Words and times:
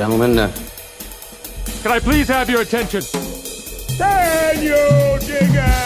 and 0.00 0.12
gentlemen. 0.12 0.38
Uh, 0.38 0.52
Can 1.82 1.92
I 1.92 1.98
please 1.98 2.28
have 2.28 2.48
your 2.48 2.62
attention? 2.62 3.02
Daniel 3.98 5.18
Digger! 5.18 5.76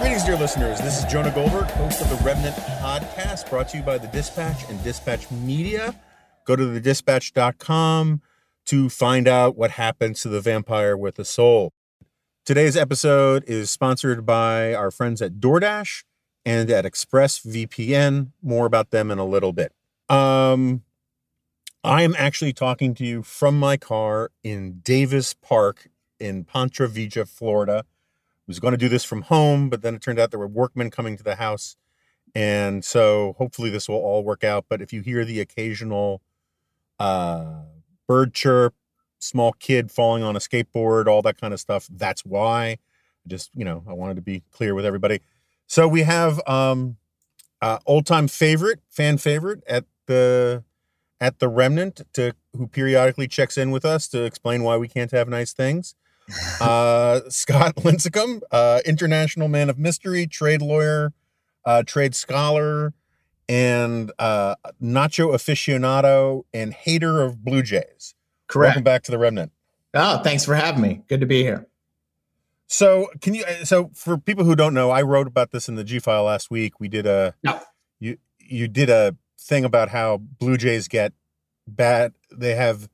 Greetings, 0.00 0.24
dear 0.24 0.36
listeners. 0.36 0.80
This 0.80 0.98
is 0.98 1.04
Jonah 1.04 1.30
Goldberg, 1.30 1.70
host 1.70 2.00
of 2.00 2.08
the 2.08 2.16
Remnant 2.24 2.56
podcast, 2.56 3.48
brought 3.48 3.68
to 3.70 3.78
you 3.78 3.82
by 3.82 3.98
the 3.98 4.08
Dispatch 4.08 4.68
and 4.68 4.82
Dispatch 4.82 5.30
Media. 5.30 5.94
Go 6.44 6.56
to 6.56 6.80
thedispatch.com 6.80 8.22
to 8.66 8.88
find 8.88 9.28
out 9.28 9.56
what 9.56 9.72
happens 9.72 10.22
to 10.22 10.28
the 10.28 10.40
vampire 10.40 10.96
with 10.96 11.18
a 11.18 11.24
soul. 11.24 11.72
Today's 12.44 12.76
episode 12.76 13.44
is 13.46 13.70
sponsored 13.70 14.26
by 14.26 14.74
our 14.74 14.90
friends 14.90 15.22
at 15.22 15.34
DoorDash 15.34 16.02
and 16.44 16.68
at 16.70 16.84
ExpressVPN. 16.84 18.32
More 18.42 18.66
about 18.66 18.90
them 18.90 19.12
in 19.12 19.18
a 19.18 19.24
little 19.24 19.52
bit. 19.52 19.72
Um, 20.08 20.82
I 21.84 22.02
am 22.02 22.16
actually 22.18 22.52
talking 22.52 22.94
to 22.94 23.06
you 23.06 23.22
from 23.22 23.60
my 23.60 23.76
car 23.76 24.32
in 24.42 24.80
Davis 24.82 25.34
Park 25.34 25.88
in 26.18 26.42
Ponte 26.42 26.72
Vedra, 26.72 27.28
Florida. 27.28 27.84
I 27.86 28.44
was 28.48 28.58
going 28.58 28.72
to 28.72 28.78
do 28.78 28.88
this 28.88 29.04
from 29.04 29.22
home, 29.22 29.70
but 29.70 29.82
then 29.82 29.94
it 29.94 30.02
turned 30.02 30.18
out 30.18 30.32
there 30.32 30.40
were 30.40 30.48
workmen 30.48 30.90
coming 30.90 31.16
to 31.16 31.22
the 31.22 31.36
house. 31.36 31.76
And 32.34 32.84
so 32.84 33.36
hopefully 33.38 33.70
this 33.70 33.88
will 33.88 33.98
all 33.98 34.24
work 34.24 34.42
out. 34.42 34.64
But 34.68 34.82
if 34.82 34.92
you 34.92 35.02
hear 35.02 35.24
the 35.24 35.38
occasional 35.38 36.22
uh, 36.98 37.66
bird 38.08 38.34
chirp, 38.34 38.74
small 39.22 39.52
kid 39.52 39.90
falling 39.90 40.22
on 40.22 40.36
a 40.36 40.38
skateboard, 40.40 41.06
all 41.06 41.22
that 41.22 41.40
kind 41.40 41.54
of 41.54 41.60
stuff, 41.60 41.88
that's 41.90 42.24
why. 42.24 42.78
Just, 43.26 43.50
you 43.54 43.64
know, 43.64 43.84
I 43.88 43.92
wanted 43.92 44.16
to 44.16 44.22
be 44.22 44.42
clear 44.50 44.74
with 44.74 44.84
everybody. 44.84 45.20
So 45.66 45.86
we 45.86 46.02
have 46.02 46.40
um 46.48 46.96
uh 47.60 47.78
old 47.86 48.04
time 48.06 48.28
favorite, 48.28 48.80
fan 48.90 49.18
favorite 49.18 49.62
at 49.66 49.84
the 50.06 50.64
at 51.20 51.38
the 51.38 51.48
remnant 51.48 52.02
to 52.14 52.34
who 52.56 52.66
periodically 52.66 53.28
checks 53.28 53.56
in 53.56 53.70
with 53.70 53.84
us 53.84 54.08
to 54.08 54.24
explain 54.24 54.64
why 54.64 54.76
we 54.76 54.88
can't 54.88 55.12
have 55.12 55.28
nice 55.28 55.52
things. 55.52 55.94
Uh 56.60 57.20
Scott 57.28 57.76
Lincicome, 57.76 58.40
uh 58.50 58.80
international 58.84 59.48
man 59.48 59.70
of 59.70 59.78
mystery, 59.78 60.26
trade 60.26 60.62
lawyer, 60.62 61.12
uh 61.64 61.82
trade 61.84 62.14
scholar, 62.14 62.94
and 63.48 64.12
uh 64.18 64.54
nacho 64.82 65.32
aficionado 65.34 66.42
and 66.52 66.72
hater 66.72 67.22
of 67.22 67.44
Blue 67.44 67.62
Jays. 67.62 68.14
Correct. 68.52 68.70
Welcome 68.70 68.84
back 68.84 69.02
to 69.04 69.10
the 69.10 69.18
remnant. 69.18 69.52
Oh, 69.94 70.18
thanks 70.22 70.44
for 70.44 70.54
having 70.54 70.80
me. 70.82 71.02
Good 71.08 71.20
to 71.20 71.26
be 71.26 71.42
here. 71.42 71.66
So, 72.68 73.08
can 73.20 73.34
you? 73.34 73.44
So, 73.64 73.90
for 73.94 74.16
people 74.16 74.44
who 74.44 74.56
don't 74.56 74.72
know, 74.74 74.90
I 74.90 75.02
wrote 75.02 75.26
about 75.26 75.50
this 75.52 75.68
in 75.68 75.74
the 75.74 75.84
G 75.84 75.98
file 75.98 76.24
last 76.24 76.50
week. 76.50 76.80
We 76.80 76.88
did 76.88 77.06
a 77.06 77.34
No. 77.42 77.60
you 78.00 78.16
you 78.38 78.68
did 78.68 78.88
a 78.90 79.16
thing 79.38 79.64
about 79.64 79.88
how 79.90 80.16
Blue 80.18 80.56
Jays 80.56 80.88
get 80.88 81.12
bad. 81.66 82.12
They 82.34 82.54
have 82.54 82.88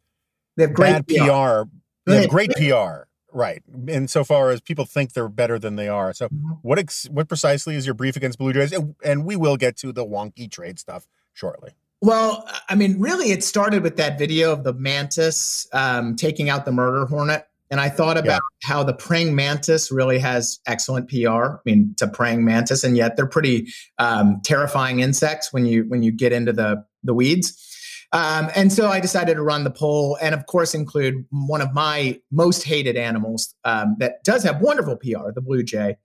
They 0.56 0.64
have 0.64 0.74
great 0.74 0.92
bad 0.92 1.06
PR. 1.06 1.68
They 2.06 2.22
have 2.22 2.30
great 2.30 2.50
PR, 2.56 3.02
right? 3.32 3.62
Insofar 3.86 4.50
as 4.50 4.60
people 4.60 4.84
think 4.84 5.12
they're 5.12 5.28
better 5.28 5.58
than 5.58 5.76
they 5.76 5.88
are. 5.88 6.12
So, 6.12 6.28
Mhm. 6.28 6.58
what 6.62 6.78
ex, 6.78 7.08
what 7.10 7.28
precisely 7.28 7.76
is 7.76 7.86
your 7.86 7.94
brief 7.94 8.16
against 8.16 8.38
Blue 8.38 8.52
Jays? 8.52 8.72
And, 8.72 8.96
and 9.04 9.24
we 9.24 9.36
will 9.36 9.56
get 9.56 9.76
to 9.78 9.92
the 9.92 10.04
wonky 10.04 10.50
trade 10.50 10.78
stuff 10.80 11.06
shortly. 11.34 11.72
Well, 12.00 12.48
I 12.68 12.74
mean, 12.74 13.00
really, 13.00 13.32
it 13.32 13.42
started 13.42 13.82
with 13.82 13.96
that 13.96 14.18
video 14.18 14.52
of 14.52 14.62
the 14.62 14.72
mantis 14.72 15.66
um, 15.72 16.14
taking 16.14 16.48
out 16.48 16.64
the 16.64 16.72
murder 16.72 17.06
hornet. 17.06 17.46
And 17.70 17.80
I 17.80 17.90
thought 17.90 18.16
about 18.16 18.40
how 18.62 18.82
the 18.82 18.94
praying 18.94 19.34
mantis 19.34 19.92
really 19.92 20.18
has 20.20 20.58
excellent 20.66 21.10
PR. 21.10 21.28
I 21.28 21.58
mean, 21.66 21.90
it's 21.92 22.00
a 22.00 22.08
praying 22.08 22.44
mantis, 22.44 22.82
and 22.82 22.96
yet 22.96 23.16
they're 23.16 23.26
pretty 23.26 23.66
um, 23.98 24.40
terrifying 24.42 25.00
insects 25.00 25.52
when 25.52 25.66
you 25.66 25.84
when 25.88 26.02
you 26.02 26.10
get 26.10 26.32
into 26.32 26.52
the 26.52 26.82
the 27.02 27.12
weeds. 27.12 27.64
Um, 28.12 28.48
and 28.56 28.72
so 28.72 28.88
I 28.88 29.00
decided 29.00 29.34
to 29.34 29.42
run 29.42 29.64
the 29.64 29.70
poll, 29.70 30.16
and 30.22 30.34
of 30.34 30.46
course, 30.46 30.74
include 30.74 31.26
one 31.28 31.60
of 31.60 31.74
my 31.74 32.18
most 32.30 32.64
hated 32.64 32.96
animals 32.96 33.54
um, 33.64 33.96
that 33.98 34.24
does 34.24 34.42
have 34.44 34.62
wonderful 34.62 34.96
PR, 34.96 35.30
the 35.34 35.42
blue 35.42 35.62
jay. 35.62 35.96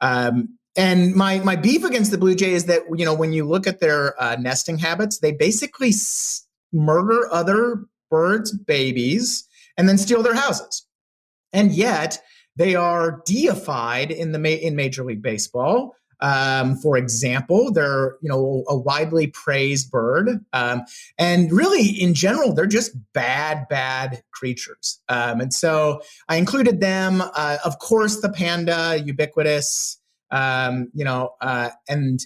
Um, 0.00 0.56
and 0.76 1.14
my 1.14 1.38
my 1.40 1.56
beef 1.56 1.84
against 1.84 2.10
the 2.10 2.18
blue 2.18 2.34
jay 2.34 2.52
is 2.52 2.64
that 2.66 2.82
you 2.94 3.04
know 3.04 3.14
when 3.14 3.32
you 3.32 3.44
look 3.44 3.66
at 3.66 3.80
their 3.80 4.20
uh, 4.22 4.36
nesting 4.36 4.78
habits, 4.78 5.18
they 5.18 5.32
basically 5.32 5.90
s- 5.90 6.46
murder 6.72 7.32
other 7.32 7.84
birds' 8.10 8.56
babies 8.56 9.44
and 9.76 9.88
then 9.88 9.98
steal 9.98 10.22
their 10.22 10.34
houses. 10.34 10.86
And 11.52 11.72
yet 11.72 12.22
they 12.56 12.74
are 12.74 13.22
deified 13.26 14.10
in 14.10 14.32
the 14.32 14.38
ma- 14.38 14.48
in 14.48 14.76
Major 14.76 15.04
League 15.04 15.22
Baseball. 15.22 15.94
Um, 16.20 16.76
for 16.76 16.96
example, 16.96 17.72
they're 17.72 18.16
you 18.22 18.28
know 18.28 18.64
a 18.68 18.76
widely 18.76 19.26
praised 19.26 19.90
bird, 19.90 20.42
um, 20.52 20.82
and 21.18 21.52
really 21.52 21.88
in 21.88 22.14
general 22.14 22.54
they're 22.54 22.66
just 22.66 22.96
bad, 23.12 23.66
bad 23.68 24.22
creatures. 24.30 25.00
Um, 25.08 25.40
and 25.40 25.52
so 25.52 26.00
I 26.28 26.36
included 26.36 26.80
them. 26.80 27.20
Uh, 27.20 27.58
of 27.64 27.78
course, 27.80 28.20
the 28.20 28.30
panda, 28.30 29.02
ubiquitous, 29.04 29.98
um, 30.32 30.90
you 30.94 31.04
know, 31.04 31.30
uh, 31.40 31.70
and 31.88 32.20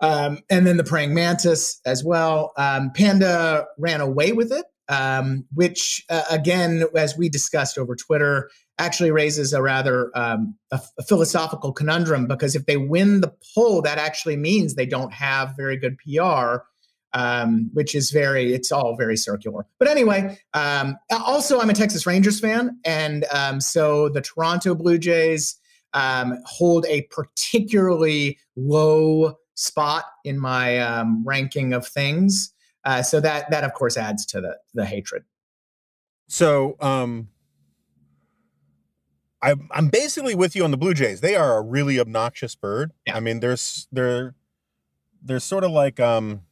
um, 0.00 0.38
and 0.50 0.66
then 0.66 0.76
the 0.76 0.84
praying 0.84 1.14
mantis 1.14 1.80
as 1.84 2.04
well. 2.04 2.52
Um, 2.56 2.90
panda 2.92 3.66
ran 3.78 4.00
away 4.00 4.32
with 4.32 4.52
it, 4.52 4.64
um, 4.88 5.44
which 5.52 6.04
uh, 6.08 6.22
again, 6.30 6.84
as 6.96 7.16
we 7.16 7.28
discussed 7.28 7.76
over 7.76 7.94
Twitter, 7.96 8.50
actually 8.78 9.10
raises 9.10 9.52
a 9.52 9.62
rather 9.62 10.10
um, 10.16 10.56
a, 10.70 10.80
a 10.98 11.02
philosophical 11.02 11.72
conundrum 11.72 12.26
because 12.26 12.54
if 12.54 12.66
they 12.66 12.76
win 12.76 13.20
the 13.20 13.32
poll, 13.54 13.82
that 13.82 13.98
actually 13.98 14.36
means 14.36 14.74
they 14.74 14.86
don't 14.86 15.12
have 15.12 15.54
very 15.56 15.76
good 15.76 15.96
PR. 15.98 16.62
Um, 17.16 17.70
which 17.72 17.94
is 17.94 18.10
very, 18.10 18.52
it's 18.52 18.72
all 18.72 18.96
very 18.96 19.16
circular. 19.16 19.66
But 19.78 19.86
anyway, 19.86 20.36
um, 20.52 20.96
also, 21.12 21.60
I'm 21.60 21.70
a 21.70 21.72
Texas 21.72 22.08
Rangers 22.08 22.40
fan. 22.40 22.80
And 22.84 23.24
um, 23.32 23.60
so 23.60 24.08
the 24.08 24.20
Toronto 24.20 24.74
Blue 24.74 24.98
Jays 24.98 25.56
um, 25.94 26.38
hold 26.44 26.84
a 26.86 27.02
particularly 27.02 28.38
low 28.56 29.36
spot 29.54 30.04
in 30.24 30.38
my 30.38 30.78
um, 30.78 31.22
ranking 31.24 31.72
of 31.72 31.86
things. 31.86 32.52
Uh, 32.84 33.02
so 33.02 33.20
that 33.20 33.50
that 33.50 33.64
of 33.64 33.72
course 33.72 33.96
adds 33.96 34.26
to 34.26 34.40
the 34.40 34.58
the 34.74 34.84
hatred. 34.84 35.24
So, 36.26 36.76
um, 36.80 37.28
I, 39.40 39.54
I'm 39.70 39.88
basically 39.88 40.34
with 40.34 40.56
you 40.56 40.64
on 40.64 40.70
the 40.70 40.76
Blue 40.76 40.94
Jays. 40.94 41.20
They 41.20 41.36
are 41.36 41.58
a 41.58 41.62
really 41.62 42.00
obnoxious 42.00 42.54
bird. 42.54 42.92
Yeah. 43.06 43.16
I 43.16 43.20
mean, 43.20 43.40
there's 43.40 43.88
they're 43.92 44.34
they're 45.22 45.40
sort 45.40 45.64
of 45.64 45.70
like 45.70 46.00
um, 46.00 46.42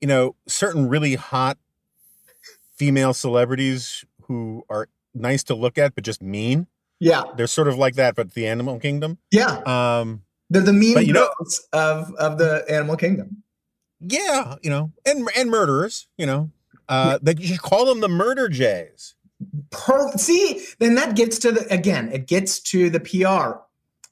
you 0.00 0.08
know, 0.08 0.36
certain 0.46 0.88
really 0.88 1.14
hot 1.14 1.58
female 2.76 3.12
celebrities 3.12 4.04
who 4.22 4.64
are 4.70 4.88
nice 5.14 5.42
to 5.44 5.54
look 5.54 5.76
at 5.76 5.94
but 5.94 6.04
just 6.04 6.22
mean. 6.22 6.66
Yeah, 7.00 7.22
They're 7.36 7.46
sort 7.46 7.66
of 7.68 7.76
like 7.78 7.94
that, 7.94 8.14
but 8.14 8.34
the 8.34 8.46
animal 8.46 8.78
kingdom. 8.78 9.18
yeah, 9.30 9.62
Um, 9.64 10.22
they're 10.50 10.60
the 10.62 10.72
mean 10.72 10.98
you 11.06 11.12
know- 11.14 11.32
of 11.72 12.12
of 12.16 12.38
the 12.38 12.64
animal 12.68 12.96
kingdom. 12.96 13.42
yeah, 14.00 14.56
you 14.62 14.70
know, 14.70 14.92
and 15.06 15.28
and 15.36 15.50
murderers. 15.50 16.06
You 16.18 16.26
know, 16.26 16.50
uh, 16.88 17.18
they 17.22 17.34
you 17.38 17.46
should 17.46 17.62
call 17.62 17.86
them 17.86 18.00
the 18.00 18.08
murder 18.08 18.48
jays. 18.48 19.14
Per- 19.70 20.12
see, 20.18 20.62
then 20.78 20.94
that 20.96 21.16
gets 21.16 21.38
to 21.38 21.52
the 21.52 21.66
again, 21.72 22.10
it 22.12 22.26
gets 22.26 22.60
to 22.60 22.90
the 22.90 23.00
PR. 23.00 23.58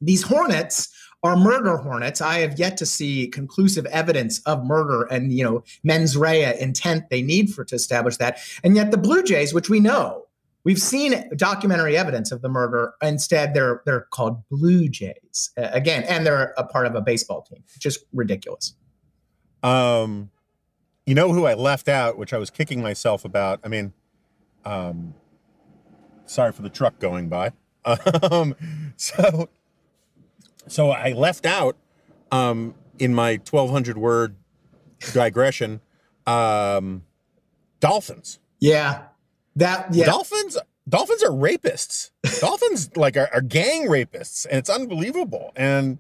These 0.01 0.23
hornets 0.23 0.89
are 1.25 1.37
murder 1.37 1.77
hornets. 1.77 2.21
I 2.21 2.39
have 2.39 2.59
yet 2.59 2.77
to 2.79 2.87
see 2.87 3.27
conclusive 3.27 3.85
evidence 3.87 4.41
of 4.47 4.65
murder 4.65 5.03
and 5.11 5.33
you 5.33 5.43
know 5.45 5.65
mens 5.83 6.17
rea 6.17 6.59
intent 6.59 7.11
they 7.11 7.21
need 7.21 7.51
for 7.53 7.65
to 7.65 7.75
establish 7.75 8.17
that. 8.19 8.39
And 8.65 8.77
yet 8.77 8.91
the 8.93 8.97
Blue 8.97 9.23
Jays, 9.23 9.53
which 9.53 9.69
we 9.69 9.81
know, 9.81 10.25
we've 10.65 10.79
seen 10.79 11.29
documentary 11.37 11.97
evidence 11.97 12.33
of 12.33 12.43
the 12.43 12.49
murder. 12.49 12.95
Instead, 13.03 13.55
they're 13.55 13.83
they're 13.87 14.07
called 14.13 14.43
Blue 14.51 14.89
Jays 14.89 15.51
uh, 15.57 15.69
again, 15.73 16.05
and 16.05 16.27
they're 16.27 16.55
a 16.57 16.65
part 16.65 16.87
of 16.87 16.95
a 16.95 17.01
baseball 17.01 17.43
team. 17.43 17.63
Just 17.79 18.05
ridiculous. 18.13 18.75
Um, 19.63 20.31
you 21.07 21.15
know 21.15 21.33
who 21.33 21.47
I 21.47 21.55
left 21.55 21.89
out, 21.89 22.19
which 22.19 22.33
I 22.33 22.39
was 22.39 22.51
kicking 22.51 22.83
myself 22.83 23.25
about. 23.25 23.61
I 23.65 23.69
mean, 23.69 23.93
um, 24.65 25.15
sorry 26.27 26.53
for 26.53 26.63
the 26.63 26.71
truck 26.71 26.99
going 26.99 27.29
by. 27.29 27.53
Um, 28.31 28.55
so, 28.97 29.49
so 30.67 30.91
I 30.91 31.13
left 31.13 31.47
out 31.47 31.79
um, 32.31 32.75
in 32.99 33.15
my 33.15 33.39
twelve 33.39 33.71
hundred 33.71 33.97
word 33.97 34.37
digression. 35.15 35.81
Um, 36.27 37.05
dolphins. 37.81 38.39
Yeah, 38.61 39.05
that 39.59 39.95
yeah. 39.95 40.07
Dolphins. 40.07 40.59
Dolphins 40.89 41.23
are 41.23 41.31
rapists. 41.31 42.11
Dolphins 42.41 42.97
like 42.97 43.17
are, 43.17 43.29
are 43.33 43.43
gang 43.43 43.89
rapists, 43.89 44.47
and 44.47 44.59
it's 44.59 44.71
unbelievable. 44.71 45.53
And 45.55 45.99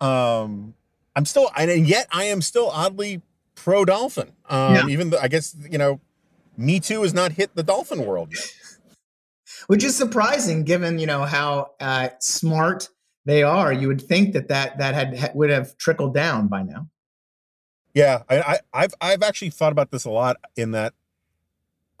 um, 0.00 0.74
I'm 1.14 1.26
still, 1.26 1.50
and 1.56 1.86
yet 1.86 2.08
I 2.10 2.24
am 2.24 2.40
still 2.40 2.70
oddly 2.70 3.20
pro 3.54 3.84
dolphin. 3.84 4.32
Um, 4.48 4.74
Yeah. 4.74 4.86
Even 4.88 5.10
though 5.10 5.18
I 5.18 5.28
guess 5.28 5.54
you 5.70 5.78
know, 5.78 6.00
Me 6.56 6.80
Too 6.80 7.02
has 7.02 7.12
not 7.12 7.32
hit 7.32 7.54
the 7.54 7.62
dolphin 7.62 8.06
world 8.06 8.30
yet. 8.32 8.50
which 9.66 9.84
is 9.84 9.96
surprising 9.96 10.64
given 10.64 10.98
you 10.98 11.06
know 11.06 11.24
how 11.24 11.72
uh, 11.80 12.08
smart 12.20 12.88
They 13.26 13.42
are. 13.42 13.72
You 13.72 13.88
would 13.88 14.02
think 14.02 14.34
that 14.34 14.48
that 14.48 14.78
that 14.78 14.94
had 14.94 15.32
would 15.34 15.50
have 15.50 15.76
trickled 15.78 16.14
down 16.14 16.48
by 16.48 16.62
now. 16.62 16.88
Yeah, 17.94 18.22
I, 18.28 18.40
I 18.40 18.58
I've 18.72 18.94
I've 19.00 19.22
actually 19.22 19.50
thought 19.50 19.72
about 19.72 19.90
this 19.90 20.04
a 20.04 20.10
lot. 20.10 20.36
In 20.56 20.72
that, 20.72 20.94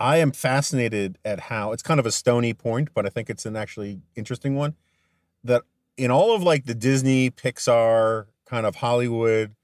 I 0.04 0.18
am 0.18 0.32
fascinated 0.32 1.16
at 1.24 1.40
how 1.40 1.72
it's 1.72 1.82
kind 1.82 1.98
of 1.98 2.04
a 2.04 2.12
stony 2.12 2.52
point, 2.52 2.90
but 2.92 3.06
I 3.06 3.08
think 3.08 3.30
it's 3.30 3.46
an 3.46 3.56
actually 3.56 4.02
interesting 4.14 4.54
one. 4.54 4.74
That 5.42 5.62
in 5.96 6.10
all 6.10 6.36
of 6.36 6.42
like 6.42 6.66
the 6.66 6.74
Disney, 6.74 7.30
Pixar, 7.30 8.26
kind 8.44 8.66
of 8.66 8.76
Hollywood 8.76 9.54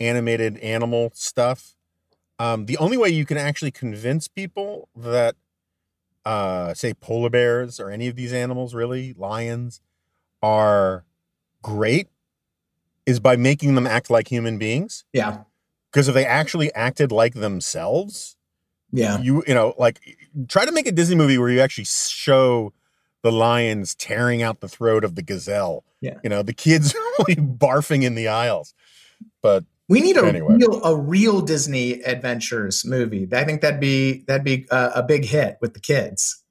animated 0.00 0.56
animal 0.60 1.10
stuff, 1.12 1.74
um, 2.38 2.64
the 2.64 2.78
only 2.78 2.96
way 2.96 3.10
you 3.10 3.26
can 3.26 3.36
actually 3.36 3.72
convince 3.72 4.26
people 4.26 4.88
that, 4.96 5.36
uh, 6.24 6.72
say, 6.72 6.94
polar 6.94 7.28
bears 7.28 7.78
or 7.78 7.90
any 7.90 8.08
of 8.08 8.16
these 8.16 8.32
animals, 8.32 8.74
really 8.74 9.12
lions, 9.18 9.82
are 10.42 11.04
great, 11.60 12.08
is 13.04 13.20
by 13.20 13.36
making 13.36 13.74
them 13.74 13.86
act 13.86 14.08
like 14.08 14.28
human 14.28 14.56
beings. 14.56 15.04
Yeah. 15.12 15.42
Because 15.92 16.08
if 16.08 16.14
they 16.14 16.24
actually 16.24 16.72
acted 16.72 17.12
like 17.12 17.34
themselves, 17.34 18.38
yeah, 18.92 19.18
you 19.20 19.42
you 19.46 19.54
know, 19.54 19.74
like 19.78 20.00
try 20.48 20.64
to 20.64 20.72
make 20.72 20.86
a 20.86 20.92
Disney 20.92 21.16
movie 21.16 21.38
where 21.38 21.50
you 21.50 21.60
actually 21.60 21.84
show 21.84 22.72
the 23.22 23.32
lions 23.32 23.94
tearing 23.94 24.42
out 24.42 24.60
the 24.60 24.68
throat 24.68 25.04
of 25.04 25.14
the 25.14 25.22
gazelle. 25.22 25.84
Yeah. 26.00 26.18
You 26.22 26.30
know, 26.30 26.42
the 26.42 26.54
kids 26.54 26.94
are 26.94 26.98
really 27.18 27.36
barfing 27.36 28.02
in 28.02 28.14
the 28.14 28.28
aisles. 28.28 28.74
But 29.42 29.64
we 29.88 30.00
need 30.00 30.16
a 30.16 30.24
anyway. 30.24 30.54
real 30.56 30.82
a 30.84 30.96
real 30.96 31.40
Disney 31.40 32.02
adventures 32.02 32.84
movie. 32.84 33.28
I 33.32 33.44
think 33.44 33.60
that'd 33.60 33.80
be 33.80 34.24
that'd 34.26 34.44
be 34.44 34.66
a, 34.70 34.92
a 34.96 35.02
big 35.02 35.24
hit 35.24 35.58
with 35.60 35.74
the 35.74 35.80
kids. 35.80 36.42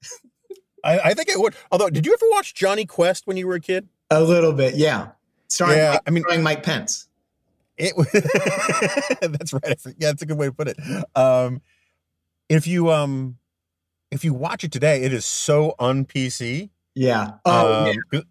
I, 0.84 1.00
I, 1.00 1.14
think 1.14 1.28
it 1.28 1.38
would. 1.38 1.56
Although, 1.74 1.90
did 1.90 2.06
you 2.06 2.14
ever 2.14 2.26
watch 2.30 2.54
Jonny 2.54 2.86
Quest 2.86 3.28
when 3.28 3.36
you 3.36 3.48
were 3.48 3.56
a 3.56 3.60
kid? 3.60 3.90
A 4.10 4.22
little 4.22 4.54
bit, 4.54 4.76
yeah. 4.76 5.10
Starring, 5.50 5.78
yeah, 5.78 5.92
Mike, 5.92 6.02
I 6.08 6.10
mean, 6.12 6.24
starring 6.24 6.44
Mike 6.44 6.64
Pence. 6.64 7.08
It 7.78 7.94
that's 9.22 9.54
right. 9.54 9.78
Yeah, 9.86 10.08
that's 10.08 10.22
a 10.22 10.26
good 10.26 10.38
way 10.38 10.48
to 10.48 10.52
put 10.54 10.68
it. 10.70 10.78
Um, 11.16 11.62
if 12.50 12.68
you 12.68 12.92
um, 12.92 13.38
if 14.12 14.26
you 14.26 14.34
watch 14.34 14.64
it 14.64 14.72
today, 14.72 15.04
it 15.04 15.14
is 15.14 15.26
so 15.26 15.76
un 15.80 16.06
PC. 16.06 16.70
Yeah. 16.96 17.34
Oh, 17.46 17.86
um, 17.86 17.96
yeah. 18.12 18.22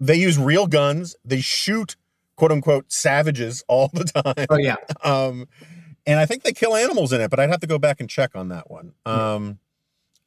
They 0.00 0.16
use 0.16 0.38
real 0.38 0.66
guns. 0.66 1.16
They 1.24 1.40
shoot 1.40 1.96
quote 2.36 2.52
unquote 2.52 2.92
savages 2.92 3.64
all 3.68 3.88
the 3.92 4.04
time. 4.04 4.46
Oh 4.50 4.58
yeah. 4.58 4.76
Um, 5.02 5.46
and 6.06 6.18
I 6.18 6.26
think 6.26 6.42
they 6.42 6.52
kill 6.52 6.74
animals 6.74 7.12
in 7.12 7.20
it, 7.20 7.30
but 7.30 7.38
I'd 7.38 7.50
have 7.50 7.60
to 7.60 7.66
go 7.66 7.78
back 7.78 8.00
and 8.00 8.08
check 8.08 8.34
on 8.34 8.48
that 8.48 8.70
one. 8.70 8.94
Um, 9.04 9.58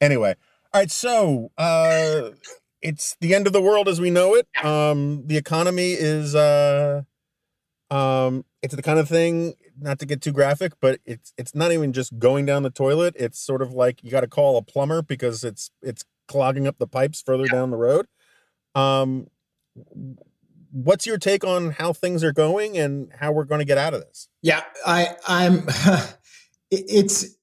anyway, 0.00 0.36
all 0.72 0.80
right. 0.80 0.90
So 0.90 1.50
uh, 1.58 2.30
it's 2.80 3.16
the 3.20 3.34
end 3.34 3.46
of 3.46 3.52
the 3.52 3.60
world 3.60 3.88
as 3.88 4.00
we 4.00 4.10
know 4.10 4.34
it. 4.34 4.46
Um, 4.64 5.26
the 5.26 5.36
economy 5.36 5.92
is 5.92 6.34
uh, 6.34 7.02
um, 7.92 8.46
it's 8.62 8.74
the 8.74 8.82
kind 8.82 8.98
of 8.98 9.08
thing. 9.08 9.54
Not 9.78 9.98
to 9.98 10.06
get 10.06 10.22
too 10.22 10.32
graphic, 10.32 10.72
but 10.80 11.00
it's 11.04 11.32
it's 11.36 11.54
not 11.54 11.72
even 11.72 11.92
just 11.92 12.18
going 12.18 12.46
down 12.46 12.62
the 12.62 12.70
toilet. 12.70 13.14
It's 13.18 13.38
sort 13.38 13.60
of 13.60 13.72
like 13.72 14.02
you 14.02 14.10
got 14.10 14.20
to 14.22 14.26
call 14.26 14.56
a 14.56 14.62
plumber 14.62 15.02
because 15.02 15.44
it's 15.44 15.70
it's 15.82 16.04
clogging 16.26 16.66
up 16.66 16.78
the 16.78 16.86
pipes 16.86 17.20
further 17.20 17.46
down 17.46 17.70
the 17.70 17.76
road. 17.76 18.06
Um, 18.74 19.28
what's 20.70 21.06
your 21.06 21.18
take 21.18 21.44
on 21.44 21.72
how 21.72 21.92
things 21.92 22.24
are 22.24 22.32
going 22.32 22.78
and 22.78 23.10
how 23.18 23.32
we're 23.32 23.44
going 23.44 23.58
to 23.58 23.64
get 23.66 23.76
out 23.78 23.92
of 23.92 24.00
this? 24.00 24.28
Yeah, 24.40 24.62
I 24.86 25.08
I'm 25.26 25.68
it's 26.70 27.36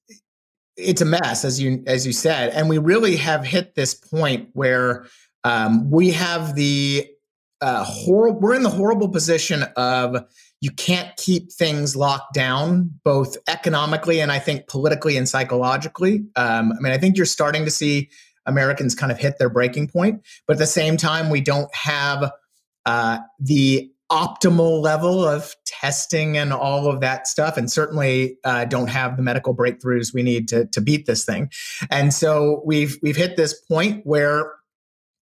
it's 0.76 1.00
a 1.00 1.04
mess 1.04 1.44
as 1.44 1.60
you 1.60 1.82
as 1.86 2.06
you 2.06 2.12
said 2.12 2.50
and 2.50 2.68
we 2.68 2.78
really 2.78 3.16
have 3.16 3.44
hit 3.44 3.74
this 3.74 3.94
point 3.94 4.48
where 4.54 5.06
um, 5.44 5.90
we 5.90 6.10
have 6.10 6.54
the 6.54 7.06
uh, 7.60 7.84
horrible 7.84 8.40
we're 8.40 8.54
in 8.54 8.62
the 8.62 8.70
horrible 8.70 9.08
position 9.08 9.64
of 9.76 10.24
you 10.60 10.70
can't 10.70 11.16
keep 11.16 11.52
things 11.52 11.96
locked 11.96 12.34
down 12.34 12.90
both 13.04 13.36
economically 13.48 14.20
and 14.20 14.32
i 14.32 14.38
think 14.38 14.66
politically 14.66 15.16
and 15.16 15.28
psychologically. 15.28 16.24
Um, 16.36 16.72
i 16.72 16.80
mean 16.80 16.92
i 16.92 16.98
think 16.98 17.16
you're 17.16 17.26
starting 17.26 17.64
to 17.64 17.70
see 17.70 18.10
americans 18.46 18.94
kind 18.94 19.12
of 19.12 19.18
hit 19.18 19.38
their 19.38 19.50
breaking 19.50 19.88
point 19.88 20.22
but 20.46 20.54
at 20.54 20.58
the 20.58 20.66
same 20.66 20.96
time 20.96 21.30
we 21.30 21.40
don't 21.40 21.74
have 21.74 22.32
uh, 22.86 23.18
the 23.38 23.90
optimal 24.10 24.82
level 24.82 25.24
of 25.24 25.54
testing 25.64 26.36
and 26.36 26.52
all 26.52 26.88
of 26.88 27.00
that 27.00 27.28
stuff 27.28 27.56
and 27.56 27.70
certainly 27.70 28.36
uh, 28.44 28.64
don't 28.64 28.88
have 28.88 29.16
the 29.16 29.22
medical 29.22 29.54
breakthroughs 29.54 30.12
we 30.12 30.22
need 30.22 30.48
to, 30.48 30.66
to 30.66 30.80
beat 30.80 31.06
this 31.06 31.24
thing. 31.24 31.48
And 31.90 32.12
so 32.12 32.60
we've 32.64 32.98
we've 33.02 33.16
hit 33.16 33.36
this 33.36 33.54
point 33.54 34.04
where 34.04 34.52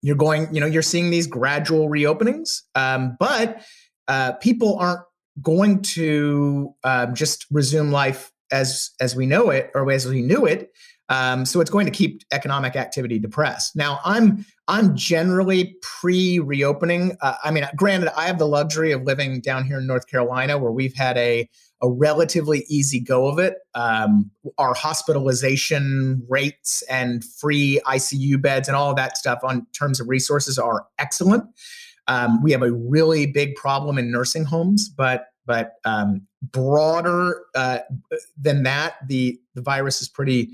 you're 0.03 0.17
going 0.17 0.53
you 0.55 0.61
know 0.61 0.67
you're 0.67 0.83
seeing 0.83 1.11
these 1.11 1.27
gradual 1.27 1.89
reopenings 1.89 2.63
um, 2.75 3.17
but 3.19 3.63
uh, 4.09 4.33
people 4.33 4.77
aren't 4.79 5.03
going 5.43 5.81
to 5.83 6.75
um, 6.85 7.15
just 7.15 7.47
resume 7.51 7.91
life 7.91 8.33
as 8.51 8.91
as 9.01 9.15
we 9.15 9.27
know 9.27 9.51
it 9.51 9.71
or 9.75 9.91
as 9.91 10.07
we 10.07 10.23
knew 10.23 10.47
it 10.47 10.71
um, 11.09 11.47
so 11.47 11.61
it's 11.61 11.71
going 11.71 11.87
to 11.87 11.93
keep 11.93 12.23
economic 12.33 12.77
activity 12.77 13.19
depressed. 13.19 13.75
Now, 13.75 14.01
I'm 14.05 14.45
I'm 14.69 14.95
generally 14.95 15.77
pre 15.81 16.39
reopening. 16.39 17.17
Uh, 17.23 17.35
I 17.43 17.51
mean, 17.51 17.67
granted, 17.77 18.11
I 18.17 18.27
have 18.27 18.39
the 18.39 18.47
luxury 18.47 18.93
of 18.93 19.03
living 19.05 19.41
down 19.41 19.65
here 19.65 19.79
in 19.79 19.87
North 19.87 20.07
Carolina, 20.07 20.59
where 20.59 20.73
we've 20.73 20.95
had 20.95 21.17
a 21.17 21.49
a 21.81 21.89
relatively 21.89 22.65
easy 22.69 23.01
go 23.01 23.29
of 23.29 23.39
it. 23.39 23.55
Um, 23.75 24.31
our 24.59 24.75
hospitalization 24.75 26.25
rates 26.29 26.83
and 26.91 27.25
free 27.25 27.81
ICU 27.87 28.41
beds 28.41 28.69
and 28.69 28.77
all 28.77 28.95
that 28.95 29.17
stuff 29.17 29.41
on 29.43 29.67
terms 29.73 30.01
of 30.01 30.09
resources 30.09 30.59
are 30.59 30.87
excellent. 30.99 31.45
Um, 32.09 32.43
we 32.43 32.53
have 32.53 32.63
a 32.63 32.73
really 32.73 33.27
big 33.27 33.55
problem 33.55 33.99
in 33.99 34.11
nursing 34.11 34.45
homes, 34.45 34.89
but 34.89 35.27
but 35.47 35.75
um, 35.85 36.27
broader 36.43 37.43
uh, 37.55 37.79
than 38.37 38.65
that, 38.65 38.97
the 39.07 39.39
the 39.55 39.63
virus 39.63 40.03
is 40.03 40.09
pretty 40.09 40.51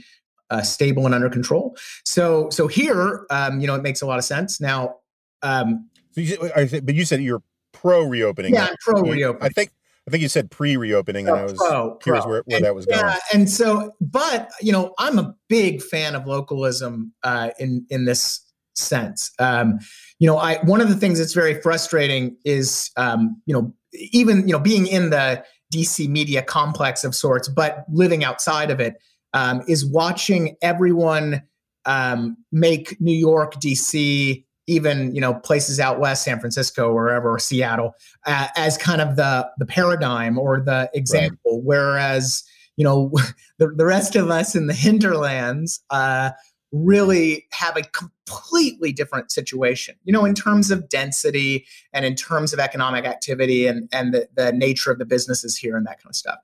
uh, 0.50 0.62
stable 0.62 1.06
and 1.06 1.14
under 1.14 1.30
control. 1.30 1.76
So 2.04 2.50
so 2.50 2.66
here, 2.66 3.26
um, 3.30 3.60
you 3.60 3.66
know, 3.66 3.74
it 3.74 3.82
makes 3.82 4.02
a 4.02 4.06
lot 4.06 4.18
of 4.18 4.24
sense. 4.24 4.60
Now, 4.60 4.96
um, 5.42 5.88
so 6.12 6.20
you, 6.20 6.38
but 6.82 6.94
you 6.94 7.04
said 7.04 7.22
you're 7.22 7.42
pro 7.72 8.02
reopening. 8.02 8.54
Yeah, 8.54 8.68
pro 8.80 9.00
reopening. 9.02 9.42
I 9.42 9.48
think 9.48 9.70
I 10.06 10.10
think 10.10 10.22
you 10.22 10.28
said 10.28 10.50
pre 10.50 10.76
reopening, 10.76 11.28
and 11.28 11.36
I 11.36 11.44
was 11.44 11.54
pro, 11.54 11.96
curious 11.96 12.24
pro. 12.24 12.32
where, 12.32 12.42
where 12.44 12.56
and, 12.56 12.64
that 12.64 12.74
was 12.74 12.86
going. 12.86 12.98
Yeah, 12.98 13.18
and 13.32 13.48
so, 13.48 13.92
but 14.00 14.50
you 14.60 14.70
know, 14.70 14.92
I'm 14.98 15.18
a 15.18 15.34
big 15.48 15.82
fan 15.82 16.14
of 16.14 16.26
localism 16.26 17.12
uh, 17.22 17.50
in 17.58 17.86
in 17.88 18.04
this 18.04 18.40
sense. 18.74 19.30
Um, 19.38 19.78
you 20.18 20.26
know, 20.26 20.36
I 20.36 20.58
one 20.64 20.80
of 20.80 20.88
the 20.88 20.96
things 20.96 21.18
that's 21.18 21.32
very 21.32 21.60
frustrating 21.60 22.36
is 22.44 22.90
um, 22.96 23.40
you 23.46 23.54
know 23.54 23.72
even 23.92 24.46
you 24.46 24.52
know 24.52 24.58
being 24.58 24.86
in 24.86 25.10
the 25.10 25.42
DC 25.72 26.08
media 26.08 26.42
complex 26.42 27.02
of 27.02 27.14
sorts, 27.14 27.48
but 27.48 27.84
living 27.90 28.24
outside 28.24 28.70
of 28.70 28.80
it 28.80 28.96
um, 29.32 29.62
is 29.66 29.86
watching 29.86 30.56
everyone 30.62 31.42
um, 31.86 32.36
make 32.52 33.00
New 33.00 33.16
York, 33.16 33.54
DC, 33.54 34.44
even 34.66 35.14
you 35.14 35.20
know 35.20 35.34
places 35.34 35.80
out 35.80 36.00
west, 36.00 36.24
San 36.24 36.40
Francisco, 36.40 36.92
wherever, 36.92 37.30
or 37.30 37.38
Seattle, 37.38 37.94
uh, 38.26 38.48
as 38.56 38.78
kind 38.78 39.00
of 39.00 39.16
the 39.16 39.48
the 39.58 39.66
paradigm 39.66 40.38
or 40.38 40.60
the 40.60 40.90
example. 40.94 41.56
Right. 41.56 41.64
Whereas 41.64 42.44
you 42.76 42.84
know 42.84 43.12
the, 43.58 43.68
the 43.68 43.84
rest 43.84 44.16
of 44.16 44.30
us 44.30 44.54
in 44.54 44.66
the 44.66 44.74
hinterlands 44.74 45.82
uh, 45.90 46.30
really 46.72 47.46
have 47.52 47.76
a 47.76 47.82
completely 47.82 48.92
different 48.92 49.30
situation. 49.30 49.94
You 50.04 50.12
know, 50.12 50.24
in 50.24 50.34
terms 50.34 50.70
of 50.70 50.88
density 50.88 51.66
and 51.92 52.04
in 52.04 52.14
terms 52.14 52.52
of 52.52 52.58
economic 52.58 53.04
activity 53.04 53.66
and 53.66 53.88
and 53.92 54.14
the, 54.14 54.28
the 54.34 54.52
nature 54.52 54.90
of 54.90 54.98
the 54.98 55.06
businesses 55.06 55.56
here 55.56 55.76
and 55.76 55.86
that 55.86 56.02
kind 56.02 56.10
of 56.10 56.16
stuff. 56.16 56.38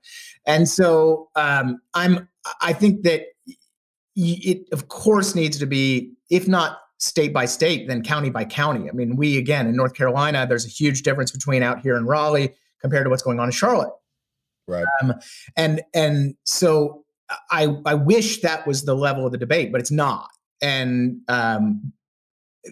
And 0.45 0.69
so 0.69 1.29
um, 1.35 1.81
I'm 1.93 2.29
I 2.61 2.73
think 2.73 3.03
that 3.03 3.23
it, 4.15 4.67
of 4.71 4.87
course, 4.87 5.35
needs 5.35 5.57
to 5.59 5.65
be, 5.65 6.13
if 6.29 6.47
not 6.47 6.79
state 7.01 7.33
by 7.33 7.45
state, 7.45 7.87
then 7.87 8.03
county 8.03 8.29
by 8.29 8.45
county. 8.45 8.87
I 8.87 8.93
mean, 8.93 9.15
we, 9.15 9.37
again, 9.37 9.67
in 9.67 9.75
North 9.75 9.95
Carolina, 9.95 10.45
there's 10.47 10.65
a 10.65 10.69
huge 10.69 11.01
difference 11.01 11.31
between 11.31 11.63
out 11.63 11.81
here 11.81 11.95
in 11.97 12.05
Raleigh 12.05 12.53
compared 12.79 13.05
to 13.05 13.09
what's 13.09 13.23
going 13.23 13.39
on 13.39 13.47
in 13.47 13.51
Charlotte. 13.51 13.91
Right. 14.67 14.85
Um, 15.01 15.15
and, 15.57 15.81
and 15.95 16.35
so 16.45 17.03
I, 17.49 17.75
I 17.85 17.95
wish 17.95 18.41
that 18.41 18.67
was 18.67 18.85
the 18.85 18.95
level 18.95 19.25
of 19.25 19.31
the 19.31 19.39
debate, 19.39 19.71
but 19.71 19.81
it's 19.81 19.91
not. 19.91 20.29
And 20.61 21.21
um, 21.27 21.91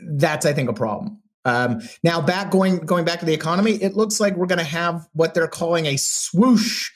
that's, 0.03 0.45
I 0.45 0.53
think, 0.53 0.69
a 0.69 0.73
problem. 0.73 1.19
Um, 1.45 1.81
now, 2.03 2.21
back 2.21 2.51
going 2.51 2.77
going 2.79 3.05
back 3.05 3.19
to 3.21 3.25
the 3.25 3.33
economy, 3.33 3.81
it 3.81 3.95
looks 3.95 4.19
like 4.19 4.35
we're 4.35 4.45
going 4.45 4.59
to 4.59 4.63
have 4.63 5.07
what 5.13 5.33
they're 5.33 5.47
calling 5.47 5.87
a 5.87 5.97
swoosh 5.97 6.91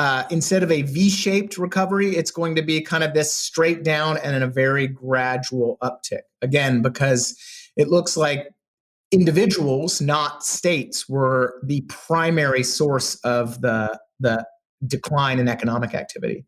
uh, 0.00 0.24
instead 0.30 0.62
of 0.62 0.72
a 0.72 0.80
V-shaped 0.80 1.58
recovery, 1.58 2.16
it's 2.16 2.30
going 2.30 2.54
to 2.54 2.62
be 2.62 2.80
kind 2.80 3.04
of 3.04 3.12
this 3.12 3.30
straight 3.30 3.82
down 3.84 4.16
and 4.24 4.34
in 4.34 4.42
a 4.42 4.46
very 4.46 4.86
gradual 4.86 5.76
uptick. 5.82 6.22
Again, 6.40 6.80
because 6.80 7.36
it 7.76 7.88
looks 7.88 8.16
like 8.16 8.48
individuals, 9.12 10.00
not 10.00 10.42
states, 10.42 11.06
were 11.06 11.60
the 11.64 11.82
primary 11.82 12.62
source 12.62 13.16
of 13.16 13.60
the 13.60 14.00
the 14.20 14.42
decline 14.86 15.38
in 15.38 15.48
economic 15.48 15.94
activity. 15.94 16.46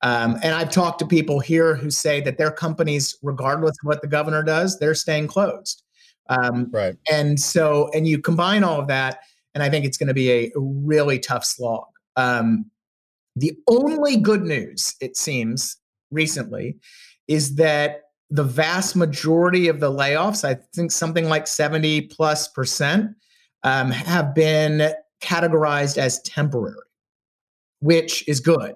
Um, 0.00 0.38
and 0.42 0.54
I've 0.54 0.70
talked 0.70 0.98
to 1.00 1.06
people 1.06 1.40
here 1.40 1.74
who 1.74 1.90
say 1.90 2.22
that 2.22 2.38
their 2.38 2.50
companies, 2.50 3.18
regardless 3.22 3.76
of 3.82 3.86
what 3.86 4.00
the 4.00 4.08
governor 4.08 4.42
does, 4.42 4.78
they're 4.78 4.94
staying 4.94 5.28
closed. 5.28 5.82
Um, 6.30 6.70
right. 6.72 6.96
And 7.12 7.38
so, 7.38 7.90
and 7.92 8.08
you 8.08 8.18
combine 8.18 8.64
all 8.64 8.80
of 8.80 8.88
that, 8.88 9.18
and 9.52 9.62
I 9.62 9.68
think 9.68 9.84
it's 9.84 9.98
going 9.98 10.08
to 10.08 10.14
be 10.14 10.30
a 10.32 10.50
really 10.56 11.18
tough 11.18 11.44
slog. 11.44 11.84
Um, 12.16 12.70
the 13.36 13.52
only 13.68 14.16
good 14.16 14.42
news, 14.42 14.94
it 15.00 15.16
seems, 15.16 15.76
recently 16.14 16.76
is 17.28 17.56
that 17.56 18.02
the 18.30 18.44
vast 18.44 18.96
majority 18.96 19.68
of 19.68 19.80
the 19.80 19.90
layoffs, 19.90 20.44
I 20.44 20.58
think 20.74 20.90
something 20.90 21.28
like 21.28 21.46
70 21.46 22.02
plus 22.02 22.48
percent, 22.48 23.10
um, 23.62 23.90
have 23.90 24.34
been 24.34 24.92
categorized 25.22 25.98
as 25.98 26.20
temporary, 26.22 26.76
which 27.80 28.26
is 28.28 28.40
good. 28.40 28.74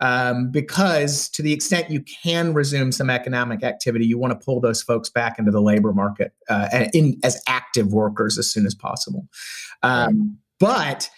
Um, 0.00 0.52
because 0.52 1.28
to 1.30 1.42
the 1.42 1.52
extent 1.52 1.90
you 1.90 2.02
can 2.22 2.54
resume 2.54 2.92
some 2.92 3.10
economic 3.10 3.64
activity, 3.64 4.06
you 4.06 4.16
want 4.16 4.38
to 4.38 4.44
pull 4.44 4.60
those 4.60 4.80
folks 4.80 5.10
back 5.10 5.40
into 5.40 5.50
the 5.50 5.60
labor 5.60 5.92
market 5.92 6.32
uh, 6.48 6.86
in, 6.94 7.18
as 7.24 7.42
active 7.48 7.92
workers 7.92 8.38
as 8.38 8.48
soon 8.48 8.64
as 8.64 8.76
possible. 8.76 9.26
Um, 9.82 10.38
but 10.60 11.10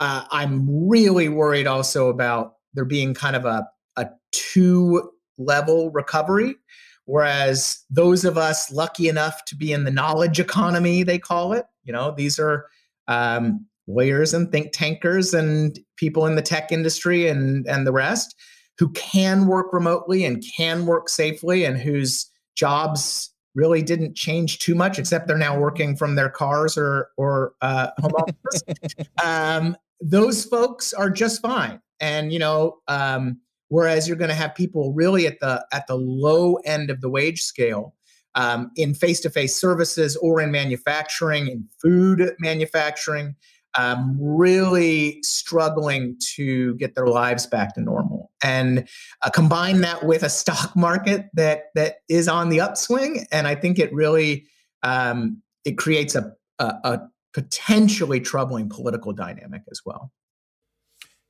uh, 0.00 0.24
I'm 0.30 0.88
really 0.88 1.28
worried 1.28 1.66
also 1.66 2.08
about 2.08 2.54
there 2.74 2.84
being 2.84 3.14
kind 3.14 3.36
of 3.36 3.44
a, 3.44 3.68
a 3.96 4.08
two 4.32 5.10
level 5.38 5.90
recovery. 5.90 6.56
Whereas 7.04 7.84
those 7.88 8.24
of 8.24 8.36
us 8.36 8.70
lucky 8.70 9.08
enough 9.08 9.44
to 9.46 9.56
be 9.56 9.72
in 9.72 9.84
the 9.84 9.90
knowledge 9.90 10.38
economy, 10.38 11.02
they 11.02 11.18
call 11.18 11.52
it, 11.52 11.64
you 11.84 11.92
know, 11.92 12.14
these 12.14 12.38
are 12.38 12.66
um, 13.06 13.66
lawyers 13.86 14.34
and 14.34 14.52
think 14.52 14.72
tankers 14.72 15.32
and 15.32 15.78
people 15.96 16.26
in 16.26 16.34
the 16.34 16.42
tech 16.42 16.70
industry 16.70 17.26
and, 17.26 17.66
and 17.66 17.86
the 17.86 17.92
rest 17.92 18.36
who 18.78 18.90
can 18.90 19.46
work 19.46 19.72
remotely 19.72 20.24
and 20.24 20.44
can 20.56 20.86
work 20.86 21.08
safely 21.08 21.64
and 21.64 21.78
whose 21.78 22.30
jobs 22.54 23.30
really 23.54 23.82
didn't 23.82 24.14
change 24.14 24.58
too 24.58 24.74
much, 24.74 24.98
except 24.98 25.26
they're 25.26 25.36
now 25.36 25.58
working 25.58 25.96
from 25.96 26.14
their 26.14 26.28
cars 26.28 26.76
or, 26.76 27.08
or 27.16 27.54
uh, 27.60 27.88
home 27.98 28.12
office. 28.12 28.62
um, 29.24 29.76
those 30.00 30.44
folks 30.44 30.92
are 30.92 31.10
just 31.10 31.40
fine. 31.42 31.80
And, 32.00 32.32
you 32.32 32.38
know, 32.38 32.78
um, 32.86 33.40
whereas 33.68 34.08
you're 34.08 34.16
going 34.16 34.30
to 34.30 34.34
have 34.34 34.54
people 34.54 34.92
really 34.92 35.26
at 35.26 35.40
the 35.40 35.64
at 35.72 35.86
the 35.86 35.94
low 35.94 36.54
end 36.64 36.90
of 36.90 37.00
the 37.00 37.08
wage 37.08 37.42
scale 37.42 37.94
um, 38.34 38.70
in 38.76 38.94
face-to-face 38.94 39.58
services 39.58 40.16
or 40.16 40.40
in 40.40 40.50
manufacturing 40.50 41.48
in 41.48 41.64
food 41.80 42.34
manufacturing 42.38 43.34
um, 43.74 44.16
really 44.18 45.20
struggling 45.22 46.16
to 46.36 46.74
get 46.76 46.94
their 46.94 47.06
lives 47.06 47.46
back 47.46 47.74
to 47.74 47.80
normal 47.80 48.30
and 48.42 48.88
uh, 49.22 49.30
combine 49.30 49.82
that 49.82 50.04
with 50.04 50.22
a 50.22 50.30
stock 50.30 50.74
market 50.76 51.26
that 51.34 51.64
that 51.74 51.96
is 52.08 52.28
on 52.28 52.48
the 52.48 52.60
upswing 52.60 53.26
and 53.30 53.46
i 53.46 53.54
think 53.54 53.78
it 53.78 53.92
really 53.92 54.46
um, 54.84 55.42
it 55.64 55.76
creates 55.76 56.14
a, 56.14 56.32
a, 56.60 56.74
a 56.84 57.00
potentially 57.34 58.20
troubling 58.20 58.68
political 58.68 59.12
dynamic 59.12 59.62
as 59.70 59.82
well 59.84 60.10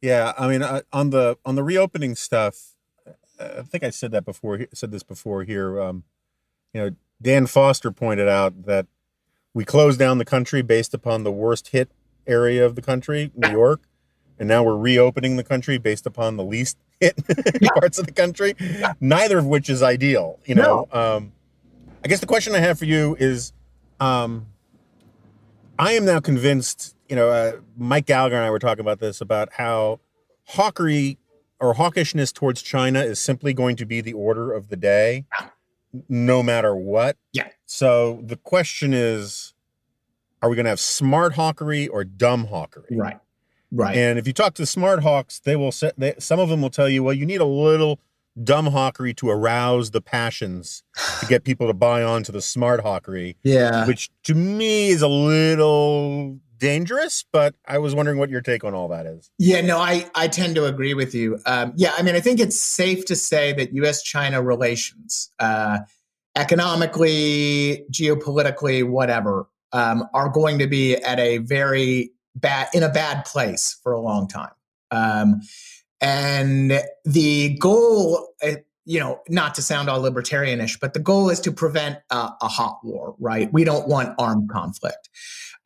yeah, 0.00 0.33
I 0.38 0.49
mean, 0.49 0.62
uh, 0.62 0.83
on 0.93 1.11
the 1.11 1.38
on 1.45 1.57
the 1.57 1.62
reopening 1.62 2.14
stuff, 2.14 2.75
I 3.40 3.62
think 3.62 3.83
I 3.83 3.90
said 3.90 4.12
that 4.12 4.25
before. 4.25 4.67
Said 4.73 4.93
this 4.93 5.02
before 5.02 5.45
here. 5.45 5.81
Um, 5.81 6.05
you 6.73 6.81
know, 6.81 6.90
Dan 7.21 7.47
Foster 7.47 7.90
pointed 7.90 8.28
out 8.28 8.67
that 8.67 8.87
we 9.55 9.64
closed 9.64 9.99
down 9.99 10.19
the 10.19 10.25
country 10.25 10.62
based 10.62 10.95
upon 10.95 11.25
the 11.25 11.33
worst 11.33 11.69
hit 11.69 11.90
area 12.26 12.64
of 12.64 12.76
the 12.76 12.83
country, 12.83 13.33
New 13.35 13.50
York, 13.50 13.81
and 14.38 14.49
now 14.49 14.62
we're 14.62 14.76
reopening 14.76 15.37
the 15.37 15.45
country 15.45 15.78
based 15.78 16.07
upon 16.07 16.37
the 16.37 16.45
least 16.45 16.76
hit 17.00 17.17
parts 17.75 17.99
of 17.99 18.07
the 18.07 18.12
country. 18.12 18.55
Neither 19.00 19.38
of 19.38 19.47
which 19.47 19.69
is 19.69 19.83
ideal. 19.83 20.38
You 20.45 20.55
know, 20.55 20.87
no. 20.93 21.00
um, 21.17 21.33
I 22.05 22.09
guess 22.09 22.21
the 22.21 22.26
question 22.26 22.55
I 22.55 22.61
have 22.61 22.78
for 22.78 22.85
you 22.85 23.17
is, 23.19 23.52
um, 23.99 24.47
I 25.79 25.93
am 25.93 26.05
now 26.05 26.21
convinced 26.21 26.97
you 27.09 27.17
know, 27.17 27.31
uh, 27.31 27.53
Mike 27.77 28.07
Gallagher 28.07 28.37
and 28.37 28.45
I 28.45 28.51
were 28.51 28.59
talking 28.59 28.81
about 28.81 29.01
this 29.01 29.21
about 29.21 29.55
how 29.55 30.01
hawkery 30.45 31.19
or 31.61 31.75
hawkishness 31.75 32.33
towards 32.33 32.63
China 32.63 33.01
is 33.01 33.19
simply 33.19 33.53
going 33.55 33.77
to 33.77 33.87
be 33.87 34.01
the 34.01 34.13
order 34.13 34.53
of 34.53 34.69
the 34.69 34.77
day, 34.77 35.25
no 36.09 36.43
matter 36.43 36.77
what. 36.77 37.17
Yeah. 37.33 37.49
So 37.67 38.21
the 38.23 38.37
question 38.37 38.93
is, 38.93 39.55
are 40.41 40.49
we 40.49 40.57
going 40.57 40.65
to 40.65 40.71
have 40.71 40.81
smart 40.81 41.35
hawkery 41.35 41.89
or 41.89 42.05
dumb 42.05 42.47
hawkery? 42.47 42.97
Right. 42.97 43.19
Right. 43.71 43.97
And 43.97 44.19
if 44.19 44.27
you 44.27 44.33
talk 44.33 44.55
to 44.55 44.63
the 44.63 44.67
smart 44.67 45.03
hawks, 45.03 45.41
they 45.41 45.57
will 45.57 45.73
say, 45.73 45.93
they, 45.99 46.15
some 46.19 46.39
of 46.39 46.49
them 46.49 46.63
will 46.63 46.71
tell 46.71 46.89
you, 46.89 47.03
well, 47.03 47.13
you 47.13 47.27
need 47.27 47.41
a 47.41 47.47
little 47.47 47.99
dumb 48.45 48.66
hawkery 48.66 49.14
to 49.16 49.30
arouse 49.30 49.90
the 49.90 50.00
passions 50.00 50.83
to 51.21 51.26
get 51.26 51.45
people 51.45 51.66
to 51.66 51.75
buy 51.75 52.02
on 52.02 52.23
to 52.25 52.33
the 52.33 52.42
smart 52.42 52.80
hawkery. 52.83 53.37
Yeah. 53.42 53.87
Which 53.87 54.11
to 54.25 54.35
me 54.35 54.88
is 54.88 55.02
a 55.02 55.09
little 55.09 56.38
dangerous, 56.59 57.25
but 57.33 57.54
I 57.66 57.78
was 57.78 57.95
wondering 57.95 58.18
what 58.18 58.30
your 58.30 58.40
take 58.40 58.64
on 58.64 58.75
all 58.75 58.88
that 58.88 59.07
is. 59.07 59.30
Yeah, 59.38 59.61
no, 59.61 59.78
I, 59.78 60.11
I 60.14 60.28
tend 60.28 60.54
to 60.57 60.66
agree 60.66 60.95
with 60.95 61.14
you. 61.14 61.38
Um, 61.47 61.73
yeah, 61.76 61.92
I 61.97 62.02
mean, 62.02 62.14
I 62.14 62.21
think 62.21 62.40
it's 62.40 62.59
safe 62.59 63.04
to 63.07 63.16
say 63.16 63.52
that 63.54 63.73
US 63.75 64.02
China 64.02 64.42
relations, 64.42 65.30
uh, 65.38 65.78
economically, 66.37 67.85
geopolitically, 67.90 68.88
whatever, 68.88 69.49
um, 69.73 70.04
are 70.14 70.28
going 70.28 70.59
to 70.59 70.66
be 70.66 70.97
at 70.97 71.18
a 71.18 71.38
very 71.38 72.12
bad, 72.35 72.68
in 72.75 72.83
a 72.83 72.88
bad 72.88 73.25
place 73.25 73.78
for 73.83 73.92
a 73.92 74.00
long 74.00 74.28
time. 74.28 74.50
Um, 74.90 75.40
and 76.00 76.80
the 77.04 77.59
goal, 77.59 78.28
you 78.88 78.99
know, 78.99 79.21
not 79.28 79.54
to 79.54 79.61
sound 79.61 79.90
all 79.90 80.00
libertarianish, 80.00 80.80
but 80.80 80.95
the 80.95 80.99
goal 80.99 81.28
is 81.28 81.40
to 81.40 81.52
prevent 81.52 81.99
a, 82.09 82.30
a 82.40 82.49
hot 82.49 82.78
war, 82.83 83.14
right? 83.18 83.52
We 83.52 83.62
don't 83.62 83.87
want 83.87 84.14
armed 84.18 84.49
conflict. 84.49 85.11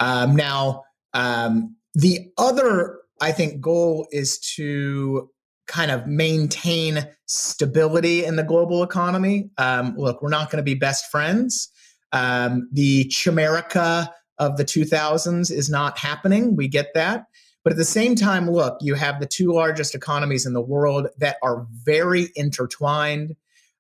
Um, 0.01 0.35
now, 0.35 0.83
um, 1.15 1.77
the 1.95 2.33
other, 2.37 2.99
I 3.21 3.31
think, 3.31 3.61
goal 3.61 4.09
is 4.11 4.41
to 4.57 5.31
kind 5.69 5.93
of 5.93 6.09
maintain 6.09 7.07
stability 7.27 8.25
in 8.25 8.35
the 8.35 8.43
global 8.43 8.83
economy. 8.83 9.51
Um, 9.57 9.95
look, 9.97 10.21
we're 10.21 10.29
not 10.29 10.51
going 10.51 10.59
to 10.59 10.65
be 10.65 10.75
best 10.75 11.09
friends. 11.09 11.69
Um, 12.11 12.69
the 12.73 13.05
chimerica 13.05 14.09
of 14.39 14.57
the 14.57 14.65
2000s 14.65 15.53
is 15.53 15.71
not 15.71 15.97
happening. 15.97 16.57
We 16.57 16.67
get 16.67 16.89
that. 16.95 17.27
But 17.65 17.73
at 17.73 17.77
the 17.77 17.85
same 17.85 18.15
time, 18.17 18.51
look, 18.51 18.79
you 18.81 18.95
have 18.95 19.21
the 19.21 19.27
two 19.27 19.53
largest 19.53 19.95
economies 19.95 20.47
in 20.47 20.53
the 20.53 20.61
world 20.61 21.09
that 21.19 21.37
are 21.43 21.67
very 21.85 22.29
intertwined. 22.35 23.37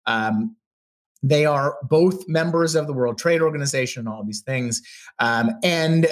Um, 0.06 0.56
they 1.22 1.46
are 1.46 1.78
both 1.82 2.28
members 2.28 2.74
of 2.74 2.86
the 2.86 2.92
World 2.92 3.18
Trade 3.18 3.42
Organization 3.42 4.00
and 4.00 4.08
all 4.08 4.24
these 4.24 4.40
things. 4.40 4.82
Um, 5.18 5.50
and 5.62 6.08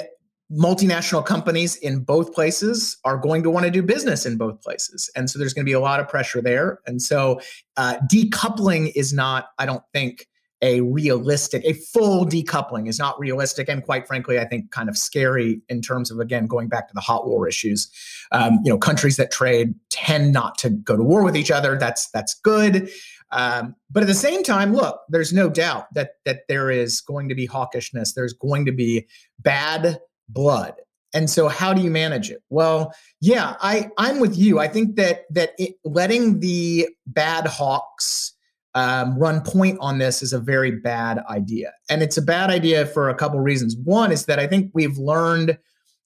multinational 0.51 1.25
companies 1.25 1.77
in 1.77 2.03
both 2.03 2.33
places 2.33 2.97
are 3.05 3.17
going 3.17 3.43
to 3.43 3.49
want 3.49 3.65
to 3.65 3.71
do 3.71 3.81
business 3.81 4.25
in 4.25 4.37
both 4.37 4.61
places. 4.61 5.09
And 5.15 5.29
so 5.29 5.39
there's 5.39 5.53
going 5.53 5.65
to 5.65 5.69
be 5.69 5.73
a 5.73 5.79
lot 5.79 5.99
of 5.99 6.09
pressure 6.09 6.41
there. 6.41 6.79
And 6.85 7.01
so 7.01 7.39
uh, 7.77 7.97
decoupling 8.11 8.91
is 8.95 9.13
not, 9.13 9.47
I 9.59 9.65
don't 9.65 9.83
think, 9.93 10.27
a 10.61 10.81
realistic, 10.81 11.63
a 11.65 11.73
full 11.73 12.25
decoupling 12.25 12.87
is 12.87 12.99
not 12.99 13.19
realistic. 13.19 13.67
And 13.67 13.83
quite 13.83 14.07
frankly, 14.07 14.39
I 14.39 14.45
think 14.45 14.71
kind 14.71 14.89
of 14.89 14.97
scary 14.97 15.61
in 15.69 15.81
terms 15.81 16.11
of, 16.11 16.19
again, 16.19 16.45
going 16.45 16.67
back 16.67 16.87
to 16.87 16.93
the 16.93 17.01
hot 17.01 17.25
war 17.25 17.47
issues. 17.47 17.89
Um, 18.31 18.59
you 18.63 18.71
know, 18.71 18.77
countries 18.77 19.17
that 19.17 19.31
trade 19.31 19.73
tend 19.89 20.33
not 20.33 20.57
to 20.59 20.69
go 20.69 20.95
to 20.95 21.03
war 21.03 21.23
with 21.23 21.35
each 21.35 21.51
other. 21.51 21.77
That's, 21.77 22.09
that's 22.11 22.35
good. 22.35 22.89
Um, 23.31 23.75
but 23.89 24.03
at 24.03 24.07
the 24.07 24.13
same 24.13 24.43
time, 24.43 24.73
look, 24.73 25.01
there's 25.09 25.33
no 25.33 25.49
doubt 25.49 25.93
that 25.93 26.15
that 26.25 26.41
there 26.47 26.69
is 26.69 27.01
going 27.01 27.29
to 27.29 27.35
be 27.35 27.47
hawkishness. 27.47 28.13
There's 28.13 28.33
going 28.33 28.65
to 28.65 28.71
be 28.71 29.07
bad 29.39 29.99
blood. 30.27 30.75
And 31.13 31.29
so 31.29 31.47
how 31.47 31.73
do 31.73 31.81
you 31.81 31.91
manage 31.91 32.29
it? 32.29 32.41
Well, 32.49 32.93
yeah, 33.19 33.55
I 33.61 33.89
I'm 33.97 34.19
with 34.19 34.37
you. 34.37 34.59
I 34.59 34.67
think 34.67 34.95
that 34.97 35.25
that 35.29 35.51
it, 35.57 35.75
letting 35.85 36.39
the 36.39 36.89
bad 37.07 37.47
hawks 37.47 38.33
um, 38.73 39.17
run 39.17 39.41
point 39.41 39.77
on 39.81 39.97
this 39.97 40.21
is 40.21 40.33
a 40.33 40.39
very 40.39 40.71
bad 40.71 41.19
idea, 41.29 41.73
and 41.89 42.01
it's 42.01 42.17
a 42.17 42.21
bad 42.21 42.49
idea 42.49 42.85
for 42.85 43.09
a 43.09 43.15
couple 43.15 43.39
reasons. 43.39 43.75
One 43.83 44.11
is 44.11 44.25
that 44.25 44.39
I 44.39 44.47
think 44.47 44.71
we've 44.73 44.97
learned 44.97 45.57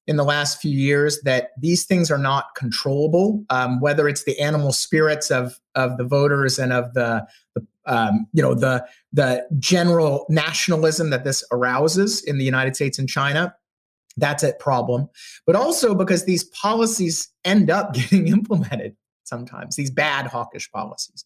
in 0.08 0.18
the 0.18 0.24
last 0.24 0.62
few 0.62 0.78
years 0.78 1.22
that 1.22 1.50
these 1.60 1.86
things 1.86 2.12
are 2.12 2.18
not 2.18 2.56
controllable. 2.56 3.44
Um, 3.50 3.80
whether 3.80 4.08
it's 4.08 4.24
the 4.24 4.40
animal 4.40 4.72
spirits 4.72 5.32
of 5.32 5.60
of 5.76 5.98
the 5.98 6.04
voters 6.04 6.60
and 6.60 6.72
of 6.72 6.94
the, 6.94 7.26
the 7.56 7.66
um, 7.86 8.28
you 8.34 8.42
know 8.42 8.54
the 8.54 8.86
the 9.14 9.48
general 9.60 10.26
nationalism 10.30 11.10
that 11.10 11.24
this 11.24 11.44
arouses 11.52 12.24
in 12.24 12.38
the 12.38 12.46
United 12.46 12.76
States 12.76 13.00
and 13.00 13.10
China, 13.10 13.56
that's 14.18 14.44
a 14.44 14.54
problem. 14.54 15.10
But 15.46 15.56
also 15.56 15.96
because 15.96 16.26
these 16.26 16.44
policies 16.46 17.30
end 17.44 17.70
up 17.70 17.94
getting 17.94 18.28
implemented 18.28 18.96
sometimes, 19.24 19.76
these 19.76 19.92
bad 19.92 20.28
hawkish 20.28 20.72
policies. 20.72 21.26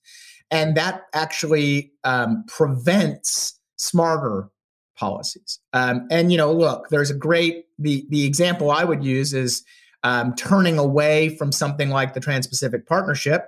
And 0.52 0.76
that 0.76 1.04
actually 1.14 1.92
um, 2.04 2.44
prevents 2.48 3.60
smarter 3.78 4.50
policies. 4.98 5.60
Um, 5.74 6.08
and, 6.12 6.32
you 6.32 6.38
know, 6.38 6.52
look, 6.52 6.90
there's 6.90 7.10
a 7.10 7.16
great, 7.16 7.66
the, 7.78 8.06
the 8.10 8.26
example 8.26 8.72
I 8.72 8.84
would 8.84 9.04
use 9.04 9.34
is 9.34 9.64
um, 10.04 10.36
turning 10.36 10.78
away 10.78 11.36
from 11.38 11.52
something 11.52 11.90
like 11.90 12.14
the 12.14 12.20
Trans 12.20 12.48
Pacific 12.48 12.88
Partnership, 12.88 13.46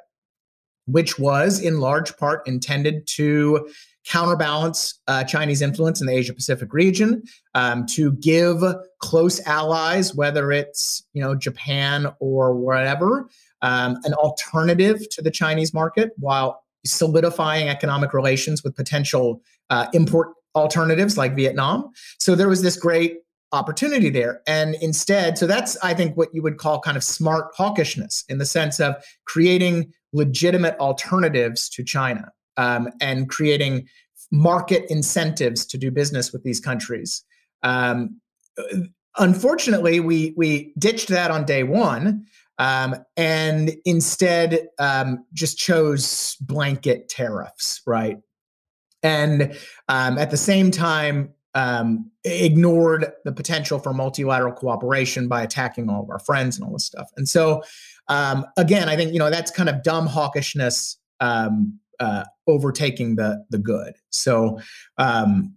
which 0.86 1.20
was 1.20 1.60
in 1.60 1.80
large 1.80 2.16
part 2.18 2.48
intended 2.48 3.08
to 3.08 3.70
counterbalance 4.06 5.00
uh, 5.08 5.24
Chinese 5.24 5.62
influence 5.62 6.02
in 6.02 6.08
the 6.08 6.14
Asia 6.14 6.34
Pacific 6.34 6.74
region, 6.74 7.24
um, 7.54 7.86
to 7.86 8.14
give 8.14 8.64
close 9.00 9.40
allies, 9.46 10.16
whether 10.16 10.52
it's 10.52 11.04
you 11.14 11.22
know 11.22 11.36
Japan 11.36 12.08
or 12.20 12.56
whatever, 12.56 13.30
um, 13.62 13.98
an 14.04 14.14
alternative 14.16 15.08
to 15.10 15.22
the 15.22 15.32
Chinese 15.32 15.74
market 15.74 16.12
while 16.18 16.64
solidifying 16.86 17.70
economic 17.70 18.14
relations 18.14 18.64
with 18.64 18.76
potential 18.76 19.42
uh, 19.70 19.88
import 19.94 20.30
alternatives 20.56 21.18
like 21.18 21.36
Vietnam. 21.36 21.90
So 22.20 22.36
there 22.36 22.50
was 22.50 22.62
this 22.62 22.78
great 22.78 23.18
opportunity 23.54 24.10
there. 24.10 24.42
And 24.48 24.76
instead, 24.82 25.38
so 25.38 25.46
that's, 25.46 25.78
I 25.84 25.94
think, 25.94 26.16
what 26.18 26.30
you 26.34 26.42
would 26.42 26.58
call 26.58 26.80
kind 26.80 26.98
of 26.98 27.04
smart 27.04 27.54
hawkishness 27.58 28.24
in 28.30 28.38
the 28.38 28.46
sense 28.46 28.80
of 28.80 28.96
creating 29.26 29.92
legitimate 30.14 30.78
alternatives 30.80 31.70
to 31.70 31.84
China 31.84 32.32
um, 32.58 32.90
and 33.02 33.30
creating 33.30 33.88
market 34.32 34.86
incentives 34.90 35.66
to 35.66 35.78
do 35.78 35.92
business 35.92 36.32
with 36.32 36.44
these 36.44 36.60
countries. 36.60 37.24
Um, 37.64 38.20
unfortunately, 39.18 40.00
we 40.00 40.34
we 40.38 40.74
ditched 40.78 41.10
that 41.10 41.32
on 41.32 41.46
day 41.46 41.64
one. 41.64 42.26
Um, 42.58 42.96
and 43.18 43.72
instead 43.86 44.68
um, 44.78 45.26
just 45.34 45.58
chose 45.58 46.36
blanket 46.42 47.10
tariffs, 47.10 47.82
right? 47.88 48.18
And 49.04 49.58
um, 49.90 50.18
at 50.18 50.30
the 50.30 50.38
same 50.38 50.70
time, 50.70 51.34
um, 51.54 52.10
ignored 52.24 53.12
the 53.26 53.32
potential 53.32 53.80
for 53.80 53.94
multilateral 53.94 54.54
cooperation 54.54 55.28
by 55.28 55.42
attacking 55.42 55.90
all 55.90 56.04
of 56.04 56.10
our 56.10 56.20
friends 56.20 56.58
and 56.58 56.66
all 56.66 56.74
this 56.74 56.86
stuff. 56.86 57.10
And 57.18 57.28
so, 57.28 57.64
um, 58.08 58.46
again, 58.58 58.90
I 58.90 58.96
think 58.96 59.14
you 59.14 59.20
know 59.20 59.30
that's 59.30 59.52
kind 59.52 59.70
of 59.70 59.84
dumb 59.84 60.08
hawkishness 60.08 60.96
um, 61.20 61.80
uh, 62.00 62.24
overtaking 62.48 63.16
the 63.16 63.44
the 63.50 63.58
good. 63.58 63.96
So, 64.12 64.60
um, 64.98 65.56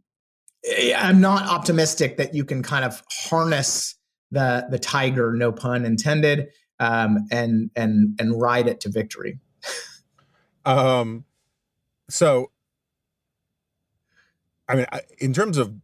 I'm 0.97 1.21
not 1.21 1.49
optimistic 1.49 2.17
that 2.17 2.35
you 2.35 2.45
can 2.45 2.63
kind 2.63 2.85
of 2.85 3.03
harness 3.11 3.95
the 4.31 4.67
the 4.71 4.79
tiger, 4.79 5.33
no 5.33 5.53
pun 5.53 5.85
intended, 5.85 6.49
um, 6.81 7.27
and 7.31 7.71
and 7.77 8.19
and 8.21 8.41
ride 8.41 8.67
it 8.69 8.81
to 8.81 8.89
victory. 8.91 9.39
um, 10.65 11.25
so 12.09 12.51
I 14.69 14.77
mean, 14.77 14.87
in 15.19 15.33
terms 15.33 15.59
of 15.59 15.75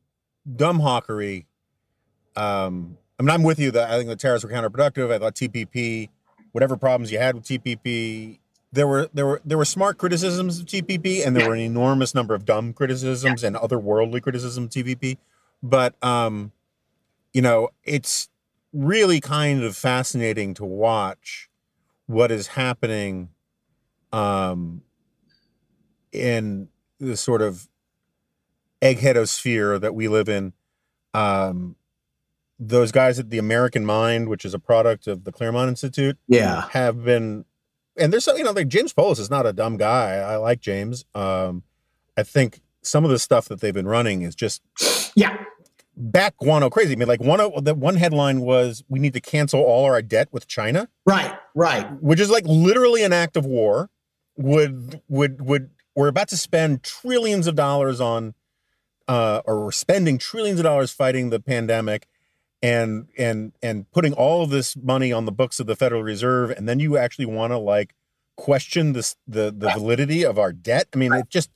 dumb 0.57 0.81
hawkery, 0.81 1.47
um, 2.37 2.97
I 3.19 3.23
mean, 3.23 3.31
I'm 3.31 3.43
with 3.43 3.59
you 3.59 3.71
that 3.73 3.91
I 3.91 3.97
think 3.97 4.09
the 4.09 4.17
tariffs 4.17 4.45
were 4.45 4.51
counterproductive. 4.51 5.13
I 5.13 5.19
thought 5.19 5.35
TPP, 5.35 6.09
whatever 6.53 6.77
problems 6.77 7.13
you 7.13 7.19
had 7.19 7.35
with 7.35 7.45
TPP, 7.45 8.39
there 8.73 8.87
were 8.87 9.11
there 9.13 9.27
were 9.27 9.43
there 9.45 9.59
were 9.59 9.65
smart 9.65 9.99
criticisms 9.99 10.61
of 10.61 10.67
TPP, 10.67 11.27
and 11.27 11.37
there 11.37 11.47
were 11.47 11.55
an 11.55 11.61
enormous 11.61 12.15
number 12.15 12.35
of 12.35 12.45
dumb 12.45 12.73
criticisms 12.73 13.45
and 13.45 13.57
otherworldly 13.57 14.23
criticism 14.23 14.65
of 14.65 14.71
TPP. 14.71 15.19
But 15.63 16.03
um, 16.03 16.53
you 17.35 17.43
know, 17.43 17.69
it's 17.85 18.31
really 18.73 19.21
kind 19.21 19.63
of 19.63 19.77
fascinating 19.77 20.55
to 20.55 20.65
watch 20.65 21.49
what 22.07 22.31
is 22.31 22.49
happening 22.49 23.31
um, 24.13 24.83
in 26.13 26.69
the 26.99 27.17
sort 27.17 27.43
of 27.43 27.69
eggheadosphere 28.83 29.81
that 29.81 29.95
we 29.95 30.09
live 30.09 30.29
in. 30.29 30.53
Um, 31.15 31.77
those 32.59 32.93
guys 32.93 33.19
at 33.19 33.31
the 33.31 33.39
American 33.39 33.85
Mind, 33.85 34.29
which 34.29 34.45
is 34.45 34.55
a 34.55 34.59
product 34.59 35.07
of 35.07 35.25
the 35.25 35.33
Claremont 35.33 35.69
Institute, 35.69 36.19
yeah, 36.29 36.69
have 36.71 37.05
been, 37.05 37.45
and 37.97 38.13
there's 38.13 38.25
some, 38.25 38.37
you 38.37 38.45
know, 38.45 38.53
like 38.53 38.69
James 38.69 38.93
Poulos 38.93 39.19
is 39.19 39.31
not 39.31 39.47
a 39.47 39.53
dumb 39.53 39.77
guy. 39.77 40.17
I 40.17 40.37
like 40.37 40.61
James. 40.61 41.05
Um, 41.15 41.63
I 42.17 42.23
think 42.23 42.61
some 42.83 43.05
of 43.05 43.11
the 43.11 43.19
stuff 43.19 43.49
that 43.49 43.61
they've 43.61 43.75
been 43.75 43.89
running 43.89 44.23
is 44.23 44.35
just, 44.35 44.63
yeah, 45.17 45.43
back 45.97 46.37
guano 46.39 46.71
crazy. 46.71 46.93
I 46.93 46.97
mean, 46.97 47.09
like 47.09 47.21
one 47.21 47.41
of 47.41 47.65
the 47.65 47.75
one 47.75 47.97
headline 47.97 48.41
was 48.41 48.85
we 48.89 48.99
need 48.99 49.13
to 49.15 49.21
cancel 49.21 49.61
all 49.61 49.85
our 49.85 50.03
debt 50.03 50.29
with 50.33 50.47
China. 50.47 50.89
Right, 51.07 51.37
right. 51.55 51.91
Which 52.03 52.21
is 52.21 52.31
like 52.31 52.45
literally 52.47 53.03
an 53.03 53.13
act 53.13 53.37
of 53.37 53.45
war. 53.45 53.91
Would 54.37 55.03
would 55.09 55.43
would 55.43 55.71
we're 55.95 56.09
about 56.09 56.29
to 56.29 56.37
spend 56.37 56.83
trillions 56.83 57.47
of 57.47 57.57
dollars 57.57 58.01
on 58.01 58.35
uh, 59.09 59.43
or 59.45 59.65
we're 59.65 59.73
spending 59.73 60.19
trillions 60.19 60.61
of 60.61 60.65
dollars 60.65 60.93
fighting 60.93 61.31
the 61.31 61.41
pandemic 61.41 62.07
and 62.63 63.09
and 63.19 63.53
and 63.63 63.91
putting 63.91 64.13
all 64.13 64.43
of 64.43 64.51
this 64.51 64.77
money 64.77 65.13
on 65.13 65.25
the 65.25 65.33
books 65.33 65.61
of 65.61 65.67
the 65.67 65.77
Federal 65.77 66.03
Reserve, 66.03 66.51
and 66.51 66.69
then 66.69 66.79
you 66.79 66.97
actually 66.97 67.27
want 67.27 67.53
to 67.53 67.59
like 67.59 67.95
question 68.37 68.93
this 68.93 69.17
the 69.27 69.53
the 69.57 69.71
validity 69.71 70.25
of 70.25 70.39
our 70.39 70.53
debt. 70.53 70.89
I 70.95 70.99
mean, 70.99 71.13
it 71.13 71.29
just 71.29 71.51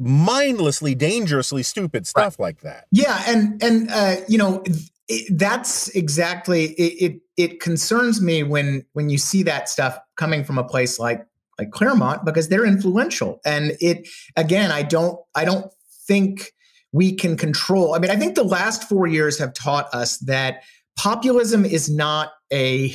mindlessly, 0.00 0.94
dangerously 0.94 1.62
stupid 1.62 2.06
stuff 2.06 2.38
right. 2.38 2.46
like 2.46 2.60
that. 2.62 2.86
Yeah, 2.90 3.22
and 3.26 3.62
and 3.62 3.90
uh, 3.90 4.16
you 4.28 4.38
know 4.38 4.64
it, 5.08 5.38
that's 5.38 5.88
exactly 5.88 6.66
it, 6.72 7.12
it. 7.12 7.20
It 7.36 7.60
concerns 7.60 8.20
me 8.20 8.42
when 8.42 8.84
when 8.94 9.10
you 9.10 9.18
see 9.18 9.42
that 9.44 9.68
stuff 9.68 9.98
coming 10.16 10.44
from 10.44 10.58
a 10.58 10.64
place 10.64 10.98
like 10.98 11.24
like 11.58 11.70
Claremont 11.70 12.24
because 12.24 12.48
they're 12.48 12.66
influential, 12.66 13.40
and 13.44 13.72
it 13.80 14.08
again, 14.36 14.70
I 14.72 14.82
don't 14.82 15.18
I 15.34 15.44
don't 15.44 15.72
think 16.06 16.52
we 16.92 17.14
can 17.14 17.36
control. 17.36 17.94
I 17.94 17.98
mean, 17.98 18.10
I 18.10 18.16
think 18.16 18.34
the 18.34 18.42
last 18.42 18.88
four 18.88 19.06
years 19.06 19.38
have 19.38 19.52
taught 19.52 19.92
us 19.94 20.18
that 20.18 20.62
populism 20.96 21.64
is 21.64 21.88
not 21.88 22.32
a 22.52 22.92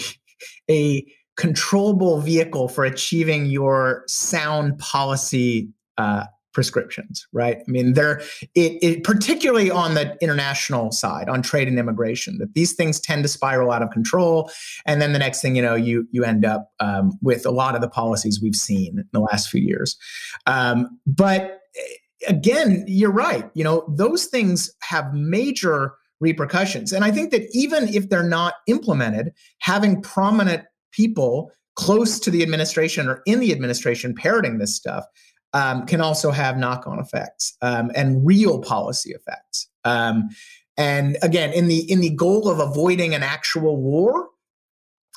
a 0.70 1.06
controllable 1.38 2.22
vehicle 2.22 2.70
for 2.70 2.86
achieving 2.86 3.46
your 3.46 4.04
sound 4.08 4.78
policy 4.80 5.70
uh, 5.98 6.26
prescriptions, 6.56 7.28
right? 7.34 7.58
I 7.58 7.72
mean, 7.72 7.94
they're 7.94 8.22
it, 8.56 8.80
it, 8.82 9.04
particularly 9.04 9.70
on 9.70 9.94
the 9.94 10.18
international 10.22 10.92
side, 10.92 11.30
on 11.30 11.44
trade 11.44 11.68
and 11.68 11.78
immigration, 11.78 12.40
that 12.40 12.56
these 12.56 12.74
things 12.74 13.00
tend 13.00 13.22
to 13.24 13.30
spiral 13.30 13.72
out 13.72 13.84
of 13.84 13.92
control, 13.92 14.50
and 14.88 15.00
then 15.00 15.14
the 15.14 15.20
next 15.20 15.42
thing 15.42 15.56
you 15.56 15.62
know, 15.62 15.76
you 15.76 16.08
you 16.12 16.24
end 16.24 16.46
up 16.46 16.72
um, 16.80 17.12
with 17.22 17.46
a 17.46 17.52
lot 17.52 17.76
of 17.76 17.82
the 17.82 17.90
policies 17.90 18.40
we've 18.42 18.56
seen 18.56 18.98
in 18.98 19.08
the 19.12 19.20
last 19.20 19.50
few 19.50 19.62
years. 19.62 19.96
Um, 20.48 21.00
but 21.06 21.60
again, 22.28 22.84
you're 22.88 23.12
right. 23.12 23.52
You 23.54 23.64
know, 23.64 23.86
those 23.96 24.26
things 24.26 24.72
have 24.82 25.14
major 25.14 25.94
repercussions. 26.22 26.94
And 26.94 27.04
I 27.04 27.12
think 27.12 27.32
that 27.32 27.44
even 27.52 27.94
if 27.94 28.10
they're 28.10 28.24
not 28.24 28.56
implemented, 28.68 29.34
having 29.60 30.02
prominent 30.02 30.64
people 30.94 31.52
close 31.76 32.20
to 32.22 32.32
the 32.32 32.42
administration 32.42 33.10
or 33.10 33.22
in 33.26 33.42
the 33.42 33.52
administration 33.52 34.16
parroting 34.16 34.58
this 34.58 34.74
stuff 34.74 35.04
um, 35.56 35.86
can 35.86 36.02
also 36.02 36.32
have 36.32 36.58
knock 36.58 36.86
on 36.86 37.00
effects 37.00 37.58
um, 37.62 37.90
and 37.96 38.28
real 38.28 38.60
policy 38.60 39.12
effects. 39.12 39.70
Um, 39.86 40.30
and 40.78 41.18
again, 41.22 41.54
in 41.54 41.68
the 41.68 41.90
in 41.90 42.02
the 42.02 42.10
goal 42.10 42.50
of 42.50 42.60
avoiding 42.60 43.16
an 43.16 43.24
actual 43.24 43.78
war, 43.78 44.28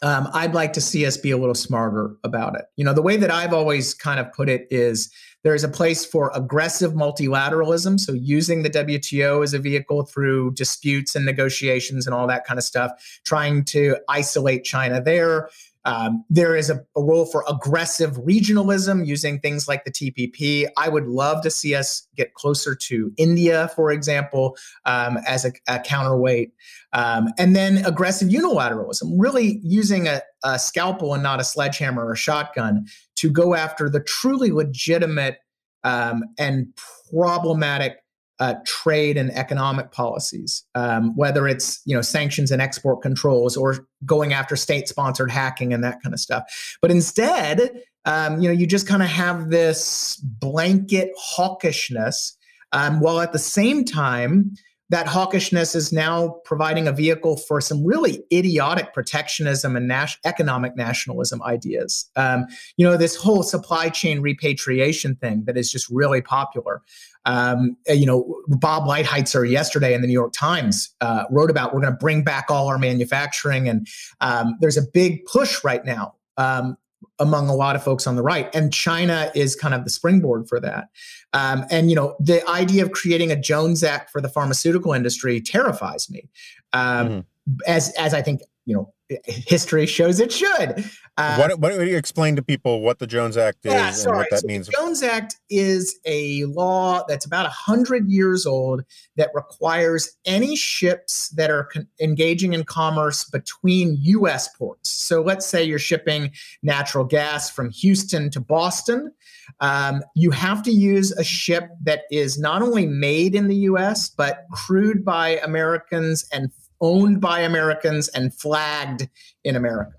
um, 0.02 0.28
I'd 0.32 0.54
like 0.54 0.72
to 0.74 0.80
see 0.80 1.04
us 1.04 1.16
be 1.16 1.32
a 1.32 1.36
little 1.36 1.56
smarter 1.56 2.14
about 2.22 2.54
it. 2.54 2.66
You 2.76 2.84
know, 2.84 2.92
the 2.92 3.02
way 3.02 3.16
that 3.16 3.32
I've 3.32 3.52
always 3.52 3.92
kind 3.92 4.20
of 4.20 4.32
put 4.32 4.48
it 4.48 4.68
is 4.70 5.12
there 5.42 5.56
is 5.56 5.64
a 5.64 5.68
place 5.68 6.04
for 6.04 6.30
aggressive 6.32 6.92
multilateralism. 6.92 7.98
So, 7.98 8.12
using 8.12 8.62
the 8.62 8.70
WTO 8.70 9.42
as 9.42 9.54
a 9.54 9.58
vehicle 9.58 10.04
through 10.04 10.52
disputes 10.52 11.16
and 11.16 11.26
negotiations 11.26 12.06
and 12.06 12.14
all 12.14 12.28
that 12.28 12.44
kind 12.44 12.58
of 12.58 12.64
stuff, 12.64 12.92
trying 13.24 13.64
to 13.66 13.96
isolate 14.08 14.62
China 14.62 15.00
there. 15.00 15.48
Um, 15.88 16.22
there 16.28 16.54
is 16.54 16.68
a, 16.68 16.84
a, 16.96 17.02
role 17.02 17.24
for 17.24 17.44
aggressive 17.48 18.16
regionalism 18.16 19.06
using 19.06 19.40
things 19.40 19.66
like 19.66 19.86
the 19.86 19.90
TPP. 19.90 20.66
I 20.76 20.90
would 20.90 21.06
love 21.06 21.42
to 21.44 21.50
see 21.50 21.74
us 21.74 22.06
get 22.14 22.34
closer 22.34 22.74
to 22.74 23.10
India, 23.16 23.70
for 23.74 23.90
example, 23.90 24.58
um, 24.84 25.16
as 25.26 25.46
a, 25.46 25.52
a 25.66 25.80
counterweight. 25.80 26.52
Um, 26.92 27.28
and 27.38 27.56
then 27.56 27.86
aggressive 27.86 28.28
unilateralism, 28.28 29.14
really 29.16 29.60
using 29.62 30.08
a, 30.08 30.20
a 30.44 30.58
scalpel 30.58 31.14
and 31.14 31.22
not 31.22 31.40
a 31.40 31.44
sledgehammer 31.44 32.04
or 32.04 32.12
a 32.12 32.16
shotgun 32.18 32.84
to 33.16 33.30
go 33.30 33.54
after 33.54 33.88
the 33.88 34.00
truly 34.00 34.50
legitimate 34.50 35.38
um, 35.84 36.22
and 36.38 36.66
problematic 37.10 37.96
uh, 38.40 38.54
trade 38.66 39.16
and 39.16 39.30
economic 39.32 39.90
policies, 39.90 40.64
um, 40.74 41.16
whether 41.16 41.48
it's 41.48 41.80
you 41.84 41.94
know 41.94 42.02
sanctions 42.02 42.50
and 42.50 42.62
export 42.62 43.02
controls 43.02 43.56
or 43.56 43.86
going 44.04 44.32
after 44.32 44.56
state-sponsored 44.56 45.30
hacking 45.30 45.72
and 45.72 45.82
that 45.82 46.00
kind 46.02 46.12
of 46.12 46.20
stuff. 46.20 46.44
But 46.80 46.90
instead, 46.90 47.82
um, 48.04 48.40
you 48.40 48.48
know, 48.48 48.54
you 48.54 48.66
just 48.66 48.86
kind 48.86 49.02
of 49.02 49.08
have 49.08 49.50
this 49.50 50.16
blanket 50.16 51.10
hawkishness, 51.36 52.32
um, 52.72 53.00
while 53.00 53.20
at 53.20 53.32
the 53.32 53.38
same 53.38 53.84
time 53.84 54.54
that 54.90 55.06
hawkishness 55.06 55.76
is 55.76 55.92
now 55.92 56.40
providing 56.44 56.88
a 56.88 56.92
vehicle 56.92 57.36
for 57.36 57.60
some 57.60 57.84
really 57.84 58.22
idiotic 58.32 58.94
protectionism 58.94 59.76
and 59.76 59.88
nas- 59.88 60.16
economic 60.24 60.76
nationalism 60.76 61.42
ideas. 61.42 62.10
Um, 62.16 62.46
you 62.76 62.86
know, 62.86 62.96
this 62.96 63.14
whole 63.14 63.42
supply 63.42 63.90
chain 63.90 64.20
repatriation 64.20 65.16
thing 65.16 65.44
that 65.44 65.56
is 65.56 65.70
just 65.70 65.88
really 65.90 66.22
popular. 66.22 66.82
Um, 67.24 67.76
uh, 67.90 67.92
you 67.92 68.06
know, 68.06 68.40
Bob 68.48 68.84
Lighthizer 68.84 69.48
yesterday 69.48 69.92
in 69.92 70.00
the 70.00 70.06
New 70.06 70.14
York 70.14 70.32
Times 70.32 70.94
uh, 71.00 71.24
wrote 71.30 71.50
about 71.50 71.74
we're 71.74 71.80
going 71.80 71.92
to 71.92 71.98
bring 71.98 72.24
back 72.24 72.46
all 72.48 72.68
our 72.68 72.78
manufacturing, 72.78 73.68
and 73.68 73.86
um, 74.20 74.56
there's 74.60 74.78
a 74.78 74.82
big 74.94 75.24
push 75.26 75.62
right 75.62 75.84
now 75.84 76.14
um, 76.38 76.76
among 77.20 77.48
a 77.48 77.54
lot 77.54 77.76
of 77.76 77.82
folks 77.82 78.06
on 78.06 78.16
the 78.16 78.22
right. 78.22 78.54
And 78.54 78.72
China 78.72 79.30
is 79.34 79.56
kind 79.56 79.74
of 79.74 79.84
the 79.84 79.90
springboard 79.90 80.48
for 80.48 80.60
that. 80.60 80.88
Um, 81.32 81.64
and, 81.70 81.90
you 81.90 81.96
know, 81.96 82.16
the 82.20 82.48
idea 82.48 82.84
of 82.84 82.92
creating 82.92 83.30
a 83.30 83.36
Jones 83.36 83.82
Act 83.82 84.10
for 84.10 84.20
the 84.20 84.28
pharmaceutical 84.28 84.92
industry 84.92 85.40
terrifies 85.40 86.08
me. 86.10 86.28
Um, 86.72 87.08
mm-hmm. 87.08 87.20
As, 87.66 87.92
as 87.98 88.14
I 88.14 88.22
think, 88.22 88.42
you 88.66 88.74
know, 88.74 88.92
history 89.24 89.86
shows 89.86 90.20
it 90.20 90.32
should. 90.32 90.84
Uh, 91.16 91.36
what, 91.36 91.58
what 91.58 91.72
do 91.72 91.84
you 91.84 91.96
explain 91.96 92.36
to 92.36 92.42
people 92.42 92.80
what 92.80 92.98
the 92.98 93.06
Jones 93.06 93.36
Act 93.36 93.66
is 93.66 93.72
yeah, 93.72 94.10
and 94.10 94.16
what 94.16 94.28
that 94.30 94.40
so 94.40 94.46
means? 94.46 94.66
The 94.66 94.72
Jones 94.72 95.02
Act 95.02 95.36
is 95.50 95.98
a 96.04 96.44
law 96.44 97.02
that's 97.08 97.24
about 97.24 97.44
100 97.44 98.08
years 98.08 98.46
old 98.46 98.84
that 99.16 99.30
requires 99.34 100.16
any 100.26 100.54
ships 100.54 101.30
that 101.30 101.50
are 101.50 101.64
con- 101.64 101.88
engaging 102.00 102.52
in 102.52 102.64
commerce 102.64 103.24
between 103.24 103.96
U.S. 104.00 104.48
ports. 104.56 104.90
So 104.90 105.22
let's 105.22 105.46
say 105.46 105.64
you're 105.64 105.78
shipping 105.78 106.30
natural 106.62 107.04
gas 107.04 107.50
from 107.50 107.70
Houston 107.70 108.30
to 108.30 108.40
Boston. 108.40 109.12
Um, 109.60 110.02
you 110.14 110.30
have 110.30 110.62
to 110.64 110.70
use 110.70 111.10
a 111.12 111.24
ship 111.24 111.68
that 111.82 112.02
is 112.10 112.38
not 112.38 112.62
only 112.62 112.86
made 112.86 113.34
in 113.34 113.48
the 113.48 113.56
U.S., 113.56 114.08
but 114.10 114.44
crewed 114.52 115.04
by 115.04 115.38
Americans 115.38 116.28
and 116.32 116.52
owned 116.80 117.20
by 117.20 117.40
Americans 117.40 118.08
and 118.08 118.34
flagged 118.34 119.08
in 119.44 119.56
America. 119.56 119.92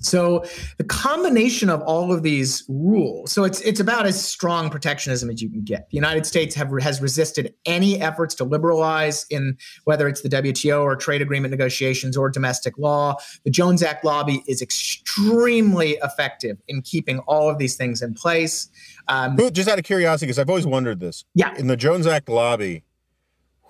So 0.00 0.44
the 0.76 0.84
combination 0.84 1.70
of 1.70 1.82
all 1.82 2.12
of 2.12 2.22
these 2.22 2.64
rules, 2.68 3.32
so 3.32 3.44
it's 3.44 3.60
it's 3.62 3.80
about 3.80 4.06
as 4.06 4.22
strong 4.22 4.70
protectionism 4.70 5.30
as 5.30 5.42
you 5.42 5.50
can 5.50 5.62
get. 5.62 5.88
The 5.90 5.96
United 5.96 6.26
States 6.26 6.54
have 6.54 6.70
has 6.80 7.00
resisted 7.00 7.54
any 7.66 8.00
efforts 8.00 8.34
to 8.36 8.44
liberalize 8.44 9.26
in 9.30 9.56
whether 9.84 10.08
it's 10.08 10.22
the 10.22 10.28
WTO 10.28 10.82
or 10.82 10.96
trade 10.96 11.22
agreement 11.22 11.50
negotiations 11.50 12.16
or 12.16 12.30
domestic 12.30 12.78
law. 12.78 13.16
The 13.44 13.50
Jones 13.50 13.82
Act 13.82 14.04
lobby 14.04 14.42
is 14.46 14.62
extremely 14.62 15.98
effective 16.02 16.58
in 16.68 16.82
keeping 16.82 17.18
all 17.20 17.48
of 17.50 17.58
these 17.58 17.76
things 17.76 18.02
in 18.02 18.14
place. 18.14 18.68
Um, 19.08 19.36
Just 19.52 19.68
out 19.68 19.78
of 19.78 19.84
curiosity, 19.84 20.26
because 20.26 20.38
I've 20.38 20.50
always 20.50 20.66
wondered 20.66 21.00
this. 21.00 21.24
Yeah. 21.34 21.54
In 21.56 21.66
the 21.66 21.76
Jones 21.76 22.06
Act 22.06 22.28
lobby, 22.28 22.84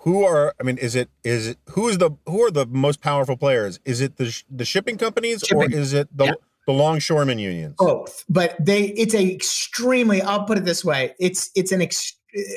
who 0.01 0.25
are 0.25 0.55
i 0.61 0.63
mean 0.63 0.79
is 0.79 0.95
it 0.95 1.11
is 1.25 1.49
it 1.49 1.59
who 1.71 1.89
is 1.89 1.99
the 1.99 2.11
who 2.27 2.43
are 2.45 2.51
the 2.51 2.67
most 2.67 3.01
powerful 3.01 3.37
players? 3.37 3.81
Is 3.85 4.01
it 4.01 4.17
the 4.17 4.43
the 4.51 4.65
shipping 4.65 4.97
companies 4.97 5.43
shipping. 5.47 5.75
or 5.75 5.77
is 5.77 5.93
it 5.93 6.09
the 6.17 6.27
yeah. 6.27 6.33
the 6.67 6.73
longshoremen 6.73 7.39
unions? 7.39 7.75
Both 7.79 8.25
but 8.29 8.55
they 8.65 8.87
it's 8.89 9.15
a 9.15 9.33
extremely 9.35 10.23
i'll 10.23 10.45
put 10.45 10.59
it 10.59 10.65
this 10.65 10.85
way 10.85 11.15
it's 11.19 11.51
it's 11.55 11.73
an 11.73 11.83
ex, 11.83 12.15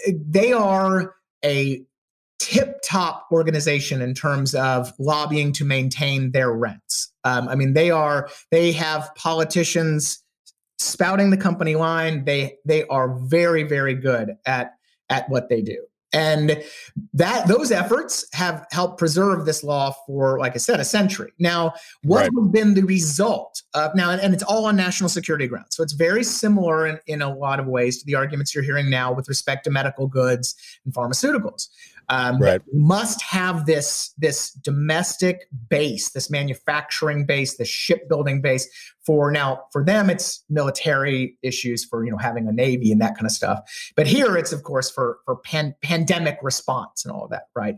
they 0.08 0.54
are 0.54 1.16
a 1.44 1.84
tip 2.40 2.80
top 2.84 3.28
organization 3.32 4.02
in 4.02 4.14
terms 4.14 4.56
of 4.56 4.92
lobbying 5.00 5.52
to 5.54 5.66
maintain 5.66 6.32
their 6.32 6.52
rents. 6.52 7.12
Um, 7.24 7.48
i 7.50 7.56
mean 7.56 7.74
they 7.74 7.92
are 7.92 8.30
they 8.52 8.72
have 8.72 9.10
politicians 9.16 10.24
spouting 10.78 11.30
the 11.30 11.38
company 11.38 11.76
line. 11.76 12.26
They 12.26 12.58
they 12.66 12.86
are 12.88 13.18
very 13.20 13.64
very 13.64 13.96
good 13.96 14.36
at 14.46 14.74
at 15.10 15.30
what 15.30 15.50
they 15.50 15.62
do 15.62 15.86
and 16.14 16.62
that 17.14 17.48
those 17.48 17.72
efforts 17.72 18.26
have 18.34 18.66
helped 18.72 18.98
preserve 18.98 19.46
this 19.46 19.64
law 19.64 19.96
for, 20.06 20.40
like 20.40 20.56
I 20.56 20.58
said, 20.58 20.80
a 20.80 20.86
century. 20.86 21.32
Now, 21.40 21.74
what 22.04 22.22
right. 22.22 22.30
has 22.38 22.52
been 22.52 22.74
the 22.74 22.84
result 22.84 23.62
of 23.74 23.96
now, 23.96 24.12
and, 24.12 24.22
and, 24.22 24.34
it's 24.34 24.44
all 24.44 24.66
on 24.66 24.76
national 24.76 25.10
security 25.10 25.48
grounds. 25.48 25.76
So 25.76 25.84
it's 25.84 25.94
very 25.94 26.24
similar 26.24 26.88
in, 26.88 27.00
in 27.08 27.22
a 27.22 27.34
lot 27.34 27.60
of 27.60 27.68
ways 27.68 28.00
to 28.00 28.06
the 28.06 28.16
arguments 28.16 28.54
you're 28.54 28.64
hearing 28.64 28.90
now 28.90 29.14
with 29.14 29.30
respect 29.30 29.64
to 29.66 29.72
medical 29.72 30.08
goods 30.08 30.56
and 30.86 30.94
pharmaceuticals. 30.94 31.70
Um, 32.12 32.40
right. 32.40 32.62
Must 32.74 33.22
have 33.22 33.66
this 33.66 34.14
this 34.18 34.52
domestic 34.52 35.48
base, 35.70 36.10
this 36.10 36.30
manufacturing 36.30 37.26
base, 37.26 37.56
this 37.56 37.70
shipbuilding 37.70 38.42
base. 38.42 38.68
For 39.06 39.32
now, 39.32 39.64
for 39.72 39.84
them, 39.84 40.10
it's 40.10 40.44
military 40.50 41.38
issues 41.42 41.86
for 41.86 42.04
you 42.04 42.12
know 42.12 42.18
having 42.18 42.50
a 42.50 42.52
navy 42.52 42.92
and 42.92 43.00
that 43.00 43.16
kind 43.16 43.26
of 43.26 43.32
stuff. 43.32 43.62
But 43.96 44.08
here, 44.08 44.36
it's 44.36 44.52
of 44.52 44.64
course 44.64 44.92
for 44.92 45.20
for 45.24 45.38
pan, 45.38 45.74
pandemic 45.82 46.38
response 46.42 47.06
and 47.06 47.14
all 47.14 47.24
of 47.24 47.30
that, 47.32 47.44
right? 47.56 47.78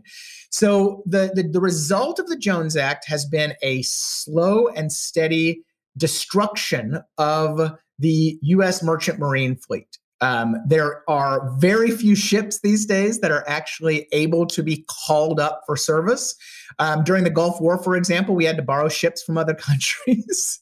So 0.50 1.04
the, 1.06 1.30
the 1.32 1.44
the 1.44 1.60
result 1.60 2.18
of 2.18 2.26
the 2.26 2.36
Jones 2.36 2.76
Act 2.76 3.06
has 3.06 3.24
been 3.24 3.54
a 3.62 3.82
slow 3.82 4.66
and 4.66 4.92
steady 4.92 5.62
destruction 5.96 7.00
of 7.18 7.78
the 8.00 8.36
U.S. 8.42 8.82
merchant 8.82 9.20
marine 9.20 9.54
fleet. 9.54 9.98
Um, 10.24 10.56
there 10.66 11.02
are 11.06 11.54
very 11.58 11.90
few 11.90 12.16
ships 12.16 12.60
these 12.60 12.86
days 12.86 13.20
that 13.20 13.30
are 13.30 13.44
actually 13.46 14.08
able 14.10 14.46
to 14.46 14.62
be 14.62 14.86
called 14.88 15.38
up 15.38 15.60
for 15.66 15.76
service. 15.76 16.34
Um, 16.78 17.04
during 17.04 17.24
the 17.24 17.30
Gulf 17.30 17.60
War, 17.60 17.76
for 17.76 17.94
example, 17.94 18.34
we 18.34 18.46
had 18.46 18.56
to 18.56 18.62
borrow 18.62 18.88
ships 18.88 19.22
from 19.22 19.36
other 19.36 19.52
countries. 19.68 20.60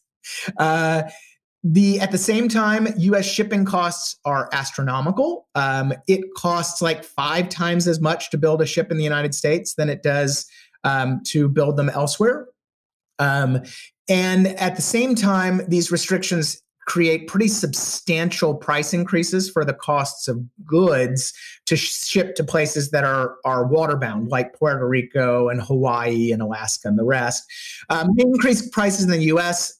uh, 0.58 1.04
the 1.62 2.00
at 2.00 2.10
the 2.10 2.18
same 2.18 2.48
time, 2.48 2.88
U.S. 2.96 3.24
shipping 3.24 3.64
costs 3.64 4.16
are 4.24 4.48
astronomical. 4.52 5.46
Um, 5.54 5.92
it 6.08 6.22
costs 6.36 6.82
like 6.82 7.04
five 7.04 7.48
times 7.48 7.86
as 7.86 8.00
much 8.00 8.30
to 8.30 8.38
build 8.38 8.60
a 8.62 8.66
ship 8.66 8.90
in 8.90 8.96
the 8.96 9.04
United 9.04 9.32
States 9.32 9.74
than 9.74 9.88
it 9.88 10.02
does 10.02 10.44
um, 10.82 11.20
to 11.28 11.48
build 11.48 11.76
them 11.76 11.88
elsewhere. 11.88 12.48
Um, 13.20 13.62
and 14.08 14.48
at 14.48 14.74
the 14.74 14.82
same 14.82 15.14
time, 15.14 15.60
these 15.68 15.92
restrictions 15.92 16.60
create 16.86 17.28
pretty 17.28 17.48
substantial 17.48 18.54
price 18.54 18.92
increases 18.92 19.48
for 19.48 19.64
the 19.64 19.72
costs 19.72 20.28
of 20.28 20.42
goods 20.64 21.32
to 21.66 21.76
ship 21.76 22.34
to 22.34 22.44
places 22.44 22.90
that 22.90 23.04
are 23.04 23.36
are 23.44 23.64
waterbound, 23.68 24.30
like 24.30 24.54
Puerto 24.54 24.86
Rico 24.86 25.48
and 25.48 25.62
Hawaii 25.62 26.32
and 26.32 26.42
Alaska 26.42 26.88
and 26.88 26.98
the 26.98 27.04
rest. 27.04 27.44
Um, 27.88 28.10
increase 28.18 28.68
prices 28.68 29.04
in 29.04 29.10
the 29.10 29.22
U.S. 29.24 29.78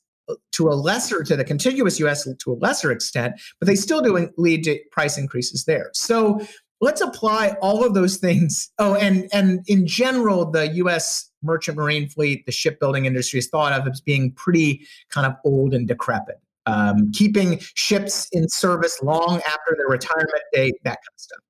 to 0.52 0.68
a 0.68 0.74
lesser 0.74 1.22
to 1.24 1.36
the 1.36 1.44
contiguous 1.44 1.98
U.S. 2.00 2.24
to 2.24 2.52
a 2.52 2.54
lesser 2.54 2.92
extent, 2.92 3.40
but 3.58 3.66
they 3.66 3.74
still 3.74 4.00
do 4.00 4.28
lead 4.36 4.64
to 4.64 4.78
price 4.90 5.18
increases 5.18 5.64
there. 5.64 5.90
So 5.94 6.40
let's 6.80 7.00
apply 7.00 7.56
all 7.60 7.84
of 7.84 7.94
those 7.94 8.16
things. 8.16 8.70
Oh, 8.78 8.94
and 8.94 9.28
and 9.32 9.64
in 9.66 9.86
general, 9.86 10.50
the 10.50 10.68
U.S. 10.74 11.30
merchant 11.42 11.76
marine 11.76 12.08
fleet, 12.08 12.46
the 12.46 12.52
shipbuilding 12.52 13.06
industry 13.06 13.40
is 13.40 13.48
thought 13.48 13.72
of 13.72 13.88
as 13.88 14.00
being 14.00 14.32
pretty 14.32 14.86
kind 15.10 15.26
of 15.26 15.34
old 15.44 15.74
and 15.74 15.88
decrepit 15.88 16.40
um, 16.66 17.10
keeping 17.12 17.58
ships 17.74 18.28
in 18.32 18.48
service 18.48 18.98
long 19.02 19.40
after 19.46 19.76
their 19.76 19.88
retirement 19.88 20.42
date, 20.52 20.74
that 20.84 20.96
kind 20.96 21.14
of 21.14 21.20
stuff. 21.20 21.40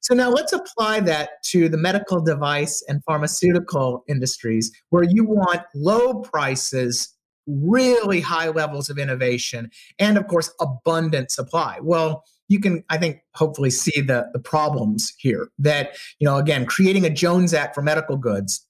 So 0.00 0.14
now 0.14 0.30
let's 0.30 0.52
apply 0.52 1.00
that 1.00 1.42
to 1.50 1.68
the 1.68 1.76
medical 1.76 2.20
device 2.20 2.82
and 2.88 3.02
pharmaceutical 3.04 4.02
industries 4.08 4.72
where 4.90 5.04
you 5.04 5.24
want 5.24 5.62
low 5.76 6.20
prices, 6.22 7.16
really 7.46 8.20
high 8.20 8.48
levels 8.48 8.90
of 8.90 8.98
innovation, 8.98 9.70
and 10.00 10.18
of 10.18 10.26
course, 10.26 10.52
abundant 10.60 11.30
supply. 11.30 11.78
Well, 11.80 12.24
you 12.48 12.58
can, 12.58 12.82
I 12.90 12.98
think, 12.98 13.20
hopefully 13.34 13.70
see 13.70 14.00
the, 14.00 14.28
the 14.32 14.40
problems 14.40 15.12
here 15.18 15.48
that, 15.60 15.96
you 16.18 16.26
know, 16.26 16.36
again, 16.36 16.66
creating 16.66 17.06
a 17.06 17.10
Jones 17.10 17.54
Act 17.54 17.74
for 17.74 17.82
medical 17.82 18.16
goods 18.16 18.66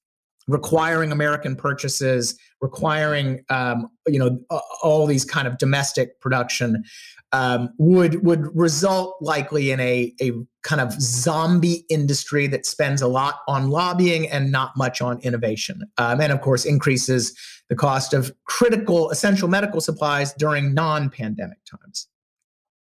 requiring 0.49 1.13
American 1.13 1.57
purchases, 1.57 2.39
requiring 2.61 3.45
um, 3.49 3.89
you 4.07 4.19
know 4.19 4.39
all 4.83 5.07
these 5.07 5.25
kind 5.25 5.47
of 5.47 5.59
domestic 5.59 6.21
production 6.21 6.85
um, 7.33 7.71
would 7.79 8.25
would 8.25 8.55
result 8.57 9.17
likely 9.21 9.71
in 9.71 9.81
a 9.81 10.13
a 10.21 10.33
kind 10.63 10.81
of 10.81 10.93
zombie 11.01 11.85
industry 11.89 12.47
that 12.47 12.67
spends 12.67 13.03
a 13.03 13.09
lot 13.09 13.41
on 13.49 13.71
lobbying 13.71 14.29
and 14.29 14.53
not 14.53 14.77
much 14.77 15.01
on 15.01 15.19
innovation, 15.21 15.83
um, 15.99 16.21
and 16.21 16.33
of 16.33 16.41
course 16.41 16.65
increases 16.65 17.37
the 17.69 17.77
cost 17.77 18.13
of 18.13 18.33
critical 18.45 19.11
essential 19.11 19.49
medical 19.49 19.81
supplies 19.81 20.33
during 20.35 20.75
non-pandemic 20.75 21.59
times. 21.65 22.09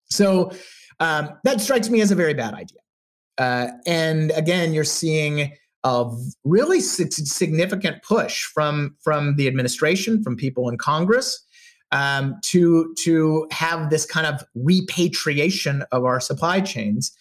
So 0.06 0.52
um, 1.00 1.30
that 1.44 1.62
strikes 1.62 1.90
me 1.90 2.02
as 2.02 2.12
a 2.12 2.16
very 2.16 2.34
bad 2.34 2.54
idea. 2.54 2.80
Uh, 3.38 3.68
and 3.86 4.32
again, 4.32 4.74
you're 4.74 4.84
seeing 4.84 5.54
a 5.84 6.10
really 6.44 6.82
significant 6.82 8.04
push 8.04 8.44
from 8.44 8.96
from 9.02 9.36
the 9.36 9.48
administration, 9.48 10.24
from 10.24 10.36
people 10.36 10.70
in 10.70 10.78
Congress, 10.78 11.46
um, 11.92 12.36
to 12.44 12.94
to 13.04 13.48
have 13.52 13.90
this 13.90 14.06
kind 14.06 14.28
of 14.28 14.44
repatriation 14.56 15.84
of 15.92 16.04
our 16.04 16.20
supply 16.20 16.60
chains, 16.60 17.12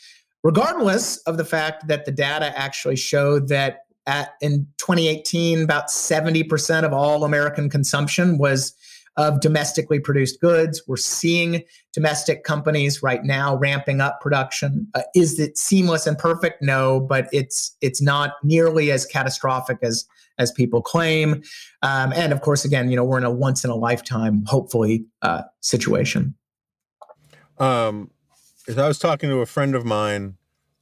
regardless 0.43 1.19
of 1.19 1.37
the 1.37 1.45
fact 1.45 1.89
that 1.89 2.05
the 2.05 2.13
data 2.13 2.57
actually 2.59 2.97
showed 2.97 3.49
that 3.49 3.81
at 4.07 4.31
in 4.41 4.67
2018 4.79 5.63
about 5.63 5.89
70% 5.89 6.83
of 6.83 6.93
all 6.93 7.25
American 7.25 7.69
consumption 7.69 8.39
was 8.39 8.75
of 9.19 9.41
domestically 9.41 9.99
produced 9.99 10.41
goods. 10.41 10.81
We're 10.87 10.97
seeing 10.97 11.65
domestic 11.93 12.45
companies 12.45 13.03
right 13.03 13.23
now 13.25 13.57
ramping 13.57 14.01
up 14.01 14.21
production. 14.21 14.87
Uh, 14.95 15.03
is 15.15 15.39
it 15.41 15.59
seamless 15.59 16.07
and 16.07 16.17
perfect? 16.17 16.63
No, 16.63 17.01
but 17.01 17.29
it's 17.33 17.77
it's 17.81 18.01
not 18.01 18.35
nearly 18.43 18.91
as 18.93 19.05
catastrophic 19.05 19.79
as 19.83 20.07
as 20.39 20.53
people 20.53 20.81
claim. 20.81 21.43
Um, 21.83 22.13
and 22.13 22.33
of 22.33 22.41
course, 22.43 22.65
again, 22.65 22.91
you 22.91 22.97
know, 22.97 23.05
we're 23.05 23.19
in 23.19 23.25
a 23.25 23.31
once 23.31 23.65
in 23.65 23.71
a 23.71 23.75
lifetime, 23.75 24.45
hopefully, 24.47 25.05
uh, 25.21 25.43
situation. 25.61 26.35
Um, 27.59 28.13
I 28.69 28.87
was 28.87 29.01
talking 29.01 29.29
to 29.31 29.41
a 29.41 29.47
friend 29.47 29.75
of 29.75 29.85
mine 29.85 30.37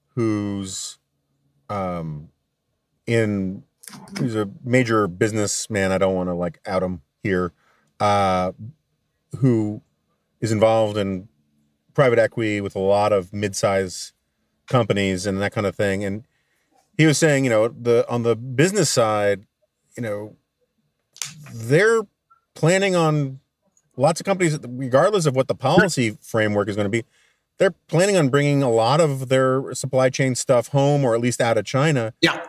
who's 0.08 0.98
um, 1.70 2.28
in 3.06 3.62
who's 4.18 4.36
a 4.36 4.50
major 4.62 5.08
businessman. 5.08 5.90
I 5.90 5.96
don't 5.96 6.14
want 6.14 6.28
to 6.28 6.34
like 6.34 6.60
out 6.66 6.82
him 6.82 7.00
here 7.22 7.54
uh, 8.00 8.52
who 9.38 9.82
is 10.40 10.52
involved 10.52 10.96
in 10.96 11.28
private 11.94 12.18
equity 12.18 12.60
with 12.60 12.76
a 12.76 12.80
lot 12.80 13.12
of 13.12 13.32
mid-size 13.32 14.12
companies 14.66 15.26
and 15.26 15.40
that 15.40 15.52
kind 15.52 15.66
of 15.66 15.74
thing. 15.74 16.04
And 16.04 16.24
he 16.96 17.06
was 17.06 17.18
saying, 17.18 17.44
you 17.44 17.50
know, 17.50 17.68
the 17.68 18.06
on 18.08 18.22
the 18.22 18.36
business 18.36 18.90
side, 18.90 19.46
you 19.96 20.02
know, 20.02 20.36
they're 21.54 22.02
planning 22.54 22.96
on 22.96 23.40
lots 23.96 24.20
of 24.20 24.26
companies, 24.26 24.58
regardless 24.66 25.26
of 25.26 25.34
what 25.34 25.48
the 25.48 25.54
policy 25.54 26.16
framework 26.20 26.68
is 26.68 26.76
going 26.76 26.86
to 26.86 26.90
be, 26.90 27.04
they're 27.58 27.74
planning 27.88 28.16
on 28.16 28.28
bringing 28.28 28.62
a 28.62 28.70
lot 28.70 29.00
of 29.00 29.28
their 29.28 29.74
supply 29.74 30.10
chain 30.10 30.34
stuff 30.34 30.68
home 30.68 31.04
or 31.04 31.14
at 31.14 31.20
least 31.20 31.40
out 31.40 31.56
of 31.56 31.64
China. 31.64 32.12
Yeah. 32.20 32.44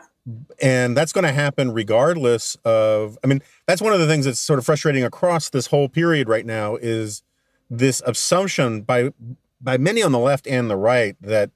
And 0.62 0.98
that's 0.98 1.13
going 1.13 1.24
to 1.24 1.32
happen 1.32 1.72
regardless 1.72 2.58
of, 2.66 3.18
I 3.24 3.28
mean, 3.28 3.42
that's 3.66 3.82
one 3.82 3.94
of 3.94 4.00
the 4.00 4.08
things 4.08 4.26
that's 4.26 4.40
sort 4.40 4.60
of 4.60 4.66
frustrating 4.66 5.04
across 5.04 5.50
this 5.50 5.68
whole 5.68 5.88
period 5.88 6.28
right 6.28 6.46
now 6.46 6.76
is 6.76 7.24
this 7.70 8.02
assumption 8.06 8.82
by 8.82 9.12
by 9.60 9.78
many 9.78 10.04
on 10.04 10.12
the 10.12 10.20
left 10.20 10.48
and 10.48 10.70
the 10.70 10.76
right 10.76 11.16
that 11.22 11.50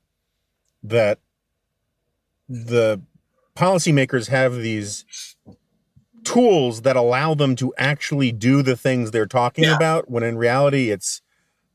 that 0.84 1.20
the 2.50 3.02
policymakers 3.56 4.28
have 4.28 4.56
these 4.56 5.36
tools 6.24 6.82
that 6.82 6.96
allow 6.96 7.34
them 7.34 7.56
to 7.56 7.74
actually 7.78 8.32
do 8.32 8.62
the 8.62 8.76
things 8.76 9.12
they're 9.12 9.26
talking 9.26 9.64
yeah. 9.64 9.76
about 9.76 10.10
when 10.10 10.24
in 10.24 10.38
reality 10.38 10.92
it's 10.92 11.22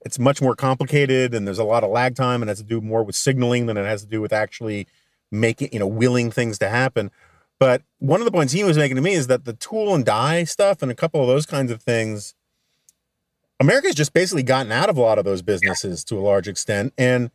it's 0.05 0.19
much 0.19 0.41
more 0.41 0.55
complicated 0.55 1.35
and 1.35 1.47
there's 1.47 1.59
a 1.59 1.65
lot 1.65 1.83
of 1.83 1.91
lag 1.91 2.15
time 2.15 2.43
and 2.43 2.49
has 2.49 2.59
to 2.59 2.65
do 2.65 2.81
more 2.81 3.03
with 3.03 3.17
signaling 3.17 3.67
than 3.67 3.77
it 3.77 3.85
has 3.85 4.03
to 4.03 4.09
do 4.09 4.21
with 4.21 4.33
actually 4.33 4.87
making 5.31 5.69
you 5.73 5.79
know 5.79 5.87
willing 5.87 6.31
things 6.31 6.59
to 6.59 6.69
happen 6.69 7.11
but 7.59 7.83
one 7.99 8.21
of 8.21 8.27
the 8.27 8.31
points 8.31 8.53
he 8.53 8.63
was 8.63 8.77
making 8.77 8.97
to 8.97 9.03
me 9.03 9.13
is 9.13 9.27
that 9.27 9.45
the 9.45 9.55
tool 9.55 9.95
and 9.95 10.05
die 10.05 10.45
stuff 10.45 10.83
and 10.83 10.91
a 10.91 10.95
couple 10.95 11.21
of 11.21 11.27
those 11.27 11.47
kinds 11.47 11.71
of 11.71 11.83
things 11.83 12.35
america's 13.61 13.95
just 13.95 14.13
basically 14.13 14.43
gotten 14.43 14.71
out 14.71 14.89
of 14.89 14.97
a 14.97 15.01
lot 15.01 15.19
of 15.19 15.25
those 15.25 15.43
businesses 15.43 16.05
to 16.05 16.19
a 16.19 16.21
large 16.21 16.47
extent 16.49 16.93
and 16.97 17.31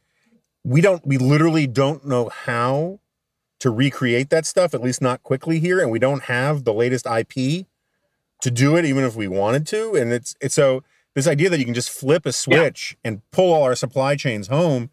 we 0.63 0.82
don't 0.82 1.06
we 1.06 1.17
literally 1.17 1.67
don't 1.67 2.06
know 2.06 2.30
how 2.30 2.99
to 3.62 3.69
recreate 3.69 4.32
that 4.32 4.47
stuff, 4.47 4.73
at 4.73 4.82
least 4.82 5.01
not 5.04 5.21
quickly 5.21 5.60
here, 5.60 5.80
and 5.80 5.91
we 5.91 5.99
don't 5.99 6.23
have 6.23 6.63
the 6.63 6.73
latest 6.73 7.06
IP 7.06 7.67
to 8.41 8.49
do 8.51 8.75
it, 8.75 8.86
even 8.86 9.04
if 9.04 9.15
we 9.15 9.27
wanted 9.27 9.67
to. 9.67 9.95
And 9.95 10.12
it's 10.12 10.36
it's 10.41 10.56
so 10.56 10.84
this 11.13 11.27
idea 11.27 11.49
that 11.49 11.60
you 11.60 11.65
can 11.65 11.73
just 11.73 11.89
flip 11.89 12.25
a 12.25 12.34
switch 12.34 12.97
yeah. 13.04 13.10
and 13.10 13.21
pull 13.32 13.54
all 13.54 13.63
our 13.63 13.75
supply 13.75 14.15
chains 14.15 14.47
home 14.47 14.89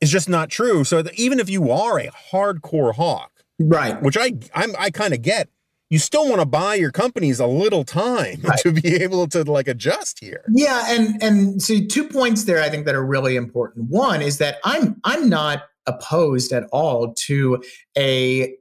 is 0.00 0.10
just 0.10 0.28
not 0.28 0.50
true. 0.50 0.84
So 0.84 1.02
even 1.14 1.40
if 1.40 1.48
you 1.48 1.70
are 1.70 1.98
a 1.98 2.10
hardcore 2.32 2.94
hawk, 2.94 3.32
right, 3.58 4.00
which 4.02 4.16
I 4.16 4.32
I'm, 4.54 4.74
I 4.78 4.90
kind 4.90 5.14
of 5.14 5.22
get, 5.22 5.48
you 5.88 5.98
still 5.98 6.28
want 6.28 6.40
to 6.40 6.46
buy 6.46 6.74
your 6.74 6.90
companies 6.90 7.38
a 7.40 7.46
little 7.46 7.84
time 7.84 8.40
right. 8.42 8.58
to 8.62 8.72
be 8.72 8.96
able 8.96 9.26
to 9.28 9.44
like 9.44 9.68
adjust 9.68 10.18
here. 10.20 10.44
Yeah, 10.48 10.84
and 10.88 11.22
and 11.22 11.62
so 11.62 11.80
two 11.80 12.08
points 12.08 12.44
there 12.44 12.62
I 12.62 12.68
think 12.68 12.86
that 12.86 12.94
are 12.94 13.04
really 13.04 13.36
important. 13.36 13.90
One 13.90 14.22
is 14.22 14.38
that 14.38 14.58
I'm 14.64 15.00
I'm 15.04 15.28
not 15.28 15.62
opposed 15.86 16.52
at 16.52 16.64
all 16.72 17.14
to 17.14 17.62
a, 17.96 18.54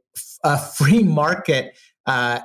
a 0.44 0.60
free 0.60 1.04
market 1.04 1.76
uh, 2.06 2.40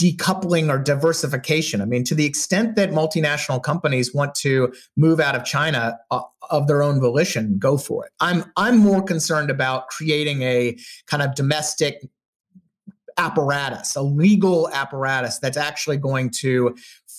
decoupling 0.00 0.68
or 0.68 0.78
diversification. 0.78 1.80
I 1.80 1.86
mean, 1.86 2.04
to 2.04 2.14
the 2.14 2.26
extent 2.26 2.76
that 2.76 2.90
multinational 2.90 3.62
companies 3.62 4.14
want 4.14 4.34
to 4.36 4.72
move 4.96 5.20
out 5.20 5.34
of 5.34 5.44
China 5.44 5.98
uh, 6.10 6.20
of 6.50 6.66
their 6.66 6.82
own 6.82 7.00
volition, 7.00 7.58
go 7.58 7.78
for 7.78 8.04
it. 8.04 8.12
I'm 8.20 8.44
I'm 8.56 8.76
more 8.76 9.02
concerned 9.02 9.50
about 9.50 9.88
creating 9.88 10.42
a 10.42 10.76
kind 11.06 11.22
of 11.22 11.34
domestic 11.34 12.06
apparatus, 13.18 13.96
a 13.96 14.02
legal 14.02 14.68
apparatus 14.70 15.38
that's 15.38 15.56
actually 15.56 15.96
going 15.96 16.30
to 16.30 16.76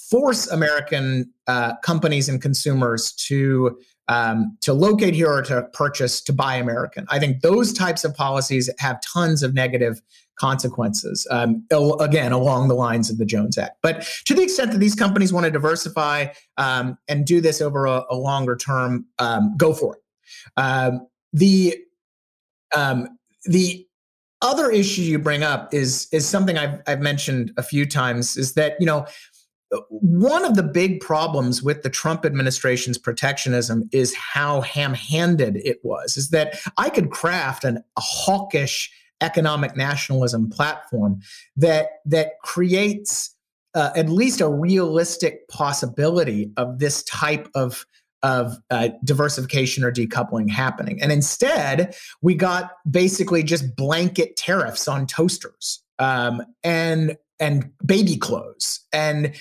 force 0.10 0.48
American 0.48 1.32
uh, 1.48 1.76
companies 1.78 2.30
and 2.30 2.42
consumers 2.42 3.12
to 3.14 3.78
um, 4.10 4.58
to 4.62 4.74
locate 4.74 5.14
here 5.14 5.32
or 5.32 5.42
to 5.42 5.64
purchase 5.74 6.22
to 6.22 6.32
buy 6.32 6.56
American. 6.56 7.06
I 7.10 7.20
think 7.20 7.42
those 7.42 7.74
types 7.74 8.06
of 8.06 8.14
policies 8.14 8.70
have 8.80 9.02
tons 9.02 9.44
of 9.44 9.54
negative 9.54 10.02
consequences. 10.38 11.28
Um, 11.30 11.66
again, 12.00 12.32
along 12.32 12.68
the 12.68 12.76
lines 12.76 13.10
of 13.10 13.18
the 13.18 13.26
Jones 13.26 13.58
Act. 13.58 13.78
But 13.82 14.08
to 14.26 14.34
the 14.34 14.44
extent 14.44 14.72
that 14.72 14.80
these 14.80 14.96
companies 14.96 15.34
want 15.34 15.46
to 15.46 15.52
diversify 15.52 16.28
um, 16.58 16.98
and 17.08 17.26
do 17.26 17.42
this 17.42 17.62
over 17.62 17.86
a, 17.86 18.04
a 18.10 18.16
longer 18.16 18.56
term, 18.56 19.06
um, 19.20 19.56
go 19.58 19.74
for 19.74 19.96
it. 19.96 20.02
Um, 20.56 21.08
the 21.34 21.78
um, 22.76 23.18
the 23.46 23.86
other 24.42 24.70
issue 24.70 25.02
you 25.02 25.20
bring 25.20 25.44
up 25.44 25.74
is 25.74 26.08
is 26.12 26.28
something 26.28 26.58
I've 26.58 26.82
I've 26.88 27.02
mentioned 27.02 27.52
a 27.58 27.64
few 27.64 27.86
times 27.86 28.38
is 28.38 28.54
that 28.54 28.76
you 28.80 28.86
know 28.86 29.06
one 29.90 30.46
of 30.46 30.56
the 30.56 30.64
big 30.64 31.02
problems 31.02 31.62
with 31.62 31.84
the 31.84 31.90
Trump 31.90 32.26
administration's 32.26 32.98
protectionism 32.98 33.90
is 33.92 34.16
how 34.16 34.62
ham-handed 34.62 35.58
it 35.58 35.80
was. 35.84 36.16
Is 36.16 36.30
that 36.30 36.60
I 36.78 36.90
could 36.90 37.10
craft 37.10 37.66
an, 37.66 37.78
a 37.98 38.02
hawkish 38.02 38.90
economic 39.22 39.76
nationalism 39.76 40.50
platform 40.50 41.20
that 41.56 41.88
that 42.06 42.40
creates 42.44 43.36
uh, 43.74 43.92
at 43.96 44.10
least 44.10 44.42
a 44.42 44.50
realistic 44.50 45.48
possibility 45.50 46.52
of 46.58 46.80
this 46.80 47.04
type 47.04 47.50
of 47.56 47.86
of 48.24 48.58
uh, 48.72 48.90
diversification 49.04 49.84
or 49.84 49.92
decoupling 49.92 50.50
happening. 50.50 51.00
And 51.02 51.12
instead, 51.12 51.96
we 52.22 52.34
got 52.34 52.72
basically 52.90 53.44
just 53.44 53.76
blanket 53.76 54.36
tariffs 54.36 54.88
on 54.88 55.06
toasters. 55.06 55.84
Um, 56.00 56.44
and 56.64 57.18
and 57.40 57.72
baby 57.86 58.18
clothes 58.18 58.82
and 58.92 59.36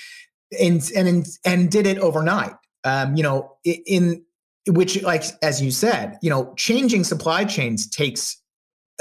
and 0.58 0.90
and 0.94 1.26
and 1.44 1.70
did 1.70 1.86
it 1.86 1.98
overnight. 1.98 2.54
Um, 2.84 3.16
you 3.16 3.22
know, 3.22 3.56
in 3.64 4.24
which, 4.68 5.02
like 5.02 5.24
as 5.42 5.60
you 5.60 5.70
said, 5.70 6.18
you 6.22 6.30
know, 6.30 6.52
changing 6.56 7.04
supply 7.04 7.44
chains 7.44 7.88
takes 7.88 8.40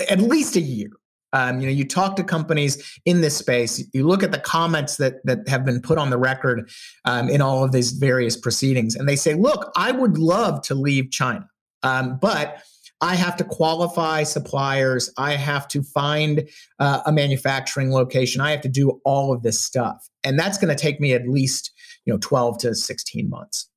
at 0.10 0.20
least 0.20 0.56
a 0.56 0.62
year. 0.62 0.90
Um, 1.34 1.60
you 1.60 1.68
know, 1.68 1.74
you 1.74 1.86
talk 1.86 2.16
to 2.16 2.24
companies 2.24 2.98
in 3.04 3.20
this 3.20 3.36
space. 3.36 3.84
You 3.94 4.08
look 4.08 4.24
at 4.24 4.32
the 4.32 4.40
comments 4.40 4.96
that 4.98 5.16
that 5.26 5.48
have 5.50 5.66
been 5.66 5.82
put 5.82 5.98
on 5.98 6.10
the 6.10 6.18
record 6.18 6.70
um, 7.04 7.30
in 7.30 7.42
all 7.42 7.64
of 7.64 7.74
these 7.74 7.92
various 7.92 8.38
proceedings, 8.38 8.96
and 8.96 9.08
they 9.08 9.18
say, 9.18 9.34
"Look, 9.34 9.70
I 9.76 9.92
would 9.92 10.18
love 10.18 10.62
to 10.64 10.76
leave 10.76 11.12
China, 11.12 11.48
um, 11.84 12.18
but." 12.22 12.62
I 13.02 13.16
have 13.16 13.36
to 13.38 13.44
qualify 13.44 14.24
suppliers. 14.24 15.12
I 15.18 15.34
have 15.34 15.68
to 15.68 15.84
find 15.84 16.48
uh, 16.80 17.02
a 17.06 17.12
manufacturing 17.12 17.92
location. 17.92 18.40
I 18.40 18.52
have 18.52 18.62
to 18.62 18.70
do 18.70 19.02
all 19.04 19.34
of 19.34 19.44
this 19.44 19.62
stuff. 19.62 20.10
And 20.24 20.40
that's 20.40 20.58
going 20.58 20.76
to 20.76 20.82
take 20.82 21.02
me 21.02 21.12
at 21.12 21.28
least, 21.28 21.72
you 22.06 22.14
know, 22.14 22.20
12 22.20 22.58
to 22.60 22.74
16 22.74 23.30
months. 23.30 23.70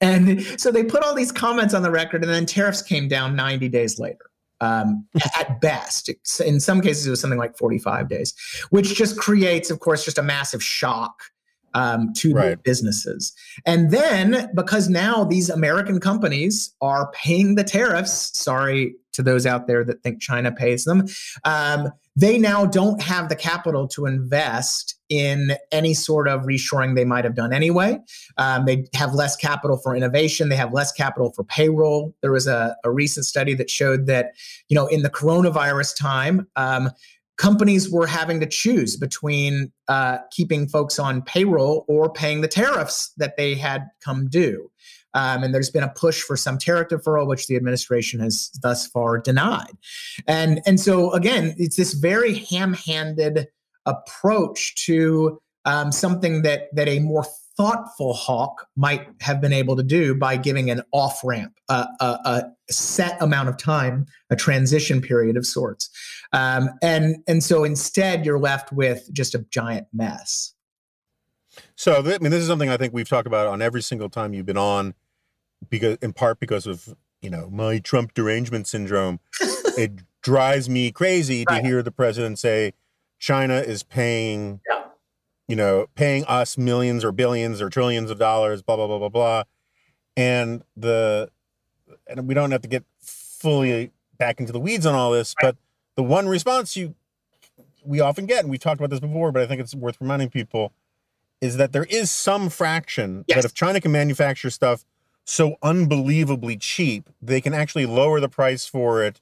And 0.00 0.42
so 0.58 0.72
they 0.72 0.82
put 0.82 1.02
all 1.02 1.14
these 1.14 1.30
comments 1.30 1.74
on 1.74 1.82
the 1.82 1.90
record, 1.90 2.24
and 2.24 2.32
then 2.32 2.46
tariffs 2.46 2.80
came 2.80 3.06
down 3.06 3.36
90 3.36 3.68
days 3.68 3.98
later. 3.98 4.30
Um, 4.60 5.06
at 5.38 5.60
best, 5.60 6.10
in 6.40 6.60
some 6.60 6.80
cases, 6.80 7.06
it 7.06 7.10
was 7.10 7.20
something 7.20 7.38
like 7.38 7.58
45 7.58 8.08
days, 8.08 8.34
which 8.70 8.94
just 8.94 9.18
creates, 9.18 9.70
of 9.70 9.80
course, 9.80 10.04
just 10.04 10.18
a 10.18 10.22
massive 10.22 10.62
shock 10.62 11.24
um, 11.74 12.12
to 12.14 12.32
right. 12.32 12.62
businesses. 12.62 13.32
And 13.66 13.90
then 13.90 14.50
because 14.54 14.88
now 14.88 15.24
these 15.24 15.50
American 15.50 16.00
companies 16.00 16.74
are 16.80 17.10
paying 17.12 17.56
the 17.56 17.64
tariffs, 17.64 18.36
sorry 18.38 18.94
to 19.12 19.22
those 19.22 19.46
out 19.46 19.66
there 19.66 19.84
that 19.84 20.02
think 20.02 20.20
China 20.20 20.50
pays 20.50 20.84
them, 20.84 21.06
um, 21.44 21.90
they 22.16 22.38
now 22.38 22.64
don't 22.64 23.02
have 23.02 23.28
the 23.28 23.34
capital 23.34 23.88
to 23.88 24.06
invest 24.06 24.96
in 25.08 25.52
any 25.72 25.94
sort 25.94 26.28
of 26.28 26.42
reshoring 26.42 26.94
they 26.94 27.04
might 27.04 27.24
have 27.24 27.34
done 27.34 27.52
anyway. 27.52 27.98
Um, 28.38 28.66
they 28.66 28.86
have 28.94 29.14
less 29.14 29.36
capital 29.36 29.76
for 29.76 29.96
innovation. 29.96 30.48
They 30.48 30.56
have 30.56 30.72
less 30.72 30.92
capital 30.92 31.32
for 31.32 31.44
payroll. 31.44 32.14
There 32.22 32.32
was 32.32 32.46
a, 32.46 32.76
a 32.84 32.90
recent 32.90 33.26
study 33.26 33.54
that 33.54 33.68
showed 33.68 34.06
that, 34.06 34.32
you 34.68 34.76
know, 34.76 34.86
in 34.86 35.02
the 35.02 35.10
coronavirus 35.10 35.98
time, 35.98 36.46
um, 36.54 36.90
companies 37.36 37.90
were 37.90 38.06
having 38.06 38.40
to 38.40 38.46
choose 38.46 38.96
between 38.96 39.72
uh, 39.88 40.18
keeping 40.30 40.68
folks 40.68 40.98
on 40.98 41.22
payroll 41.22 41.84
or 41.88 42.12
paying 42.12 42.40
the 42.40 42.48
tariffs 42.48 43.12
that 43.16 43.36
they 43.36 43.54
had 43.54 43.88
come 44.04 44.28
due. 44.28 44.70
Um, 45.14 45.44
and 45.44 45.54
there's 45.54 45.70
been 45.70 45.84
a 45.84 45.88
push 45.88 46.20
for 46.22 46.36
some 46.36 46.58
tariff 46.58 46.88
deferral, 46.88 47.26
which 47.28 47.46
the 47.46 47.56
administration 47.56 48.20
has 48.20 48.50
thus 48.62 48.86
far 48.86 49.18
denied. 49.18 49.72
And, 50.26 50.60
and 50.66 50.80
so, 50.80 51.12
again, 51.12 51.54
it's 51.56 51.76
this 51.76 51.92
very 51.94 52.34
ham 52.34 52.74
handed 52.74 53.46
approach 53.86 54.74
to 54.86 55.38
um, 55.64 55.92
something 55.92 56.42
that, 56.42 56.62
that 56.74 56.88
a 56.88 56.98
more 56.98 57.24
thoughtful 57.56 58.14
hawk 58.14 58.66
might 58.76 59.06
have 59.20 59.40
been 59.40 59.52
able 59.52 59.76
to 59.76 59.82
do 59.82 60.14
by 60.14 60.36
giving 60.36 60.70
an 60.70 60.82
off 60.92 61.20
ramp, 61.24 61.52
uh, 61.68 61.86
a, 62.00 62.04
a, 62.04 62.42
set 62.70 63.20
amount 63.22 63.48
of 63.48 63.56
time, 63.58 64.06
a 64.30 64.36
transition 64.36 65.00
period 65.00 65.36
of 65.36 65.46
sorts. 65.46 65.90
Um, 66.32 66.70
and, 66.82 67.16
and 67.28 67.44
so 67.44 67.62
instead, 67.62 68.24
you're 68.24 68.38
left 68.38 68.72
with 68.72 69.08
just 69.12 69.34
a 69.34 69.40
giant 69.50 69.86
mess. 69.92 70.54
So, 71.76 71.96
I 72.00 72.18
mean, 72.18 72.30
this 72.30 72.42
is 72.42 72.48
something 72.48 72.70
I 72.70 72.76
think 72.76 72.92
we've 72.92 73.08
talked 73.08 73.26
about 73.26 73.46
on 73.46 73.62
every 73.62 73.82
single 73.82 74.08
time 74.08 74.34
you've 74.34 74.46
been 74.46 74.56
on, 74.56 74.94
because 75.68 75.98
in 76.02 76.12
part 76.12 76.40
because 76.40 76.66
of 76.66 76.94
you 77.22 77.30
know 77.30 77.48
my 77.50 77.78
Trump 77.78 78.14
derangement 78.14 78.66
syndrome. 78.66 79.20
it 79.78 79.92
drives 80.22 80.68
me 80.68 80.90
crazy 80.90 81.44
to 81.44 81.54
right. 81.54 81.64
hear 81.64 81.82
the 81.82 81.90
president 81.90 82.38
say 82.38 82.72
China 83.18 83.54
is 83.54 83.82
paying 83.82 84.60
yeah 84.68 84.84
you 85.48 85.56
know, 85.56 85.86
paying 85.94 86.24
us 86.24 86.56
millions 86.56 87.04
or 87.04 87.12
billions 87.12 87.60
or 87.60 87.68
trillions 87.68 88.10
of 88.10 88.18
dollars, 88.18 88.62
blah, 88.62 88.76
blah, 88.76 88.86
blah, 88.86 88.98
blah, 88.98 89.08
blah. 89.08 89.42
And 90.16 90.62
the 90.76 91.30
and 92.06 92.26
we 92.26 92.34
don't 92.34 92.50
have 92.50 92.62
to 92.62 92.68
get 92.68 92.84
fully 93.00 93.90
back 94.18 94.40
into 94.40 94.52
the 94.52 94.60
weeds 94.60 94.86
on 94.86 94.94
all 94.94 95.10
this, 95.10 95.34
but 95.40 95.56
the 95.96 96.02
one 96.02 96.28
response 96.28 96.76
you 96.76 96.94
we 97.84 98.00
often 98.00 98.26
get, 98.26 98.40
and 98.40 98.50
we've 98.50 98.60
talked 98.60 98.80
about 98.80 98.90
this 98.90 99.00
before, 99.00 99.30
but 99.30 99.42
I 99.42 99.46
think 99.46 99.60
it's 99.60 99.74
worth 99.74 99.98
reminding 100.00 100.30
people, 100.30 100.72
is 101.40 101.58
that 101.58 101.72
there 101.72 101.84
is 101.84 102.10
some 102.10 102.48
fraction 102.48 103.24
Yes. 103.28 103.36
that 103.36 103.44
if 103.44 103.54
China 103.54 103.80
can 103.80 103.92
manufacture 103.92 104.50
stuff 104.50 104.84
so 105.24 105.56
unbelievably 105.62 106.56
cheap, 106.58 107.10
they 107.20 107.40
can 107.40 107.52
actually 107.52 107.86
lower 107.86 108.20
the 108.20 108.28
price 108.28 108.66
for 108.66 109.02
it 109.02 109.20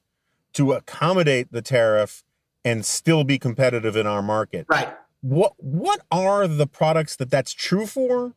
to 0.53 0.73
accommodate 0.73 1.51
the 1.51 1.63
tariff 1.63 2.23
and 2.65 2.85
still 2.85 3.25
be 3.25 3.39
competitive 3.39 3.97
in 3.97 4.07
our 4.07 4.23
market. 4.23 4.67
Right. 4.69 4.95
What 5.23 5.55
what 5.57 6.03
are 6.11 6.47
the 6.47 6.67
products 6.67 7.17
that 7.17 7.31
that's 7.31 7.53
true 7.53 7.87
for? 7.87 8.35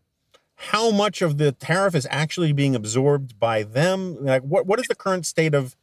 How 0.55 0.89
much 0.91 1.21
of 1.21 1.37
the 1.37 1.51
tariff 1.51 1.95
is 1.95 2.07
actually 2.09 2.53
being 2.53 2.75
absorbed 2.75 3.39
by 3.39 3.63
them? 3.63 4.23
Like 4.23 4.43
what 4.43 4.65
what 4.65 4.79
is 4.79 4.87
the 4.87 4.95
current 4.95 5.25
state 5.25 5.53
of 5.53 5.75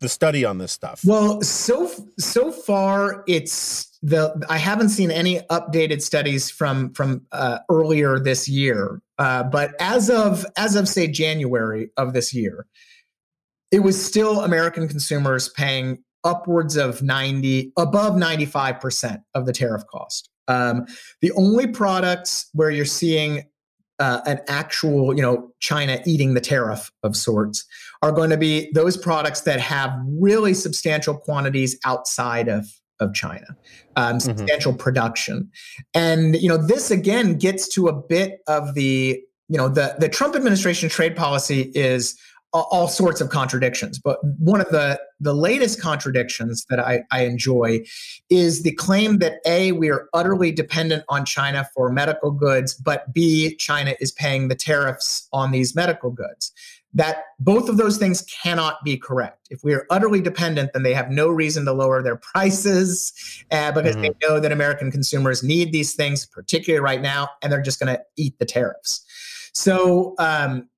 the 0.00 0.08
study 0.08 0.44
on 0.44 0.58
this 0.58 0.72
stuff? 0.72 1.02
Well, 1.04 1.40
so 1.42 1.90
so 2.18 2.52
far 2.52 3.22
it's 3.26 3.98
the 4.02 4.44
I 4.48 4.58
haven't 4.58 4.90
seen 4.90 5.10
any 5.10 5.40
updated 5.50 6.02
studies 6.02 6.50
from 6.50 6.92
from 6.92 7.26
uh, 7.32 7.58
earlier 7.70 8.18
this 8.18 8.48
year, 8.48 9.00
uh, 9.18 9.44
but 9.44 9.74
as 9.80 10.10
of 10.10 10.44
as 10.56 10.74
of 10.74 10.88
say 10.88 11.06
January 11.06 11.90
of 11.96 12.12
this 12.12 12.34
year, 12.34 12.66
it 13.70 13.80
was 13.80 14.02
still 14.02 14.40
American 14.40 14.88
consumers 14.88 15.48
paying 15.50 16.02
upwards 16.24 16.76
of 16.76 17.02
ninety 17.02 17.72
above 17.76 18.16
ninety 18.16 18.46
five 18.46 18.80
percent 18.80 19.20
of 19.34 19.46
the 19.46 19.52
tariff 19.52 19.86
cost. 19.86 20.30
Um, 20.48 20.86
the 21.20 21.32
only 21.32 21.66
products 21.66 22.48
where 22.52 22.70
you're 22.70 22.84
seeing 22.84 23.44
uh, 23.98 24.20
an 24.26 24.40
actual, 24.48 25.14
you 25.14 25.22
know, 25.22 25.52
China 25.60 26.00
eating 26.04 26.34
the 26.34 26.40
tariff 26.40 26.90
of 27.02 27.16
sorts 27.16 27.64
are 28.02 28.12
going 28.12 28.30
to 28.30 28.36
be 28.36 28.70
those 28.74 28.96
products 28.96 29.42
that 29.42 29.58
have 29.60 29.90
really 30.06 30.54
substantial 30.54 31.16
quantities 31.16 31.78
outside 31.84 32.48
of 32.48 32.66
of 32.98 33.12
China, 33.12 33.44
um, 33.96 34.18
substantial 34.18 34.72
production, 34.72 35.50
and 35.92 36.34
you 36.36 36.48
know 36.48 36.56
this 36.56 36.90
again 36.90 37.36
gets 37.36 37.68
to 37.68 37.88
a 37.88 37.92
bit 37.92 38.40
of 38.46 38.74
the 38.74 39.20
you 39.48 39.58
know 39.58 39.68
the 39.68 39.94
the 39.98 40.08
Trump 40.08 40.34
administration 40.34 40.88
trade 40.88 41.14
policy 41.14 41.70
is 41.74 42.18
all 42.64 42.88
sorts 42.88 43.20
of 43.20 43.30
contradictions, 43.30 43.98
but 43.98 44.18
one 44.38 44.60
of 44.60 44.68
the 44.68 45.00
the 45.18 45.34
latest 45.34 45.80
contradictions 45.80 46.66
that 46.68 46.78
I, 46.78 47.02
I 47.10 47.24
enjoy 47.24 47.84
is 48.28 48.62
the 48.62 48.72
claim 48.72 49.18
that 49.18 49.40
a 49.46 49.72
we 49.72 49.90
are 49.90 50.08
utterly 50.12 50.52
dependent 50.52 51.04
on 51.08 51.24
China 51.24 51.68
for 51.74 51.90
medical 51.90 52.30
goods, 52.30 52.74
but 52.74 53.12
b 53.12 53.56
China 53.56 53.94
is 54.00 54.12
paying 54.12 54.48
the 54.48 54.54
tariffs 54.54 55.28
on 55.32 55.52
these 55.52 55.74
medical 55.74 56.10
goods 56.10 56.52
that 56.96 57.24
both 57.38 57.68
of 57.68 57.76
those 57.76 57.98
things 57.98 58.22
cannot 58.22 58.82
be 58.82 58.96
correct. 58.96 59.48
If 59.50 59.62
we 59.62 59.74
are 59.74 59.86
utterly 59.90 60.22
dependent, 60.22 60.72
then 60.72 60.82
they 60.82 60.94
have 60.94 61.10
no 61.10 61.28
reason 61.28 61.66
to 61.66 61.72
lower 61.72 62.02
their 62.02 62.16
prices 62.16 63.12
uh, 63.50 63.70
because 63.72 63.96
they 63.96 64.12
know 64.22 64.40
that 64.40 64.50
American 64.50 64.90
consumers 64.90 65.42
need 65.42 65.72
these 65.72 65.94
things, 65.94 66.24
particularly 66.24 66.82
right 66.82 67.02
now, 67.02 67.28
and 67.42 67.52
they're 67.52 67.60
just 67.60 67.78
going 67.78 67.94
to 67.94 68.02
eat 68.16 68.38
the 68.38 68.46
tariffs. 68.46 69.04
So, 69.52 70.14
um, 70.18 70.68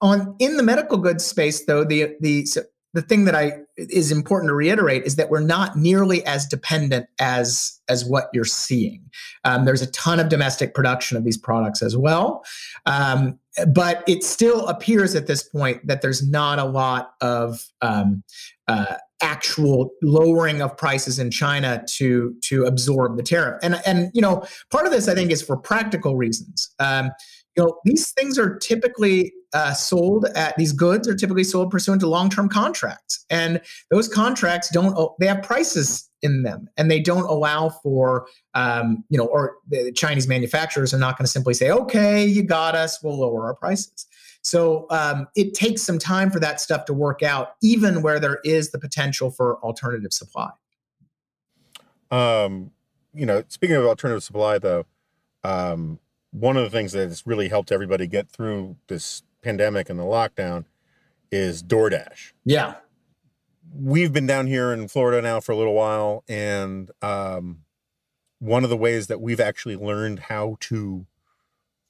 on 0.00 0.36
in 0.38 0.56
the 0.56 0.62
medical 0.62 0.98
goods 0.98 1.24
space, 1.24 1.64
though, 1.66 1.84
the 1.84 2.16
the 2.20 2.46
the 2.94 3.02
thing 3.02 3.24
that 3.24 3.34
I 3.34 3.52
is 3.76 4.12
important 4.12 4.50
to 4.50 4.54
reiterate 4.54 5.02
is 5.02 5.16
that 5.16 5.28
we're 5.28 5.40
not 5.40 5.76
nearly 5.76 6.24
as 6.24 6.46
dependent 6.46 7.06
as 7.18 7.80
as 7.88 8.04
what 8.04 8.28
you're 8.32 8.44
seeing. 8.44 9.02
Um, 9.44 9.64
there's 9.64 9.82
a 9.82 9.90
ton 9.90 10.20
of 10.20 10.28
domestic 10.28 10.74
production 10.74 11.16
of 11.16 11.24
these 11.24 11.36
products 11.36 11.82
as 11.82 11.96
well, 11.96 12.44
um, 12.86 13.38
but 13.74 14.04
it 14.06 14.22
still 14.22 14.66
appears 14.68 15.16
at 15.16 15.26
this 15.26 15.42
point 15.42 15.84
that 15.86 16.02
there's 16.02 16.26
not 16.26 16.60
a 16.60 16.64
lot 16.64 17.14
of 17.20 17.66
um, 17.82 18.22
uh, 18.68 18.94
actual 19.20 19.90
lowering 20.00 20.62
of 20.62 20.76
prices 20.76 21.18
in 21.18 21.32
China 21.32 21.84
to 21.88 22.34
to 22.44 22.64
absorb 22.64 23.16
the 23.16 23.24
tariff. 23.24 23.58
And 23.62 23.82
and 23.84 24.12
you 24.14 24.22
know 24.22 24.44
part 24.70 24.86
of 24.86 24.92
this 24.92 25.08
I 25.08 25.14
think 25.14 25.32
is 25.32 25.42
for 25.42 25.56
practical 25.56 26.16
reasons. 26.16 26.72
Um, 26.78 27.10
you 27.56 27.64
know 27.64 27.78
these 27.84 28.12
things 28.12 28.38
are 28.38 28.56
typically 28.56 29.32
uh, 29.54 29.72
sold 29.72 30.26
at 30.34 30.56
these 30.56 30.72
goods 30.72 31.08
are 31.08 31.14
typically 31.14 31.44
sold 31.44 31.70
pursuant 31.70 32.00
to 32.00 32.08
long-term 32.08 32.48
contracts. 32.48 33.24
And 33.30 33.60
those 33.90 34.08
contracts 34.08 34.68
don't 34.70 35.12
they 35.18 35.26
have 35.26 35.42
prices 35.42 36.10
in 36.22 36.42
them 36.42 36.68
and 36.76 36.90
they 36.90 37.00
don't 37.00 37.24
allow 37.24 37.68
for 37.68 38.26
um, 38.54 39.04
you 39.08 39.16
know 39.16 39.26
or 39.26 39.56
the 39.68 39.92
chinese 39.92 40.26
manufacturers 40.26 40.92
are 40.92 40.98
not 40.98 41.18
going 41.18 41.24
to 41.24 41.30
simply 41.30 41.52
say 41.52 41.70
okay 41.70 42.24
you 42.24 42.42
got 42.42 42.74
us 42.74 43.02
we'll 43.02 43.18
lower 43.18 43.46
our 43.46 43.54
prices. 43.54 44.06
So 44.42 44.86
um, 44.90 45.26
it 45.34 45.54
takes 45.54 45.82
some 45.82 45.98
time 45.98 46.30
for 46.30 46.38
that 46.40 46.60
stuff 46.60 46.84
to 46.86 46.92
work 46.92 47.22
out 47.22 47.54
even 47.62 48.02
where 48.02 48.20
there 48.20 48.40
is 48.44 48.70
the 48.72 48.78
potential 48.78 49.30
for 49.30 49.58
alternative 49.60 50.12
supply. 50.12 50.50
Um, 52.10 52.70
you 53.14 53.24
know, 53.24 53.42
speaking 53.48 53.76
of 53.76 53.86
alternative 53.86 54.22
supply, 54.22 54.58
though, 54.58 54.84
um, 55.44 55.98
one 56.30 56.56
of 56.56 56.64
the 56.64 56.70
things 56.70 56.92
that 56.92 57.08
has 57.08 57.26
really 57.26 57.48
helped 57.48 57.72
everybody 57.72 58.06
get 58.06 58.28
through 58.28 58.76
this 58.88 59.22
pandemic 59.44 59.90
and 59.90 59.98
the 59.98 60.04
lockdown 60.04 60.64
is 61.30 61.62
DoorDash. 61.62 62.32
yeah 62.44 62.74
We've 63.76 64.12
been 64.12 64.26
down 64.26 64.46
here 64.46 64.72
in 64.72 64.86
Florida 64.88 65.20
now 65.20 65.40
for 65.40 65.50
a 65.50 65.56
little 65.56 65.74
while, 65.74 66.22
and 66.28 66.92
um, 67.02 67.64
one 68.38 68.62
of 68.62 68.70
the 68.70 68.76
ways 68.76 69.08
that 69.08 69.20
we've 69.20 69.40
actually 69.40 69.74
learned 69.74 70.20
how 70.20 70.56
to 70.60 71.06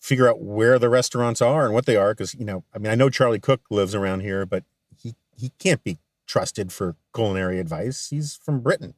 figure 0.00 0.26
out 0.28 0.40
where 0.40 0.78
the 0.78 0.88
restaurants 0.88 1.42
are 1.42 1.66
and 1.66 1.74
what 1.74 1.84
they 1.84 1.96
are, 1.96 2.14
because 2.14 2.32
you 2.34 2.44
know, 2.44 2.64
I 2.74 2.78
mean, 2.78 2.90
I 2.90 2.94
know 2.94 3.10
Charlie 3.10 3.38
Cooke 3.38 3.64
lives 3.70 3.94
around 3.94 4.20
here, 4.20 4.46
but 4.46 4.64
he 4.96 5.14
he 5.36 5.50
can't 5.58 5.84
be 5.84 5.98
trusted 6.26 6.72
for 6.72 6.96
culinary 7.14 7.58
advice. 7.58 8.08
He's 8.08 8.34
from 8.34 8.60
Britain. 8.60 8.94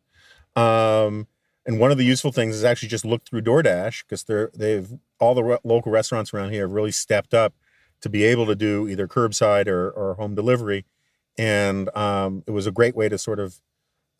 Um, 0.55 1.27
and 1.67 1.81
one 1.81 1.91
of 1.91 1.99
the 1.99 2.05
useful 2.05 2.31
things 2.31 2.55
is 2.55 2.63
actually 2.63 2.89
just 2.89 3.05
look 3.05 3.25
through 3.25 3.43
DoorDash 3.43 4.05
because 4.05 4.23
they're 4.25 4.51
they've 4.55 4.93
all 5.19 5.35
the 5.35 5.43
re- 5.43 5.59
local 5.65 5.91
restaurants 5.91 6.33
around 6.33 6.53
here 6.53 6.63
have 6.63 6.73
really 6.73 6.93
stepped 6.93 7.35
up 7.35 7.53
to 8.01 8.09
be 8.09 8.25
able 8.25 8.47
to 8.47 8.55
do 8.55 8.89
either 8.89 9.09
curbside 9.09 9.67
or, 9.69 9.91
or 9.91 10.15
home 10.15 10.35
delivery, 10.35 10.85
and 11.39 11.95
um, 11.97 12.43
it 12.47 12.51
was 12.51 12.67
a 12.67 12.73
great 12.73 12.97
way 12.97 13.09
to 13.09 13.19
sort 13.19 13.39
of 13.39 13.61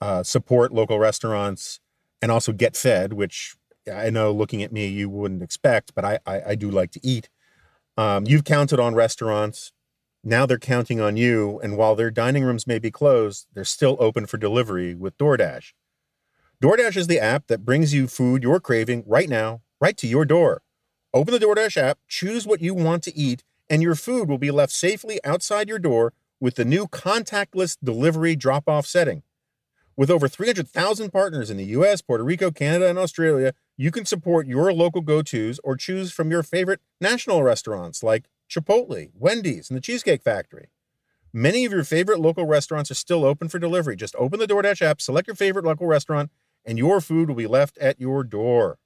uh, 0.01 0.23
support 0.23 0.73
local 0.73 0.99
restaurants 0.99 1.81
and 2.21 2.31
also 2.31 2.53
get 2.53 2.77
fed, 2.77 3.13
which 3.13 3.57
I 3.93 4.11
know 4.11 4.33
looking 4.33 4.63
at 4.63 4.73
me 4.73 4.87
you 4.87 5.09
wouldn't 5.09 5.43
expect, 5.43 5.95
but 5.95 6.05
I 6.05 6.19
I, 6.27 6.43
I 6.49 6.55
do 6.55 6.71
like 6.71 6.91
to 6.93 7.01
eat. 7.03 7.29
Um, 7.97 8.27
you've 8.27 8.45
counted 8.45 8.79
on 8.81 8.95
restaurants. 8.95 9.73
Now 10.23 10.45
they're 10.45 10.59
counting 10.59 11.01
on 11.01 11.17
you, 11.17 11.61
and 11.63 11.77
while 11.77 11.95
their 11.95 12.11
dining 12.11 12.43
rooms 12.43 12.67
may 12.67 12.79
be 12.79 12.91
closed, 12.91 13.47
they're 13.55 13.65
still 13.65 13.97
open 14.01 14.27
for 14.27 14.39
delivery 14.39 14.95
with 14.95 15.17
DoorDash. 15.19 15.73
DoorDash 16.63 16.97
is 16.97 17.07
the 17.07 17.21
app 17.21 17.47
that 17.47 17.65
brings 17.65 17.95
you 17.95 18.09
food 18.09 18.43
you're 18.43 18.61
craving 18.61 19.05
right 19.07 19.29
now, 19.29 19.61
right 19.81 19.97
to 19.99 20.09
your 20.09 20.25
door. 20.25 20.63
Open 21.15 21.33
the 21.33 21.39
DoorDash 21.39 21.77
app, 21.77 21.99
choose 22.09 22.47
what 22.47 22.61
you 22.61 22.75
want 22.75 23.03
to 23.05 23.17
eat, 23.17 23.45
and 23.69 23.83
your 23.83 23.95
food 23.95 24.29
will 24.29 24.39
be 24.39 24.51
left 24.51 24.73
safely 24.73 25.19
outside 25.25 25.69
your 25.69 25.79
door 25.79 26.13
with 26.41 26.57
the 26.57 26.65
new 26.65 26.87
contactless 26.87 27.77
delivery 27.83 28.37
drop 28.37 28.69
off 28.69 28.87
setting. 28.87 29.23
With 29.97 30.11
over 30.11 30.29
300,000 30.29 31.11
partners 31.11 31.51
in 31.51 31.57
the 31.57 31.65
US, 31.65 32.03
Puerto 32.03 32.23
Rico, 32.23 32.51
Canada, 32.51 32.89
and 32.89 32.99
Australia, 32.99 33.55
you 33.79 33.91
can 33.91 34.05
support 34.05 34.47
your 34.47 34.73
local 34.73 35.01
go 35.01 35.23
tos 35.23 35.59
or 35.65 35.77
choose 35.77 36.13
from 36.13 36.31
your 36.31 36.43
favorite 36.43 36.81
national 37.01 37.43
restaurants 37.43 38.03
like 38.03 38.29
Chipotle, 38.51 39.11
Wendy's, 39.15 39.71
and 39.71 39.77
the 39.77 39.81
Cheesecake 39.81 40.23
Factory. 40.23 40.69
Many 41.33 41.65
of 41.65 41.73
your 41.73 41.85
favorite 41.85 42.21
local 42.21 42.47
restaurants 42.47 42.91
are 42.91 42.95
still 42.95 43.25
open 43.25 43.49
for 43.49 43.59
delivery. 43.59 43.97
Just 43.97 44.15
open 44.17 44.39
the 44.39 44.47
DoorDash 44.47 44.83
app, 44.83 45.01
select 45.01 45.27
your 45.29 45.37
favorite 45.37 45.65
local 45.65 45.87
restaurant, 45.87 46.31
and 46.65 46.79
your 46.79 47.01
food 47.01 47.29
will 47.29 47.37
be 47.37 47.47
left 47.47 47.79
at 47.79 48.01
your 48.01 48.23
door. 48.23 48.79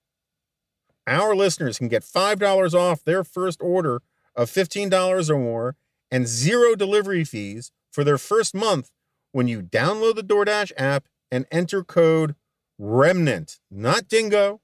Our 1.07 1.35
listeners 1.35 1.79
can 1.79 1.89
get 1.89 2.03
$5 2.03 2.75
off 2.75 3.05
their 3.05 3.25
first 3.25 3.61
order 3.63 4.03
of 4.37 4.51
$15 4.51 5.31
or 5.31 5.39
more 5.39 5.77
and 6.11 6.27
zero 6.27 6.75
delivery 6.75 7.25
fees 7.25 7.73
for 7.93 8.05
their 8.05 8.19
first 8.19 8.55
month 8.55 8.91
when 9.33 9.49
you 9.49 9.63
download 9.63 10.17
the 10.17 10.23
DoorDash 10.23 10.73
app 10.77 11.07
and 11.31 11.47
enter 11.51 11.85
code 11.85 12.35
REMNANT, 12.81 13.61
not 13.71 14.09
DINGO, 14.09 14.61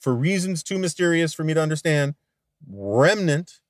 for 0.00 0.14
reasons 0.14 0.62
too 0.62 0.78
mysterious 0.78 1.34
for 1.34 1.44
me 1.44 1.54
to 1.54 1.62
understand. 1.62 2.14
REMNANT 2.72 3.60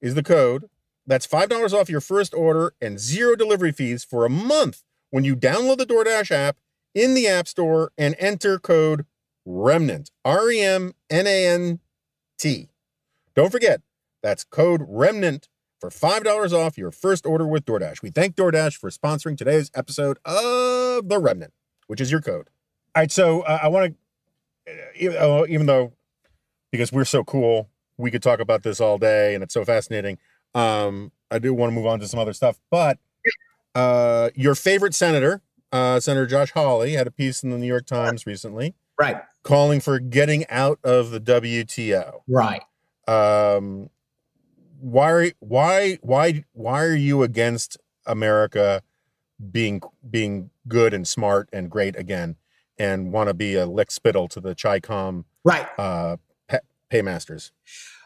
is 0.00 0.14
the 0.14 0.22
code. 0.22 0.68
That's 1.06 1.26
$5 1.26 1.72
off 1.72 1.90
your 1.90 2.00
first 2.00 2.34
order 2.34 2.74
and 2.80 2.98
zero 2.98 3.36
delivery 3.36 3.72
fees 3.72 4.04
for 4.04 4.24
a 4.24 4.30
month 4.30 4.82
when 5.10 5.24
you 5.24 5.36
download 5.36 5.76
the 5.76 5.86
DoorDash 5.86 6.30
app 6.30 6.56
in 6.94 7.14
the 7.14 7.28
App 7.28 7.46
Store 7.46 7.92
and 7.98 8.16
enter 8.18 8.58
code 8.58 9.04
REMNANT, 9.46 10.10
R 10.24 10.50
E 10.50 10.62
M 10.62 10.94
N 11.10 11.26
A 11.26 11.46
N 11.46 11.80
T. 12.38 12.70
Don't 13.34 13.50
forget, 13.52 13.82
that's 14.24 14.42
code 14.42 14.80
REMNANT 14.88 15.48
for 15.78 15.90
$5 15.90 16.52
off 16.54 16.78
your 16.78 16.90
first 16.90 17.26
order 17.26 17.46
with 17.46 17.66
DoorDash. 17.66 18.00
We 18.00 18.08
thank 18.08 18.36
DoorDash 18.36 18.78
for 18.78 18.88
sponsoring 18.88 19.36
today's 19.36 19.70
episode 19.74 20.18
of 20.24 21.10
The 21.10 21.18
Remnant, 21.20 21.52
which 21.88 22.00
is 22.00 22.10
your 22.10 22.22
code. 22.22 22.48
All 22.96 23.02
right, 23.02 23.12
so 23.12 23.42
uh, 23.42 23.58
I 23.62 23.68
want 23.68 23.94
to, 24.96 25.46
even 25.46 25.66
though, 25.66 25.92
because 26.72 26.90
we're 26.90 27.04
so 27.04 27.22
cool, 27.22 27.68
we 27.98 28.10
could 28.10 28.22
talk 28.22 28.40
about 28.40 28.62
this 28.62 28.80
all 28.80 28.96
day 28.96 29.34
and 29.34 29.44
it's 29.44 29.52
so 29.52 29.62
fascinating. 29.62 30.16
Um, 30.54 31.12
I 31.30 31.38
do 31.38 31.52
want 31.52 31.70
to 31.70 31.74
move 31.74 31.86
on 31.86 32.00
to 32.00 32.08
some 32.08 32.18
other 32.18 32.32
stuff, 32.32 32.58
but 32.70 32.98
uh, 33.74 34.30
your 34.34 34.54
favorite 34.54 34.94
senator, 34.94 35.42
uh, 35.70 36.00
Senator 36.00 36.26
Josh 36.26 36.52
Hawley, 36.52 36.94
had 36.94 37.06
a 37.06 37.10
piece 37.10 37.42
in 37.42 37.50
the 37.50 37.58
New 37.58 37.66
York 37.66 37.84
Times 37.84 38.24
recently, 38.24 38.74
right, 38.98 39.20
calling 39.42 39.80
for 39.80 39.98
getting 39.98 40.48
out 40.48 40.78
of 40.82 41.10
the 41.10 41.20
WTO. 41.20 42.20
Right. 42.26 42.62
Um, 43.06 43.90
why? 44.84 45.32
Why? 45.40 45.98
Why? 46.02 46.44
Why 46.52 46.84
are 46.84 46.94
you 46.94 47.22
against 47.22 47.78
America 48.06 48.82
being 49.50 49.80
being 50.10 50.50
good 50.68 50.92
and 50.92 51.08
smart 51.08 51.48
and 51.54 51.70
great 51.70 51.96
again, 51.96 52.36
and 52.78 53.10
want 53.10 53.28
to 53.28 53.34
be 53.34 53.54
a 53.54 53.64
lick 53.64 53.90
spittle 53.90 54.28
to 54.28 54.40
the 54.40 54.54
CHICOM 54.54 55.24
right 55.42 55.66
uh, 55.78 56.18
pay, 56.48 56.58
paymasters? 56.90 57.50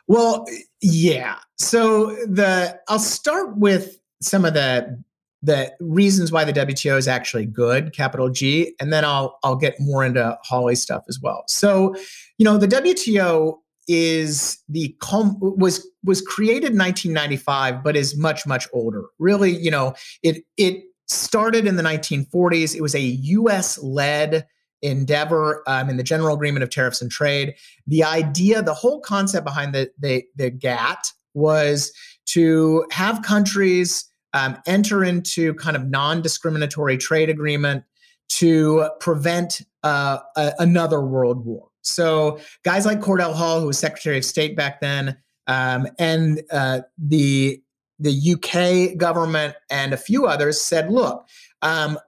Well, 0.07 0.47
yeah. 0.81 1.39
So 1.57 2.11
the 2.27 2.79
I'll 2.89 3.01
start 3.01 3.57
with 3.57 3.99
some 4.23 4.45
of 4.45 4.55
the 4.55 5.03
the 5.43 5.73
reasons 5.81 6.31
why 6.31 6.45
the 6.45 6.53
WTO 6.53 6.97
is 6.97 7.09
actually 7.09 7.47
good, 7.47 7.93
capital 7.93 8.29
G, 8.29 8.77
and 8.79 8.93
then 8.93 9.05
I'll 9.05 9.41
I'll 9.43 9.57
get 9.57 9.75
more 9.81 10.05
into 10.05 10.39
Hawley 10.45 10.77
stuff 10.77 11.05
as 11.09 11.19
well. 11.21 11.43
So, 11.49 11.97
you 12.39 12.45
know, 12.45 12.57
the 12.57 12.69
WTO 12.69 13.59
is 13.89 14.59
the 14.69 14.95
was 15.41 15.89
was 16.05 16.21
created 16.21 16.73
in 16.73 16.79
1995, 16.79 17.83
but 17.83 17.97
is 17.97 18.17
much 18.17 18.47
much 18.47 18.69
older. 18.73 19.05
Really, 19.19 19.57
you 19.57 19.71
know, 19.71 19.95
it 20.23 20.45
it 20.57 20.85
started 21.07 21.67
in 21.67 21.77
the 21.77 21.83
1940s. 21.83 22.75
It 22.75 22.83
was 22.83 22.95
a 22.95 23.01
U.S. 23.01 23.79
led 23.83 24.47
endeavor 24.83 25.63
um, 25.67 25.91
in 25.91 25.97
the 25.97 26.03
General 26.03 26.35
Agreement 26.35 26.63
of 26.63 26.71
Tariffs 26.71 27.03
and 27.03 27.11
Trade. 27.11 27.55
The 27.87 28.05
idea, 28.05 28.63
the 28.63 28.75
whole 28.75 29.01
concept 29.01 29.45
behind 29.45 29.75
the, 29.75 29.91
the, 29.99 30.25
the 30.37 30.51
GATT 30.51 31.13
was 31.35 31.93
to 32.27 32.85
have 32.93 33.23
countries 33.23 34.05
um, 34.35 34.59
enter 34.67 35.03
into 35.03 35.55
kind 35.55 35.77
of 35.77 35.89
non 35.89 36.23
discriminatory 36.23 36.99
trade 36.99 37.31
agreement 37.31 37.85
to 38.29 38.91
prevent 39.01 39.63
uh, 39.83 40.19
a, 40.37 40.53
another 40.59 41.01
world 41.01 41.45
war. 41.47 41.69
So, 41.89 42.41
guys 42.65 42.87
like 42.87 43.01
Cordell 43.01 43.35
Hull, 43.35 43.61
who 43.61 43.67
was 43.69 43.79
Secretary 43.79 44.19
of 44.19 44.25
State 44.25 44.57
back 44.57 44.81
then, 44.81 45.17
um, 45.47 45.87
and 45.99 46.43
uh, 46.51 46.81
the 46.99 47.63
the 47.99 48.35
UK 48.35 48.97
government 48.97 49.57
and 49.71 49.93
a 49.93 49.97
few 49.97 50.27
others 50.27 50.61
said, 50.61 50.91
look, 50.91 51.27
um, 51.63 51.99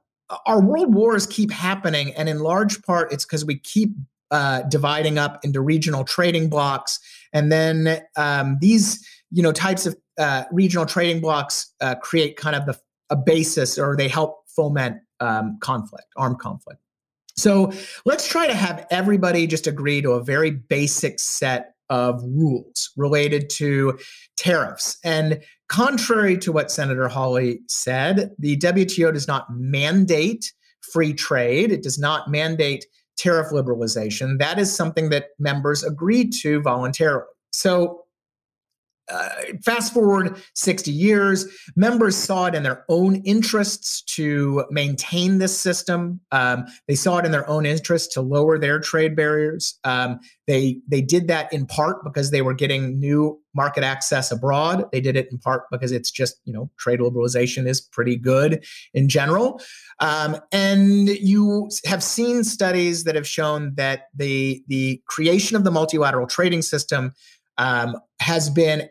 our 0.47 0.61
world 0.61 0.95
wars 0.95 1.27
keep 1.27 1.51
happening, 1.51 2.15
and 2.15 2.29
in 2.29 2.39
large 2.39 2.83
part, 2.83 3.13
it's 3.13 3.25
because 3.25 3.45
we 3.45 3.59
keep 3.59 3.91
uh, 4.31 4.63
dividing 4.63 5.19
up 5.19 5.45
into 5.45 5.61
regional 5.61 6.05
trading 6.05 6.49
blocks, 6.49 7.01
and 7.33 7.51
then 7.51 8.01
um, 8.17 8.59
these 8.61 9.05
you 9.33 9.43
know 9.43 9.53
types 9.53 9.87
of 9.87 9.97
uh, 10.19 10.45
regional 10.53 10.87
trading 10.87 11.21
blocks 11.21 11.73
uh, 11.81 11.95
create 11.97 12.37
kind 12.37 12.55
of 12.55 12.67
the, 12.67 12.79
a 13.11 13.17
basis, 13.17 13.79
or 13.79 13.97
they 13.97 14.09
help 14.09 14.45
foment 14.49 14.99
um, 15.19 15.59
conflict, 15.61 16.07
armed 16.17 16.39
conflict. 16.39 16.81
So 17.37 17.73
let's 18.05 18.29
try 18.29 18.47
to 18.47 18.55
have 18.55 18.87
everybody 18.91 19.47
just 19.47 19.67
agree 19.67 20.03
to 20.03 20.13
a 20.13 20.25
very 20.25 20.51
basic 20.51 21.19
set 21.19 21.75
of 21.89 22.23
rules 22.23 22.91
related 22.97 23.51
to 23.51 23.99
tariffs. 24.37 24.99
And 25.05 25.41
Contrary 25.71 26.37
to 26.37 26.51
what 26.51 26.69
Senator 26.69 27.07
Hawley 27.07 27.61
said, 27.69 28.33
the 28.41 28.57
WTO 28.57 29.15
does 29.15 29.29
not 29.29 29.47
mandate 29.55 30.53
free 30.81 31.15
trade, 31.15 31.71
it 31.71 31.85
does 31.85 31.97
not 31.97 32.29
mandate 32.29 32.85
tariff 33.17 33.53
liberalization. 33.53 34.41
That 34.41 34.59
is 34.59 34.75
something 34.75 35.11
that 35.11 35.27
members 35.39 35.85
agreed 35.85 36.33
to 36.43 36.61
voluntarily. 36.61 37.23
So 37.53 38.03
uh, 39.11 39.29
fast 39.65 39.93
forward 39.93 40.41
60 40.55 40.91
years, 40.91 41.47
members 41.77 42.17
saw 42.17 42.47
it 42.47 42.55
in 42.55 42.63
their 42.63 42.85
own 42.89 43.17
interests 43.17 44.03
to 44.03 44.65
maintain 44.71 45.39
this 45.39 45.59
system. 45.59 46.21
Um, 46.33 46.67
they 46.87 46.95
saw 46.95 47.19
it 47.19 47.25
in 47.25 47.33
their 47.33 47.49
own 47.49 47.67
interest 47.67 48.13
to 48.13 48.21
lower 48.21 48.59
their 48.59 48.79
trade 48.79 49.17
barriers. 49.17 49.79
Um, 49.85 50.21
they 50.47 50.79
they 50.89 51.01
did 51.01 51.29
that 51.29 51.53
in 51.53 51.67
part 51.67 52.05
because 52.05 52.31
they 52.31 52.43
were 52.43 52.55
getting 52.55 52.99
new 52.99 53.41
market 53.55 53.85
access 53.85 54.31
abroad. 54.31 54.85
They 54.93 55.01
did 55.01 55.17
it 55.17 55.29
in 55.31 55.39
part 55.39 55.65
because 55.71 55.93
it's 55.93 56.11
just 56.11 56.41
you 56.45 56.53
know 56.53 56.71
trade 56.79 57.01
liberalization 57.01 57.67
is 57.67 57.81
pretty 57.81 58.17
good 58.17 58.65
in 58.95 59.09
general. 59.09 59.61
Um, 60.01 60.37
and 60.53 61.09
you 61.09 61.71
have 61.87 62.03
seen 62.03 62.45
studies 62.45 63.05
that 63.05 63.15
have 63.15 63.27
shown 63.27 63.75
that 63.77 64.09
the 64.15 64.63
the 64.69 65.03
creation 65.07 65.57
of 65.57 65.65
the 65.65 65.71
multilateral 65.71 66.27
trading 66.27 66.63
system 66.63 67.13
um, 67.59 67.97
has 68.21 68.51
been 68.51 68.89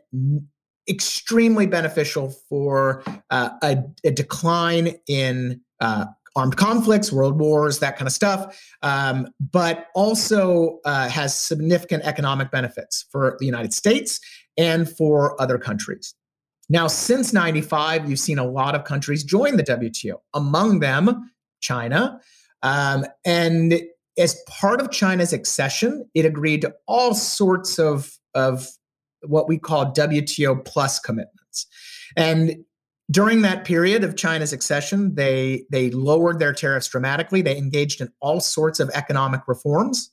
extremely 0.87 1.67
beneficial 1.67 2.31
for 2.49 3.03
uh, 3.29 3.49
a, 3.61 3.77
a, 4.03 4.11
decline 4.11 4.95
in 5.07 5.61
uh, 5.79 6.05
armed 6.35 6.57
conflicts, 6.57 7.11
world 7.11 7.39
wars, 7.39 7.79
that 7.79 7.95
kind 7.95 8.07
of 8.07 8.13
stuff, 8.13 8.59
um, 8.81 9.27
but 9.39 9.87
also 9.93 10.79
uh, 10.85 11.07
has 11.07 11.37
significant 11.37 12.03
economic 12.03 12.49
benefits 12.49 13.05
for 13.11 13.37
the 13.39 13.45
United 13.45 13.73
States 13.73 14.19
and 14.57 14.89
for 14.89 15.39
other 15.39 15.57
countries. 15.57 16.15
Now, 16.69 16.87
since 16.87 17.33
95, 17.33 18.09
you've 18.09 18.19
seen 18.19 18.39
a 18.39 18.45
lot 18.45 18.75
of 18.75 18.83
countries 18.83 19.23
join 19.23 19.57
the 19.57 19.63
WTO, 19.63 20.15
among 20.33 20.79
them 20.79 21.31
China. 21.61 22.19
Um, 22.61 23.05
and 23.25 23.81
as 24.17 24.41
part 24.47 24.81
of 24.81 24.91
China's 24.91 25.33
accession, 25.33 26.09
it 26.13 26.25
agreed 26.25 26.61
to 26.61 26.73
all 26.87 27.13
sorts 27.13 27.79
of 27.79 28.15
of 28.35 28.67
what 29.23 29.47
we 29.47 29.57
call 29.57 29.93
WTO 29.93 30.63
plus 30.65 30.99
commitments. 30.99 31.67
And 32.15 32.63
during 33.11 33.41
that 33.41 33.65
period 33.65 34.03
of 34.03 34.15
China's 34.15 34.53
accession, 34.53 35.15
they 35.15 35.65
they 35.71 35.89
lowered 35.91 36.39
their 36.39 36.53
tariffs 36.53 36.87
dramatically. 36.87 37.41
They 37.41 37.57
engaged 37.57 38.01
in 38.01 38.09
all 38.19 38.39
sorts 38.39 38.79
of 38.79 38.89
economic 38.93 39.41
reforms. 39.47 40.11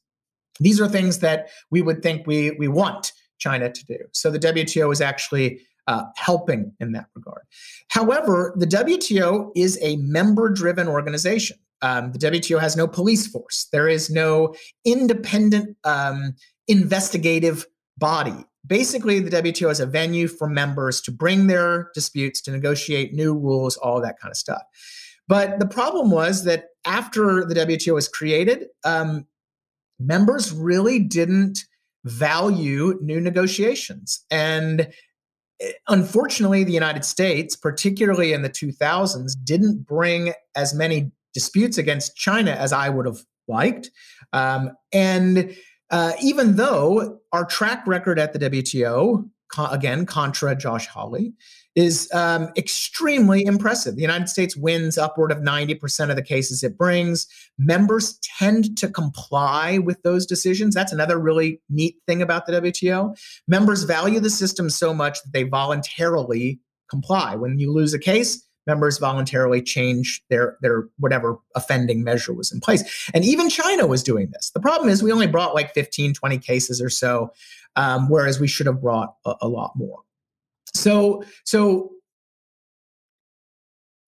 These 0.61 0.81
are 0.81 0.89
things 0.89 1.19
that 1.19 1.49
we 1.71 1.83
would 1.83 2.03
think 2.03 2.27
we 2.27 2.53
we 2.53 2.69
want 2.69 3.13
China 3.39 3.71
to 3.71 3.85
do. 3.85 3.99
So 4.13 4.31
the 4.31 4.39
WTO 4.39 4.91
is 4.93 5.01
actually 5.01 5.61
uh, 5.87 6.05
helping 6.17 6.73
in 6.81 6.93
that 6.93 7.07
regard. 7.15 7.43
However, 7.89 8.55
the 8.57 8.67
WTO 8.67 9.53
is 9.55 9.79
a 9.83 9.97
member-driven 9.97 10.89
organization. 10.89 11.59
Um, 11.83 12.13
the 12.13 12.19
WTO 12.19 12.59
has 12.61 12.77
no 12.77 12.89
police 12.89 13.27
force. 13.27 13.69
There 13.71 13.87
is 13.87 14.11
no 14.11 14.55
independent 14.85 15.77
um, 15.85 16.35
investigative 16.67 17.67
body. 17.99 18.45
Basically, 18.67 19.21
the 19.21 19.31
WTO 19.31 19.71
is 19.71 19.81
a 19.81 19.87
venue 19.87 20.29
for 20.29 20.49
members 20.49 21.01
to 21.03 21.13
bring 21.13 21.47
their 21.47 21.91
disputes, 21.95 22.41
to 22.43 22.51
negotiate 22.51 23.15
new 23.15 23.35
rules, 23.35 23.77
all 23.77 24.01
that 24.01 24.19
kind 24.19 24.31
of 24.31 24.37
stuff. 24.37 24.63
But 25.29 25.59
the 25.59 25.67
problem 25.67 26.11
was 26.11 26.45
that 26.45 26.67
after 26.85 27.45
the 27.45 27.55
WTO 27.55 27.95
was 27.95 28.09
created, 28.09 28.67
um, 28.85 29.27
members 29.99 30.53
really 30.53 30.99
didn't 31.01 31.59
value 32.05 32.99
new 33.03 33.21
negotiations. 33.21 34.25
And 34.31 34.89
eh, 35.61 35.73
unfortunately, 35.89 36.65
the 36.65 36.73
United 36.73 37.05
States, 37.05 37.57
particularly 37.57 38.33
in 38.33 38.43
the 38.43 38.51
2000s, 38.51 39.33
didn't 39.43 39.87
bring 39.87 40.33
as 40.55 40.75
many 40.75 41.11
disputes 41.35 41.77
against 41.77 42.17
China 42.17 42.53
as 42.53 42.73
I 42.73 42.89
would 42.89 43.07
have 43.07 43.19
liked. 43.49 43.91
Um, 44.33 44.71
and 44.93 45.55
uh, 45.91 46.13
even 46.23 46.57
though 46.57 47.21
our 47.33 47.45
track 47.45 47.87
record 47.87 48.19
at 48.19 48.33
the 48.33 48.39
WTO, 48.39 49.29
co- 49.53 49.67
again, 49.67 50.07
contra 50.07 50.55
Josh 50.57 50.87
Hawley, 50.87 51.33
is 51.75 52.11
um, 52.13 52.49
extremely 52.57 53.45
impressive. 53.45 53.97
The 53.97 54.03
United 54.03 54.29
States 54.29 54.57
wins 54.57 54.97
upward 54.97 55.31
of 55.31 55.39
90% 55.39 56.09
of 56.09 56.17
the 56.17 56.23
cases 56.23 56.63
it 56.63 56.79
brings. 56.79 57.27
Members 57.59 58.19
tend 58.39 58.79
to 58.79 58.89
comply 58.89 59.79
with 59.79 60.03
those 60.03 60.25
decisions. 60.25 60.75
That's 60.75 60.93
another 60.93 61.19
really 61.19 61.61
neat 61.69 61.97
thing 62.07 62.23
about 62.23 62.47
the 62.47 62.53
WTO. 62.55 63.17
Members 63.47 63.85
value 63.85 64.21
the 64.21 64.31
system 64.31 64.71
so 64.71 64.95
much 64.95 65.23
that 65.23 65.33
they 65.33 65.43
voluntarily 65.43 66.59
comply. 66.89 67.37
When 67.37 67.59
you 67.59 67.73
lose 67.73 67.93
a 67.93 67.99
case, 67.99 68.46
members 68.67 68.99
voluntarily 68.99 69.63
change 69.63 70.23
their 70.31 70.57
their 70.61 70.89
whatever 70.99 71.39
offending 71.55 72.03
measure 72.05 72.33
was 72.33 72.53
in 72.53 72.61
place. 72.61 73.11
And 73.15 73.25
even 73.25 73.49
china 73.49 73.87
was 73.87 74.03
doing 74.03 74.31
this. 74.33 74.51
The 74.51 74.61
problem 74.61 74.89
is 74.89 75.03
we 75.03 75.13
only 75.13 75.27
brought 75.27 75.55
like 75.55 75.73
15 75.75 76.15
20 76.15 76.39
cases 76.39 76.81
or 76.81 76.91
so 76.91 77.33
um, 77.77 78.09
whereas 78.09 78.41
we 78.41 78.49
should 78.49 78.67
have 78.67 78.81
brought 78.81 79.15
a, 79.25 79.35
a 79.43 79.49
lot 79.49 79.73
more. 79.77 80.01
So 80.75 81.25
so 81.45 81.91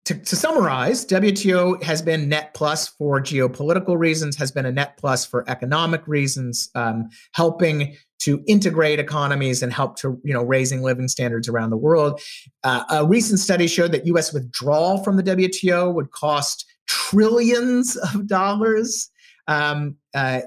to, 0.09 0.14
to, 0.14 0.36
summarize, 0.36 1.04
WTO 1.04 1.82
has 1.82 2.00
been 2.00 2.30
net 2.30 2.54
plus 2.54 2.88
for 2.88 3.20
geopolitical 3.20 3.98
reasons, 3.98 4.38
has 4.38 4.50
been 4.50 4.64
a 4.64 4.72
net 4.72 4.96
plus 4.96 5.26
for 5.26 5.44
economic 5.50 6.00
reasons, 6.09 6.70
um, 6.74 7.11
helping 7.32 7.94
to 8.20 8.42
integrate 8.46 8.98
economies 8.98 9.62
and 9.62 9.70
help 9.70 9.96
to 9.96 10.18
you 10.24 10.32
know 10.32 10.42
raising 10.42 10.80
living 10.80 11.09
standards 11.09 11.46
around 11.46 11.68
the 11.68 11.76
world. 11.76 12.22
Uh, 12.64 12.84
a 12.88 13.06
recent 13.06 13.38
study 13.38 13.66
showed 13.66 13.92
that 13.92 14.06
U.S. 14.06 14.32
withdrawal 14.32 15.04
from 15.04 15.18
the 15.18 15.22
WTO 15.22 15.92
would 15.92 16.11
cost 16.11 16.64
trillions 16.86 17.96
of 18.14 18.26
dollars, 18.26 19.11
um, 19.46 19.94
uh, 20.14 20.40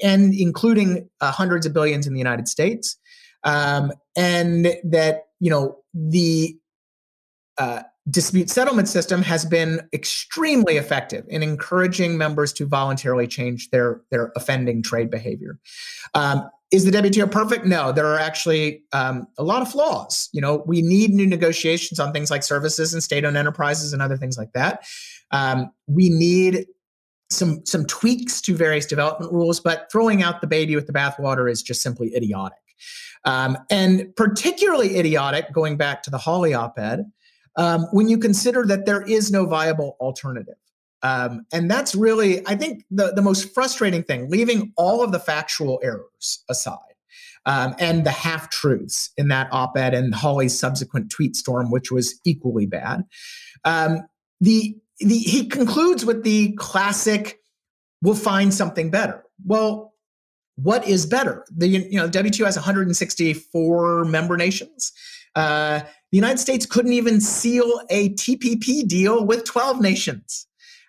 and 0.00 0.32
including 0.32 1.10
uh, 1.20 1.32
hundreds 1.32 1.66
of 1.66 1.72
billions 1.72 2.06
in 2.06 2.12
the 2.12 2.20
United 2.20 2.46
States, 2.46 2.96
um, 3.42 3.90
and 4.14 4.76
that 4.84 5.24
you 5.40 5.50
know 5.50 5.78
the 5.92 6.56
uh, 7.58 7.82
dispute 8.10 8.50
settlement 8.50 8.88
system 8.88 9.22
has 9.22 9.44
been 9.44 9.80
extremely 9.92 10.76
effective 10.76 11.24
in 11.28 11.42
encouraging 11.42 12.16
members 12.16 12.52
to 12.54 12.66
voluntarily 12.66 13.26
change 13.26 13.70
their 13.70 14.02
their 14.10 14.32
offending 14.36 14.82
trade 14.82 15.10
behavior. 15.10 15.58
Um, 16.14 16.48
is 16.70 16.84
the 16.84 16.90
WTO 16.90 17.30
perfect? 17.30 17.64
No, 17.64 17.92
there 17.92 18.06
are 18.06 18.18
actually 18.18 18.84
um, 18.92 19.26
a 19.38 19.42
lot 19.42 19.62
of 19.62 19.70
flaws. 19.70 20.28
You 20.32 20.42
know, 20.42 20.62
we 20.66 20.82
need 20.82 21.10
new 21.10 21.26
negotiations 21.26 21.98
on 21.98 22.12
things 22.12 22.30
like 22.30 22.42
services 22.42 22.92
and 22.92 23.02
state-owned 23.02 23.38
enterprises 23.38 23.94
and 23.94 24.02
other 24.02 24.18
things 24.18 24.36
like 24.36 24.52
that. 24.52 24.86
Um, 25.30 25.70
we 25.86 26.10
need 26.10 26.66
some 27.30 27.64
some 27.64 27.86
tweaks 27.86 28.40
to 28.42 28.54
various 28.54 28.86
development 28.86 29.32
rules, 29.32 29.60
but 29.60 29.90
throwing 29.90 30.22
out 30.22 30.40
the 30.40 30.46
baby 30.46 30.76
with 30.76 30.86
the 30.86 30.92
bathwater 30.92 31.50
is 31.50 31.62
just 31.62 31.82
simply 31.82 32.14
idiotic. 32.14 32.58
Um, 33.24 33.58
and 33.70 34.14
particularly 34.16 34.98
idiotic, 34.98 35.52
going 35.52 35.76
back 35.76 36.02
to 36.04 36.10
the 36.10 36.18
Hawley 36.18 36.54
op-ed, 36.54 37.10
um, 37.56 37.86
when 37.92 38.08
you 38.08 38.18
consider 38.18 38.64
that 38.66 38.86
there 38.86 39.02
is 39.02 39.30
no 39.30 39.46
viable 39.46 39.96
alternative. 40.00 40.56
Um, 41.02 41.46
and 41.52 41.70
that's 41.70 41.94
really, 41.94 42.46
I 42.46 42.56
think, 42.56 42.84
the, 42.90 43.12
the 43.12 43.22
most 43.22 43.54
frustrating 43.54 44.02
thing, 44.02 44.28
leaving 44.28 44.72
all 44.76 45.02
of 45.02 45.12
the 45.12 45.20
factual 45.20 45.80
errors 45.82 46.42
aside 46.48 46.78
um, 47.46 47.74
and 47.78 48.04
the 48.04 48.10
half 48.10 48.50
truths 48.50 49.10
in 49.16 49.28
that 49.28 49.48
op 49.52 49.76
ed 49.76 49.94
and 49.94 50.14
Hawley's 50.14 50.58
subsequent 50.58 51.10
tweet 51.10 51.36
storm, 51.36 51.70
which 51.70 51.92
was 51.92 52.20
equally 52.24 52.66
bad. 52.66 53.04
Um, 53.64 54.06
the, 54.40 54.76
the, 54.98 55.18
he 55.18 55.46
concludes 55.46 56.04
with 56.04 56.24
the 56.24 56.52
classic, 56.52 57.38
we'll 58.02 58.14
find 58.14 58.52
something 58.52 58.90
better. 58.90 59.24
Well, 59.44 59.94
what 60.56 60.86
is 60.88 61.06
better? 61.06 61.44
The 61.56 61.68
you 61.68 61.98
know 61.98 62.08
WTO 62.08 62.44
has 62.44 62.56
164 62.56 64.04
member 64.06 64.36
nations. 64.36 64.92
Uh, 65.36 65.80
the 66.10 66.16
United 66.16 66.38
States 66.38 66.64
couldn't 66.66 66.92
even 66.92 67.20
seal 67.20 67.82
a 67.90 68.10
TPP 68.10 68.86
deal 68.86 69.24
with 69.24 69.44
12 69.44 69.80
nations. 69.80 70.46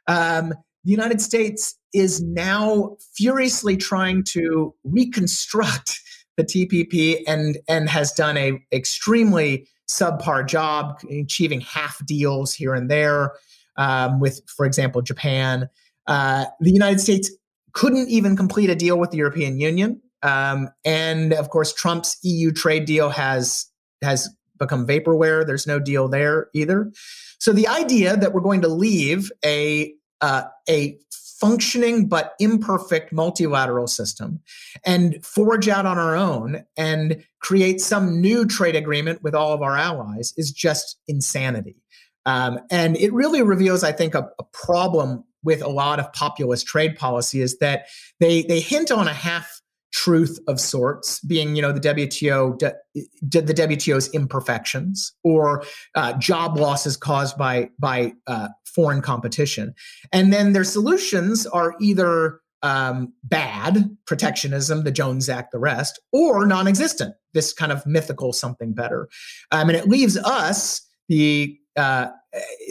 Um, 0.07 0.53
the 0.83 0.91
United 0.91 1.21
States 1.21 1.75
is 1.93 2.21
now 2.21 2.95
furiously 3.15 3.75
trying 3.75 4.23
to 4.23 4.73
reconstruct 4.83 5.99
the 6.37 6.43
TPP 6.45 7.21
and 7.27 7.57
and 7.67 7.89
has 7.89 8.13
done 8.13 8.37
a 8.37 8.53
extremely 8.71 9.67
subpar 9.89 10.47
job 10.47 11.01
achieving 11.11 11.59
half 11.59 12.03
deals 12.05 12.53
here 12.53 12.73
and 12.73 12.89
there 12.89 13.33
um, 13.75 14.19
with, 14.19 14.41
for 14.47 14.65
example, 14.65 15.01
Japan. 15.01 15.67
Uh, 16.07 16.45
the 16.59 16.71
United 16.71 16.99
States 16.99 17.29
couldn't 17.73 18.07
even 18.09 18.37
complete 18.37 18.69
a 18.69 18.75
deal 18.75 18.97
with 18.97 19.11
the 19.11 19.17
European 19.17 19.59
Union, 19.59 20.01
um, 20.23 20.69
and 20.85 21.33
of 21.33 21.49
course, 21.49 21.73
Trump's 21.73 22.17
EU 22.23 22.51
trade 22.51 22.85
deal 22.85 23.09
has 23.09 23.65
has 24.01 24.29
become 24.59 24.85
vaporware. 24.85 25.45
There's 25.45 25.67
no 25.67 25.79
deal 25.79 26.07
there 26.07 26.49
either. 26.53 26.91
So 27.39 27.53
the 27.53 27.67
idea 27.67 28.17
that 28.17 28.33
we're 28.33 28.41
going 28.41 28.61
to 28.61 28.67
leave 28.67 29.31
a 29.45 29.93
uh, 30.21 30.43
a 30.69 30.99
functioning 31.39 32.07
but 32.07 32.33
imperfect 32.39 33.13
multilateral 33.13 33.87
system 33.87 34.41
and 34.85 35.25
forge 35.25 35.69
out 35.69 35.85
on 35.85 35.97
our 35.97 36.15
own 36.15 36.65
and 36.75 37.23
create 37.39 37.79
some 37.79 38.19
new 38.19 38.45
trade 38.45 38.75
agreement 38.75 39.23
with 39.23 39.33
all 39.33 39.53
of 39.53 39.61
our 39.61 39.77
allies 39.77 40.33
is 40.35 40.51
just 40.51 40.97
insanity. 41.07 41.77
Um, 42.25 42.59
and 42.69 42.97
it 42.97 43.13
really 43.13 43.41
reveals, 43.41 43.85
I 43.85 43.93
think, 43.93 44.13
a, 44.13 44.29
a 44.37 44.43
problem 44.51 45.23
with 45.41 45.61
a 45.61 45.69
lot 45.69 45.99
of 45.99 46.11
populist 46.11 46.67
trade 46.67 46.97
policy 46.97 47.41
is 47.41 47.57
that 47.59 47.87
they 48.19 48.43
they 48.43 48.59
hint 48.59 48.91
on 48.91 49.07
a 49.07 49.13
half 49.13 49.58
truth 49.91 50.39
of 50.47 50.59
sorts, 50.59 51.19
being 51.21 51.55
you 51.55 51.61
know 51.61 51.71
the 51.71 51.79
WTO 51.79 52.57
the 52.59 53.53
WTO's 53.53 54.09
imperfections 54.13 55.13
or 55.23 55.63
uh, 55.95 56.13
job 56.13 56.57
losses 56.57 56.97
caused 56.97 57.37
by 57.37 57.69
by 57.79 58.13
uh, 58.27 58.49
foreign 58.65 59.01
competition, 59.01 59.73
and 60.11 60.31
then 60.31 60.53
their 60.53 60.63
solutions 60.63 61.45
are 61.47 61.75
either 61.79 62.39
um, 62.61 63.13
bad 63.23 63.97
protectionism, 64.05 64.83
the 64.83 64.91
Jones 64.91 65.29
Act, 65.29 65.51
the 65.51 65.59
rest, 65.59 65.99
or 66.11 66.45
non-existent. 66.45 67.15
This 67.33 67.53
kind 67.53 67.71
of 67.71 67.85
mythical 67.85 68.33
something 68.33 68.73
better, 68.73 69.07
um, 69.51 69.69
and 69.69 69.77
it 69.77 69.87
leaves 69.87 70.17
us 70.17 70.81
the 71.07 71.57
uh, 71.75 72.07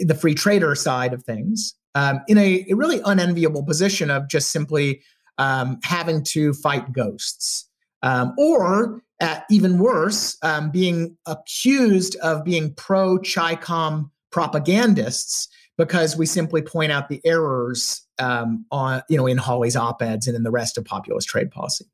the 0.03 0.15
free 0.15 0.35
trader 0.35 0.75
side 0.75 1.13
of 1.13 1.23
things 1.23 1.75
um, 1.95 2.21
in 2.27 2.37
a, 2.37 2.65
a 2.69 2.75
really 2.75 3.01
unenviable 3.05 3.63
position 3.63 4.09
of 4.09 4.27
just 4.29 4.51
simply 4.51 5.01
um, 5.39 5.79
having 5.83 6.23
to 6.25 6.53
fight 6.53 6.91
ghosts. 6.91 7.67
Um, 8.01 8.33
or 8.37 9.01
uh, 9.19 9.39
even 9.49 9.79
worse, 9.79 10.37
um, 10.43 10.71
being 10.71 11.17
accused 11.25 12.15
of 12.17 12.45
being 12.45 12.73
pro 12.75 13.17
CHICOM 13.17 14.09
propagandists 14.31 15.49
because 15.77 16.15
we 16.15 16.25
simply 16.25 16.61
point 16.61 16.91
out 16.91 17.09
the 17.09 17.19
errors 17.25 18.05
um, 18.19 18.65
on, 18.71 19.01
you 19.09 19.17
know, 19.17 19.27
in 19.27 19.37
Hawley's 19.37 19.75
op-eds 19.75 20.27
and 20.27 20.35
in 20.35 20.43
the 20.43 20.51
rest 20.51 20.77
of 20.77 20.85
populist 20.85 21.27
trade 21.27 21.51
policy. 21.51 21.85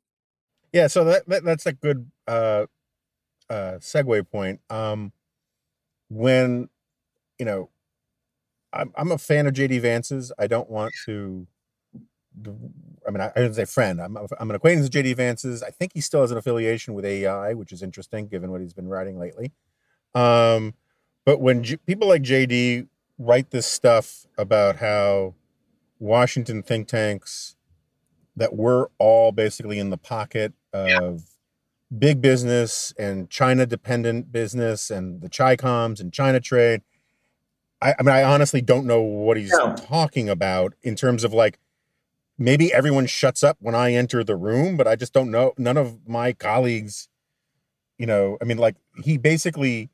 Yeah, 0.73 0.87
so 0.87 1.05
that, 1.05 1.27
that 1.29 1.43
that's 1.45 1.65
a 1.65 1.71
good 1.71 2.11
uh, 2.27 2.65
uh, 3.49 3.77
segue 3.79 4.29
point. 4.29 4.59
Um, 4.69 5.13
when 6.09 6.69
you 7.39 7.45
know, 7.45 7.69
I'm 8.73 8.91
I'm 8.95 9.11
a 9.11 9.17
fan 9.17 9.47
of 9.47 9.53
JD 9.53 9.79
Vance's. 9.81 10.33
I 10.37 10.47
don't 10.47 10.69
want 10.69 10.93
to 11.05 11.47
I 13.07 13.11
mean, 13.11 13.21
I, 13.21 13.31
I 13.35 13.41
didn't 13.41 13.55
say 13.55 13.65
friend. 13.65 14.01
I'm, 14.01 14.17
I'm 14.17 14.49
an 14.49 14.55
acquaintance 14.55 14.87
of 14.87 14.93
JD 14.93 15.15
Vance's. 15.15 15.63
I 15.63 15.69
think 15.69 15.91
he 15.93 16.01
still 16.01 16.21
has 16.21 16.31
an 16.31 16.37
affiliation 16.37 16.93
with 16.93 17.05
AEI, 17.05 17.53
which 17.53 17.71
is 17.71 17.81
interesting 17.81 18.27
given 18.27 18.51
what 18.51 18.61
he's 18.61 18.73
been 18.73 18.87
writing 18.87 19.19
lately. 19.19 19.51
Um, 20.13 20.73
but 21.25 21.39
when 21.39 21.63
G- 21.63 21.77
people 21.77 22.07
like 22.07 22.21
JD 22.21 22.87
write 23.17 23.51
this 23.51 23.65
stuff 23.65 24.25
about 24.37 24.77
how 24.77 25.35
Washington 25.99 26.63
think 26.63 26.87
tanks 26.87 27.55
that 28.35 28.55
we're 28.55 28.87
all 28.97 29.31
basically 29.31 29.79
in 29.79 29.89
the 29.89 29.97
pocket 29.97 30.53
of 30.73 30.89
yeah. 30.89 31.97
big 31.97 32.21
business 32.21 32.93
and 32.97 33.29
China 33.29 33.65
dependent 33.65 34.31
business 34.31 34.89
and 34.89 35.21
the 35.21 35.29
Chi 35.29 35.55
coms 35.55 35.99
and 35.99 36.11
China 36.11 36.39
trade. 36.39 36.81
I, 37.81 37.95
I 37.97 38.03
mean, 38.03 38.13
I 38.13 38.23
honestly 38.23 38.61
don't 38.61 38.85
know 38.85 39.01
what 39.01 39.37
he's 39.37 39.53
yeah. 39.57 39.75
talking 39.75 40.29
about 40.29 40.73
in 40.81 40.95
terms 40.95 41.23
of 41.23 41.33
like 41.33 41.59
maybe 42.37 42.73
everyone 42.73 43.05
shuts 43.05 43.43
up 43.43 43.57
when 43.59 43.75
I 43.75 43.93
enter 43.93 44.23
the 44.23 44.35
room, 44.35 44.77
but 44.77 44.87
I 44.87 44.95
just 44.95 45.13
don't 45.13 45.31
know. 45.31 45.53
None 45.57 45.77
of 45.77 46.07
my 46.07 46.33
colleagues, 46.33 47.07
you 47.97 48.05
know, 48.05 48.37
I 48.41 48.45
mean, 48.45 48.57
like 48.57 48.75
he 49.03 49.17
basically 49.17 49.89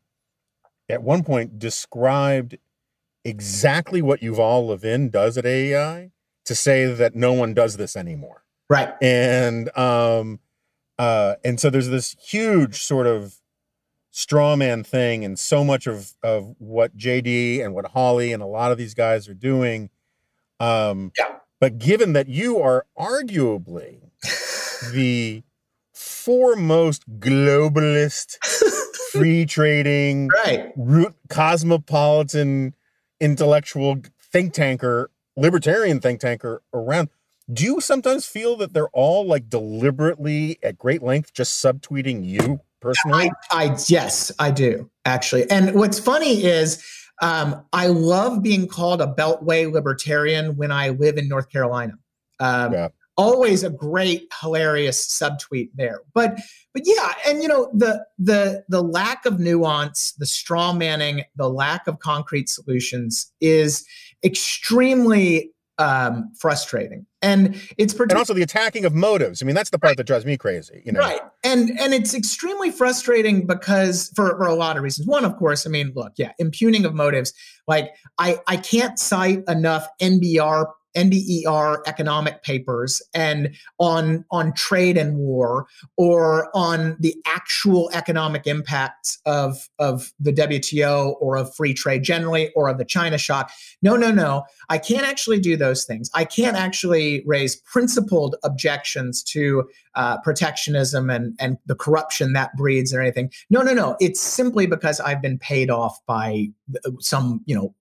at 0.89 1.03
one 1.03 1.23
point 1.23 1.59
described 1.59 2.57
exactly 3.23 4.01
what 4.01 4.21
Yuval 4.21 4.67
Levin 4.67 5.09
does 5.09 5.37
at 5.37 5.45
AEI 5.45 6.11
to 6.45 6.55
say 6.55 6.85
that 6.91 7.15
no 7.15 7.33
one 7.33 7.53
does 7.53 7.77
this 7.77 7.95
anymore. 7.95 8.43
Right. 8.69 8.93
And 9.01 9.75
um 9.77 10.39
uh 10.97 11.35
and 11.43 11.59
so 11.59 11.69
there's 11.69 11.89
this 11.89 12.15
huge 12.19 12.81
sort 12.81 13.07
of 13.07 13.35
straw 14.09 14.55
man 14.55 14.83
thing 14.83 15.23
and 15.23 15.37
so 15.37 15.63
much 15.63 15.87
of 15.87 16.13
of 16.23 16.55
what 16.57 16.97
JD 16.97 17.63
and 17.63 17.73
what 17.73 17.85
Hawley 17.87 18.33
and 18.33 18.41
a 18.41 18.47
lot 18.47 18.71
of 18.71 18.77
these 18.77 18.93
guys 18.93 19.29
are 19.29 19.33
doing 19.33 19.89
um 20.59 21.11
yeah 21.17 21.37
but 21.61 21.77
given 21.77 22.11
that 22.13 22.27
you 22.27 22.59
are 22.59 22.85
arguably 22.99 24.01
the 24.91 25.43
foremost 25.93 27.03
globalist, 27.19 28.37
free 29.11 29.45
trading, 29.45 30.27
right. 30.43 30.73
root 30.75 31.15
cosmopolitan 31.29 32.73
intellectual 33.19 33.97
think 34.19 34.53
tanker, 34.53 35.11
libertarian 35.37 36.01
think 36.01 36.19
tanker 36.19 36.63
around, 36.73 37.09
do 37.53 37.63
you 37.63 37.79
sometimes 37.79 38.25
feel 38.25 38.55
that 38.57 38.73
they're 38.73 38.89
all 38.89 39.25
like 39.25 39.47
deliberately 39.47 40.57
at 40.63 40.77
great 40.77 41.03
length 41.03 41.31
just 41.33 41.63
subtweeting 41.63 42.25
you 42.25 42.59
personally? 42.81 43.31
I, 43.51 43.65
I 43.65 43.77
yes, 43.87 44.31
I 44.39 44.49
do 44.49 44.89
actually. 45.05 45.49
And 45.51 45.75
what's 45.75 45.99
funny 45.99 46.43
is 46.43 46.83
um, 47.21 47.63
I 47.71 47.87
love 47.87 48.41
being 48.41 48.67
called 48.67 49.01
a 49.01 49.07
Beltway 49.07 49.71
libertarian 49.71 50.57
when 50.57 50.71
I 50.71 50.89
live 50.89 51.17
in 51.17 51.27
North 51.27 51.49
Carolina. 51.49 51.93
Um, 52.39 52.73
yeah. 52.73 52.87
Always 53.17 53.63
a 53.63 53.69
great, 53.69 54.31
hilarious 54.41 55.07
subtweet 55.07 55.69
there. 55.75 56.01
But 56.13 56.39
but 56.73 56.83
yeah, 56.85 57.13
and 57.27 57.43
you 57.43 57.47
know 57.47 57.69
the 57.73 58.03
the 58.17 58.63
the 58.69 58.81
lack 58.81 59.25
of 59.25 59.39
nuance, 59.39 60.13
the 60.13 60.25
straw 60.25 60.73
manning, 60.73 61.23
the 61.35 61.49
lack 61.49 61.87
of 61.87 61.99
concrete 61.99 62.49
solutions 62.49 63.31
is 63.39 63.85
extremely 64.23 65.51
um, 65.81 66.31
frustrating. 66.39 67.05
And 67.23 67.59
it's 67.77 67.93
and 67.93 68.13
also 68.13 68.33
the 68.33 68.43
attacking 68.43 68.85
of 68.85 68.93
motives. 68.93 69.41
I 69.41 69.45
mean, 69.45 69.55
that's 69.55 69.71
the 69.71 69.79
part 69.79 69.91
right. 69.91 69.97
that 69.97 70.05
drives 70.05 70.25
me 70.25 70.37
crazy. 70.37 70.81
You 70.85 70.91
know, 70.91 70.99
right? 70.99 71.21
And 71.43 71.71
and 71.79 71.93
it's 71.93 72.13
extremely 72.13 72.71
frustrating 72.71 73.45
because 73.45 74.11
for 74.15 74.37
for 74.37 74.45
a 74.45 74.55
lot 74.55 74.77
of 74.77 74.83
reasons. 74.83 75.07
One, 75.07 75.25
of 75.25 75.35
course, 75.37 75.65
I 75.65 75.69
mean, 75.69 75.91
look, 75.95 76.13
yeah, 76.17 76.31
impugning 76.39 76.85
of 76.85 76.93
motives. 76.93 77.33
Like 77.67 77.91
I 78.17 78.39
I 78.47 78.57
can't 78.57 78.97
cite 78.97 79.43
enough 79.47 79.87
NBR 80.01 80.65
NBER 80.95 81.77
economic 81.85 82.43
papers 82.43 83.01
and 83.13 83.55
on 83.79 84.25
on 84.31 84.53
trade 84.53 84.97
and 84.97 85.17
war 85.17 85.67
or 85.97 86.49
on 86.55 86.97
the 86.99 87.15
actual 87.25 87.89
economic 87.93 88.47
impacts 88.47 89.19
of 89.25 89.69
of 89.79 90.11
the 90.19 90.33
WTO 90.33 91.15
or 91.19 91.37
of 91.37 91.53
free 91.55 91.73
trade 91.73 92.03
generally 92.03 92.51
or 92.55 92.69
of 92.69 92.77
the 92.77 92.85
China 92.85 93.17
shock. 93.17 93.51
No, 93.81 93.95
no, 93.95 94.11
no. 94.11 94.43
I 94.69 94.77
can't 94.77 95.07
actually 95.07 95.39
do 95.39 95.57
those 95.57 95.85
things. 95.85 96.09
I 96.13 96.25
can't 96.25 96.57
actually 96.57 97.23
raise 97.25 97.55
principled 97.55 98.35
objections 98.43 99.23
to 99.23 99.69
uh, 99.95 100.19
protectionism 100.21 101.09
and 101.09 101.35
and 101.39 101.57
the 101.65 101.75
corruption 101.75 102.33
that 102.33 102.55
breeds 102.55 102.93
or 102.93 103.01
anything. 103.01 103.31
No, 103.49 103.61
no, 103.61 103.73
no. 103.73 103.97
It's 103.99 104.21
simply 104.21 104.65
because 104.65 104.99
I've 104.99 105.21
been 105.21 105.37
paid 105.37 105.69
off 105.69 105.97
by 106.05 106.47
uh, 106.85 106.91
some, 106.99 107.41
you 107.45 107.55
know, 107.55 107.75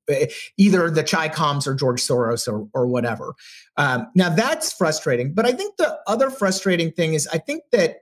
either 0.57 0.91
the 0.91 1.05
Chicoms 1.05 1.67
or 1.67 1.75
George 1.75 2.01
Soros 2.01 2.51
or 2.51 2.69
or 2.75 2.87
whatever. 2.87 3.35
Um, 3.77 4.07
now 4.15 4.29
that's 4.31 4.73
frustrating. 4.73 5.33
But 5.33 5.47
I 5.47 5.53
think 5.53 5.77
the 5.77 5.99
other 6.07 6.31
frustrating 6.31 6.93
thing 6.93 7.15
is 7.15 7.29
I 7.29 7.39
think 7.39 7.63
that 7.73 7.99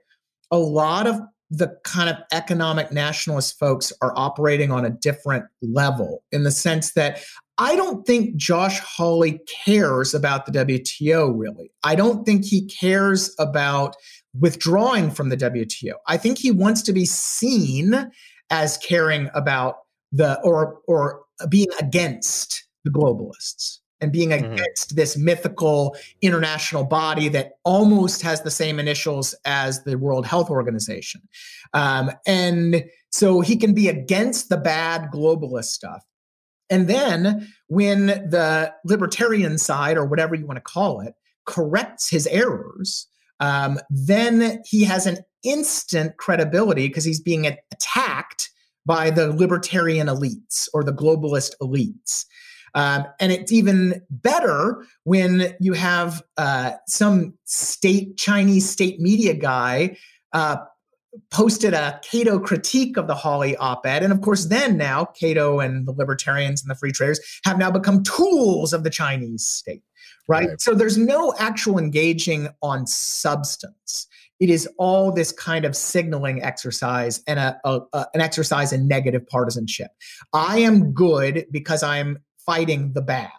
a 0.51 0.57
lot 0.57 1.07
of 1.07 1.19
the 1.51 1.75
kind 1.83 2.09
of 2.09 2.17
economic 2.31 2.91
nationalist 2.91 3.57
folks 3.57 3.91
are 4.01 4.13
operating 4.15 4.71
on 4.71 4.85
a 4.85 4.89
different 4.89 5.45
level 5.61 6.23
in 6.31 6.43
the 6.43 6.51
sense 6.51 6.91
that 6.91 7.23
I 7.59 7.75
don't 7.75 8.07
think 8.07 8.37
Josh 8.37 8.79
Hawley 8.79 9.41
cares 9.65 10.13
about 10.13 10.45
the 10.45 10.51
WTO 10.53 11.33
really. 11.37 11.71
I 11.83 11.93
don't 11.93 12.25
think 12.25 12.45
he 12.45 12.65
cares 12.65 13.35
about 13.37 13.95
withdrawing 14.39 15.11
from 15.11 15.27
the 15.29 15.37
WTO. 15.37 15.93
I 16.07 16.15
think 16.17 16.37
he 16.37 16.51
wants 16.51 16.81
to 16.83 16.93
be 16.93 17.05
seen 17.05 18.11
as 18.49 18.77
caring 18.77 19.29
about 19.33 19.75
the 20.11 20.39
or 20.41 20.79
or 20.87 21.21
being 21.49 21.67
against 21.79 22.65
the 22.85 22.91
globalists 22.91 23.79
and 24.01 24.11
being 24.11 24.29
mm-hmm. 24.29 24.53
against 24.53 24.95
this 24.95 25.17
mythical 25.17 25.95
international 26.21 26.85
body 26.85 27.27
that 27.29 27.53
almost 27.65 28.21
has 28.21 28.41
the 28.41 28.51
same 28.51 28.79
initials 28.79 29.35
as 29.45 29.83
the 29.83 29.97
World 29.97 30.25
Health 30.25 30.49
Organization. 30.49 31.21
Um, 31.73 32.11
and 32.25 32.85
so 33.11 33.41
he 33.41 33.57
can 33.57 33.73
be 33.73 33.89
against 33.89 34.47
the 34.49 34.57
bad 34.57 35.09
globalist 35.13 35.65
stuff. 35.65 36.03
And 36.69 36.87
then 36.87 37.47
when 37.67 38.07
the 38.07 38.73
libertarian 38.85 39.57
side, 39.57 39.97
or 39.97 40.05
whatever 40.05 40.35
you 40.35 40.45
want 40.45 40.57
to 40.57 40.61
call 40.61 41.01
it, 41.01 41.13
corrects 41.45 42.09
his 42.09 42.27
errors, 42.27 43.07
um, 43.39 43.79
then 43.89 44.61
he 44.65 44.83
has 44.83 45.05
an 45.05 45.19
instant 45.43 46.17
credibility 46.17 46.87
because 46.87 47.05
he's 47.05 47.21
being 47.21 47.47
attacked 47.47 48.49
by 48.85 49.09
the 49.09 49.31
libertarian 49.33 50.07
elites 50.07 50.67
or 50.73 50.83
the 50.83 50.93
globalist 50.93 51.53
elites. 51.61 52.25
Um, 52.75 53.05
and 53.19 53.31
it's 53.31 53.51
even 53.51 54.01
better 54.09 54.85
when 55.03 55.55
you 55.59 55.73
have 55.73 56.21
uh, 56.37 56.73
some 56.87 57.33
state 57.45 58.17
Chinese 58.17 58.69
state 58.69 58.99
media 58.99 59.33
guy 59.33 59.97
uh, 60.33 60.57
posted 61.31 61.73
a 61.73 61.99
Cato 62.03 62.39
critique 62.39 62.97
of 62.97 63.07
the 63.07 63.15
Hawley 63.15 63.55
op 63.57 63.85
ed. 63.85 64.03
And 64.03 64.13
of 64.13 64.21
course, 64.21 64.45
then 64.45 64.77
now 64.77 65.05
Cato 65.05 65.59
and 65.59 65.87
the 65.87 65.91
libertarians 65.91 66.61
and 66.61 66.69
the 66.69 66.75
free 66.75 66.91
traders 66.91 67.19
have 67.45 67.57
now 67.57 67.71
become 67.71 68.03
tools 68.03 68.73
of 68.73 68.83
the 68.83 68.89
Chinese 68.89 69.45
state, 69.45 69.83
right? 70.27 70.49
right. 70.49 70.61
So 70.61 70.73
there's 70.73 70.97
no 70.97 71.33
actual 71.39 71.77
engaging 71.77 72.49
on 72.61 72.85
substance. 72.87 74.07
It 74.39 74.49
is 74.49 74.67
all 74.77 75.11
this 75.11 75.31
kind 75.31 75.65
of 75.65 75.75
signaling 75.75 76.41
exercise 76.43 77.21
and 77.27 77.39
a, 77.39 77.59
a, 77.65 77.81
a, 77.93 78.05
an 78.13 78.21
exercise 78.21 78.71
in 78.71 78.87
negative 78.87 79.27
partisanship. 79.27 79.91
I 80.33 80.59
am 80.59 80.93
good 80.93 81.45
because 81.51 81.83
I'm 81.83 82.19
fighting 82.45 82.93
the 82.93 83.01
bad 83.01 83.29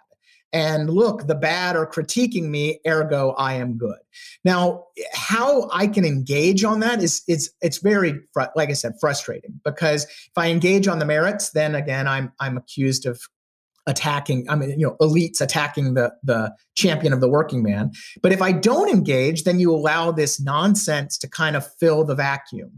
and 0.53 0.90
look, 0.90 1.26
the 1.26 1.34
bad 1.34 1.76
are 1.76 1.86
critiquing 1.86 2.44
me, 2.44 2.80
ergo 2.86 3.30
I 3.38 3.55
am 3.55 3.78
good. 3.78 3.98
Now, 4.44 4.86
how 5.12 5.68
I 5.72 5.86
can 5.86 6.05
engage 6.05 6.64
on 6.64 6.80
that 6.80 7.03
is 7.03 7.22
it's 7.28 7.51
it's 7.61 7.78
very 7.78 8.20
like 8.57 8.70
I 8.70 8.74
said 8.74 8.94
frustrating 9.01 9.61
because 9.64 10.05
if 10.05 10.36
I 10.36 10.51
engage 10.51 10.88
on 10.88 10.98
the 10.98 11.05
merits, 11.05 11.51
then 11.51 11.74
again 11.74 12.09
I'm 12.09 12.32
I'm 12.40 12.57
accused 12.57 13.07
of 13.07 13.20
attacking 13.86 14.48
i 14.51 14.55
mean 14.55 14.78
you 14.78 14.86
know 14.86 14.94
elites 15.01 15.40
attacking 15.40 15.94
the 15.94 16.12
the 16.22 16.55
champion 16.76 17.14
of 17.14 17.20
the 17.22 17.28
working 17.28 17.62
man 17.62 17.90
but 18.22 18.30
if 18.30 18.42
i 18.42 18.53
don't 18.53 18.90
engage 18.90 19.44
then 19.44 19.59
you 19.59 19.72
allow 19.74 20.12
this 20.12 20.38
nonsense 20.38 21.16
to 21.16 21.26
kind 21.26 21.57
of 21.57 21.66
fill 21.80 22.05
the 22.05 22.14
vacuum 22.14 22.70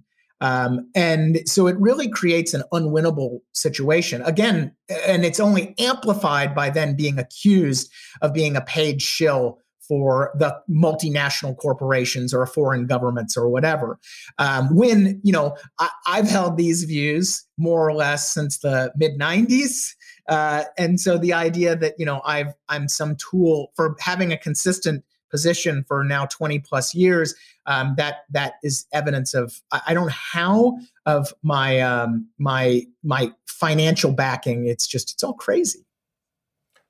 um, 0.43 0.91
and 0.97 1.49
so 1.49 1.69
it 1.69 1.77
really 1.79 2.09
creates 2.09 2.53
an 2.53 2.65
unwinnable 2.73 3.39
situation. 3.53 4.23
Again, 4.23 4.75
and 5.07 5.25
it's 5.25 5.39
only 5.39 5.73
amplified 5.79 6.53
by 6.53 6.69
then 6.69 6.97
being 6.97 7.17
accused 7.17 7.91
of 8.23 8.35
being 8.35 8.57
a 8.57 8.61
paid 8.61 9.01
shill 9.01 9.61
for 9.87 10.33
the 10.37 10.57
multinational 10.69 11.57
corporations 11.57 12.35
or 12.35 12.45
foreign 12.45 12.87
governments 12.87 13.37
or 13.37 13.49
whatever. 13.49 14.01
Um, 14.39 14.75
when, 14.75 15.21
you 15.23 15.33
know, 15.33 15.57
I, 15.79 16.17
have 16.17 16.29
held 16.29 16.57
these 16.57 16.85
views 16.85 17.45
more 17.57 17.89
or 17.89 17.95
less 17.95 18.33
since 18.33 18.59
the 18.59 18.93
mid 18.97 19.21
90s. 19.21 19.95
Uh, 20.29 20.65
and 20.77 21.01
so 21.01 21.19
the 21.19 21.33
idea 21.33 21.77
that, 21.77 21.95
you 21.99 22.07
know, 22.07 22.21
I've, 22.25 22.53
I'm 22.69 22.89
some 22.89 23.17
tool 23.17 23.71
for 23.77 23.95
having 24.01 24.33
a 24.33 24.39
consistent 24.39 25.05
position 25.33 25.85
for 25.89 26.05
now 26.05 26.27
20 26.27 26.61
plus 26.61 26.95
years 26.95 27.35
um, 27.67 27.95
that 27.97 28.19
that 28.31 28.55
is 28.63 28.87
evidence 28.93 29.35
of 29.35 29.61
I, 29.73 29.95
don't 29.95 30.07
know 30.07 30.13
how 30.13 30.79
of 31.07 31.33
my 31.43 31.81
um, 31.81 32.29
my 32.39 32.83
my 33.03 33.33
financial 33.47 34.13
backing. 34.13 34.67
It's 34.67 34.87
just 34.87 35.13
it's 35.13 35.25
all 35.25 35.35
crazy. 35.35 35.85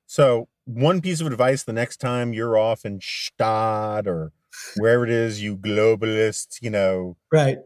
So 0.05 0.47
one 0.65 1.01
piece 1.01 1.21
of 1.21 1.27
advice 1.27 1.63
the 1.63 1.73
next 1.73 1.97
time 1.97 2.33
you're 2.33 2.57
off 2.57 2.85
in 2.85 2.99
Stad 3.01 4.07
or 4.07 4.31
wherever 4.77 5.03
it 5.03 5.09
is 5.09 5.41
you 5.41 5.57
globalists 5.57 6.61
you 6.61 6.69
know 6.69 7.17
right. 7.31 7.57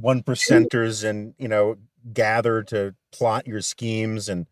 one 0.00 0.22
percenters 0.22 1.04
and 1.04 1.34
you 1.38 1.46
know 1.46 1.76
gather 2.14 2.62
to 2.62 2.94
plot 3.12 3.46
your 3.46 3.60
schemes 3.60 4.30
and 4.30 4.46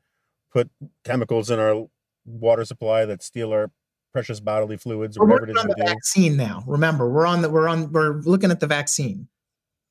put 0.52 0.70
chemicals 1.04 1.50
in 1.50 1.58
our 1.58 1.86
water 2.26 2.66
supply 2.66 3.06
that 3.06 3.22
steal 3.22 3.50
our 3.50 3.70
precious 4.12 4.40
bodily 4.40 4.76
fluids 4.76 5.16
or 5.16 5.26
whatever 5.26 5.44
it 5.44 5.50
is 5.50 5.56
on 5.56 5.68
the 5.68 5.74
doing. 5.74 5.88
vaccine 5.88 6.36
now. 6.36 6.62
Remember, 6.66 7.08
we're 7.08 7.26
on 7.26 7.42
the 7.42 7.50
we're 7.50 7.68
on 7.68 7.92
we're 7.92 8.20
looking 8.22 8.50
at 8.50 8.60
the 8.60 8.66
vaccine. 8.66 9.28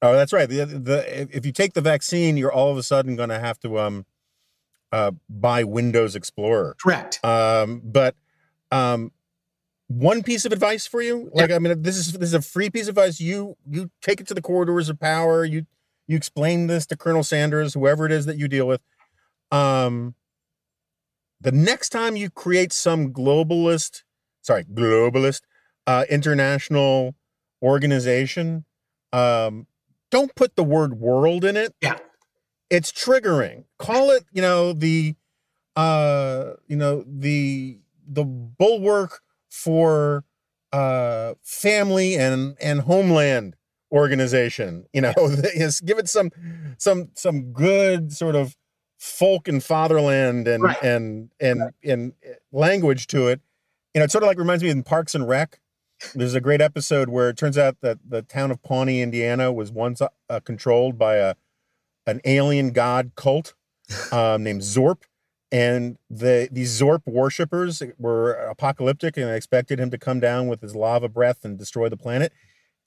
Oh, 0.01 0.13
that's 0.13 0.31
right. 0.31 0.47
The, 0.47 0.65
the 0.65 1.27
if 1.35 1.45
you 1.45 1.51
take 1.51 1.73
the 1.73 1.81
vaccine, 1.81 2.37
you're 2.37 2.51
all 2.51 2.71
of 2.71 2.77
a 2.77 2.83
sudden 2.83 3.15
going 3.15 3.29
to 3.29 3.39
have 3.39 3.59
to 3.61 3.79
um 3.79 4.05
uh 4.91 5.11
buy 5.29 5.63
Windows 5.63 6.15
Explorer. 6.15 6.75
Correct. 6.81 7.23
Um, 7.23 7.81
but 7.83 8.15
um, 8.71 9.11
one 9.87 10.21
piece 10.23 10.45
of 10.45 10.51
advice 10.51 10.85
for 10.85 11.01
you, 11.01 11.29
like 11.33 11.49
yeah. 11.49 11.55
I 11.55 11.59
mean, 11.59 11.81
this 11.81 11.97
is 11.97 12.13
this 12.13 12.29
is 12.29 12.33
a 12.33 12.41
free 12.41 12.69
piece 12.69 12.83
of 12.83 12.89
advice. 12.89 13.19
You 13.19 13.57
you 13.69 13.89
take 14.01 14.21
it 14.21 14.27
to 14.27 14.33
the 14.33 14.41
corridors 14.41 14.89
of 14.89 14.99
power. 14.99 15.43
You 15.43 15.65
you 16.07 16.15
explain 16.15 16.67
this 16.67 16.85
to 16.87 16.97
Colonel 16.97 17.23
Sanders, 17.23 17.73
whoever 17.73 18.05
it 18.05 18.11
is 18.11 18.25
that 18.25 18.37
you 18.37 18.47
deal 18.47 18.67
with. 18.67 18.81
Um, 19.51 20.15
the 21.41 21.51
next 21.51 21.89
time 21.89 22.15
you 22.15 22.29
create 22.29 22.71
some 22.73 23.11
globalist 23.13 24.03
sorry, 24.49 24.63
globalist 24.63 25.41
uh, 25.85 26.05
international 26.09 27.15
organization. 27.61 28.65
Um, 29.13 29.67
don't 30.09 30.33
put 30.33 30.55
the 30.55 30.63
word 30.63 30.95
world 30.95 31.45
in 31.45 31.55
it. 31.55 31.75
Yeah. 31.81 31.99
It's 32.71 32.91
triggering. 32.91 33.65
Call 33.77 34.09
it, 34.09 34.25
you 34.31 34.41
know, 34.41 34.73
the 34.73 35.15
uh, 35.75 36.53
you 36.67 36.75
know, 36.75 37.03
the 37.07 37.79
the 38.07 38.25
bulwark 38.25 39.21
for 39.49 40.25
uh 40.71 41.33
family 41.41 42.15
and 42.15 42.55
and 42.59 42.81
homeland 42.81 43.55
organization. 43.91 44.85
You 44.93 45.01
know, 45.01 45.13
yes, 45.55 45.79
give 45.79 45.99
it 45.99 46.09
some 46.09 46.31
some 46.77 47.09
some 47.13 47.53
good 47.53 48.13
sort 48.13 48.35
of 48.35 48.55
folk 48.97 49.47
and 49.47 49.63
fatherland 49.63 50.47
and 50.47 50.63
right. 50.63 50.83
and 50.83 51.31
and 51.39 51.61
right. 51.61 51.73
and 51.83 52.13
language 52.51 53.07
to 53.07 53.27
it 53.27 53.41
you 53.93 53.99
know, 53.99 54.05
it 54.05 54.11
sort 54.11 54.23
of 54.23 54.27
like 54.27 54.37
reminds 54.37 54.63
me 54.63 54.69
of 54.69 54.85
Parks 54.85 55.15
and 55.15 55.27
Rec. 55.27 55.59
There's 56.15 56.35
a 56.35 56.41
great 56.41 56.61
episode 56.61 57.09
where 57.09 57.29
it 57.29 57.37
turns 57.37 57.57
out 57.57 57.77
that 57.81 57.97
the 58.07 58.21
town 58.21 58.51
of 58.51 58.61
Pawnee, 58.61 59.01
Indiana, 59.01 59.51
was 59.51 59.71
once 59.71 60.01
uh, 60.01 60.39
controlled 60.41 60.97
by 60.97 61.15
a 61.15 61.35
an 62.05 62.21
alien 62.25 62.71
god 62.71 63.11
cult 63.15 63.53
um, 64.11 64.43
named 64.43 64.61
Zorp, 64.61 65.03
and 65.51 65.97
the 66.09 66.47
these 66.51 66.79
Zorp 66.79 67.01
worshippers 67.05 67.81
were 67.97 68.33
apocalyptic 68.33 69.17
and 69.17 69.29
expected 69.29 69.79
him 69.79 69.89
to 69.91 69.97
come 69.97 70.19
down 70.19 70.47
with 70.47 70.61
his 70.61 70.75
lava 70.75 71.09
breath 71.09 71.43
and 71.43 71.57
destroy 71.57 71.89
the 71.89 71.97
planet. 71.97 72.31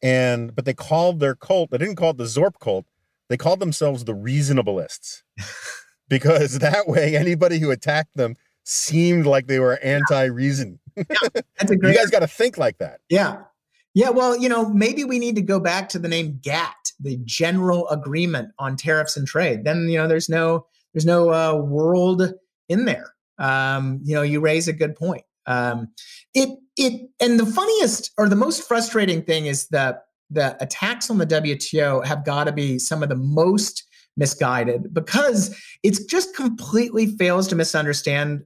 And 0.03 0.55
but 0.55 0.65
they 0.65 0.75
called 0.75 1.21
their 1.21 1.35
cult. 1.35 1.71
They 1.71 1.79
didn't 1.79 1.97
call 1.97 2.11
it 2.11 2.17
the 2.19 2.25
Zorp 2.25 2.59
cult. 2.61 2.87
They 3.29 3.37
called 3.37 3.61
themselves 3.61 4.05
the 4.05 4.15
Reasonableists 4.15 5.23
because 6.09 6.59
that 6.59 6.89
way 6.89 7.17
anybody 7.17 7.59
who 7.59 7.71
attacked 7.71 8.17
them 8.17 8.37
seemed 8.65 9.27
like 9.27 9.47
they 9.47 9.59
were 9.59 9.79
anti-reason 9.83 10.79
yeah, 10.97 11.05
that's 11.59 11.71
a 11.71 11.77
great. 11.77 11.93
you 11.93 11.99
guys 11.99 12.11
got 12.11 12.21
to 12.21 12.27
think 12.27 12.59
like 12.59 12.79
that. 12.79 13.01
Yeah. 13.09 13.43
Yeah, 13.95 14.09
well, 14.09 14.37
you 14.37 14.49
know, 14.49 14.71
maybe 14.71 15.05
we 15.05 15.19
need 15.19 15.37
to 15.37 15.43
go 15.43 15.61
back 15.61 15.91
to 15.91 15.99
the 15.99 16.09
name 16.09 16.39
GATT, 16.41 16.93
the 16.99 17.19
General 17.25 17.87
Agreement 17.89 18.51
on 18.59 18.77
Tariffs 18.77 19.19
and 19.19 19.27
Trade. 19.27 19.65
Then, 19.65 19.89
you 19.89 19.99
know, 19.99 20.09
there's 20.09 20.31
no 20.31 20.67
there's 20.95 21.05
no 21.05 21.31
uh, 21.31 21.57
world 21.57 22.33
in 22.71 22.87
there. 22.87 23.15
Um, 23.39 24.01
you 24.03 24.15
know, 24.15 24.23
you 24.23 24.41
raise 24.41 24.67
a 24.67 24.73
good 24.73 24.97
point. 24.97 25.25
Um, 25.47 25.89
it 26.33 26.59
it 26.79 27.03
and 27.21 27.39
the 27.39 27.45
funniest 27.45 28.13
or 28.17 28.31
the 28.31 28.37
most 28.37 28.67
frustrating 28.67 29.23
thing 29.23 29.45
is 29.45 29.69
that 29.69 30.05
the 30.31 30.57
attacks 30.63 31.11
on 31.11 31.19
the 31.19 31.27
WTO 31.27 32.03
have 32.07 32.25
got 32.25 32.45
to 32.45 32.53
be 32.53 32.79
some 32.79 33.03
of 33.03 33.11
the 33.11 33.17
most 33.17 33.85
misguided 34.17 34.95
because 34.95 35.55
it's 35.83 36.03
just 36.05 36.35
completely 36.35 37.07
fails 37.19 37.47
to 37.49 37.57
misunderstand 37.57 38.43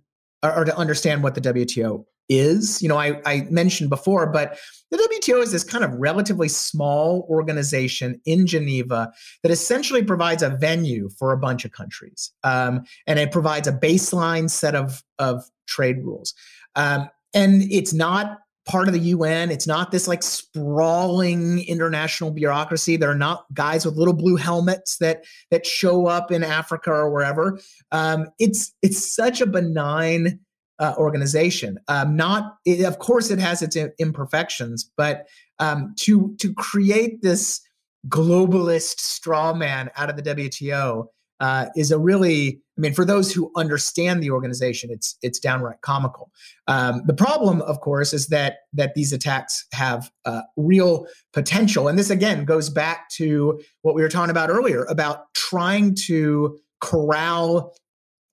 or, 0.55 0.65
to 0.65 0.77
understand 0.77 1.23
what 1.23 1.35
the 1.35 1.41
WTO 1.41 2.05
is. 2.29 2.83
You 2.83 2.89
know, 2.89 2.99
I, 2.99 3.21
I 3.25 3.47
mentioned 3.51 3.91
before, 3.91 4.27
but 4.27 4.59
the 4.91 4.99
WTO 4.99 5.43
is 5.43 5.53
this 5.53 5.65
kind 5.65 5.85
of 5.85 5.93
relatively 5.95 6.49
small 6.49 7.27
organization 7.31 8.21
in 8.25 8.47
Geneva 8.47 9.13
that 9.43 9.53
essentially 9.53 10.03
provides 10.03 10.43
a 10.43 10.51
venue 10.51 11.09
for 11.09 11.33
a 11.33 11.39
bunch 11.39 11.65
of 11.65 11.73
countries. 11.73 12.33
Um, 12.45 12.85
and 13.07 13.19
it 13.19 13.33
provides 13.33 13.69
a 13.69 13.73
baseline 13.73 14.51
set 14.51 14.75
of, 14.75 15.03
of 15.19 15.45
trade 15.67 15.99
rules. 16.05 16.35
Um, 16.75 17.09
and 17.35 17.63
it's 17.71 17.93
not 17.93 18.39
part 18.67 18.89
of 18.89 18.95
the 18.95 19.01
UN. 19.01 19.51
It's 19.51 19.67
not 19.67 19.91
this 19.91 20.09
like 20.09 20.23
sprawling 20.23 21.67
international 21.67 22.33
bureaucracy. 22.33 22.97
There 22.97 23.11
are 23.11 23.15
not 23.15 23.47
guys 23.55 23.87
with 23.87 23.97
little 23.97 24.15
blue 24.15 24.37
helmets 24.37 24.99
that 24.99 25.25
that 25.51 25.65
show 25.65 26.07
up 26.07 26.31
in 26.31 26.43
Africa 26.43 26.91
or 26.91 27.11
wherever. 27.11 27.59
Um, 27.93 28.29
it's 28.39 28.73
it's 28.83 29.15
such 29.15 29.41
a 29.41 29.47
benign 29.47 30.41
uh, 30.79 30.95
organization. 30.99 31.79
Um, 31.89 32.17
not, 32.17 32.57
it, 32.65 32.85
of 32.85 32.99
course, 32.99 33.31
it 33.31 33.39
has 33.39 33.63
its 33.63 33.77
imperfections, 33.99 34.91
but 34.97 35.27
um, 35.59 35.95
to 36.01 36.35
to 36.41 36.53
create 36.55 37.23
this 37.23 37.61
globalist 38.09 39.01
straw 39.01 39.53
man 39.53 39.91
out 39.97 40.11
of 40.11 40.17
the 40.17 40.23
WTO 40.23 41.07
uh, 41.41 41.67
is 41.77 41.91
a 41.91 41.99
really, 41.99 42.61
I 42.77 42.81
mean, 42.81 42.95
for 42.95 43.05
those 43.05 43.33
who 43.33 43.51
understand 43.57 44.23
the 44.23 44.31
organization, 44.31 44.91
it's 44.91 45.17
it's 45.23 45.39
downright 45.39 45.81
comical. 45.81 46.31
Um, 46.67 47.03
the 47.07 47.15
problem, 47.15 47.63
of 47.63 47.81
course, 47.81 48.13
is 48.13 48.29
that 48.29 48.59
that 48.73 48.95
these 48.95 49.13
attacks 49.13 49.67
have 49.73 50.11
uh, 50.25 50.43
real 50.57 51.07
potential, 51.33 51.89
and 51.89 51.99
this 51.99 52.11
again 52.11 52.45
goes 52.45 52.69
back 52.71 53.09
to 53.11 53.61
what 53.83 53.95
we 53.95 54.03
were 54.03 54.09
talking 54.09 54.31
about 54.31 54.51
earlier 54.51 54.85
about 54.85 55.33
trying 55.35 55.95
to 56.07 56.59
corral 56.81 57.75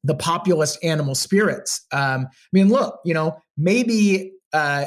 the 0.03 0.15
populist 0.15 0.77
animal 0.83 1.15
spirits. 1.15 1.85
Um, 1.91 2.27
I 2.27 2.49
mean, 2.51 2.67
look, 2.69 2.99
you 3.05 3.13
know, 3.13 3.37
maybe 3.57 4.32
uh, 4.53 4.85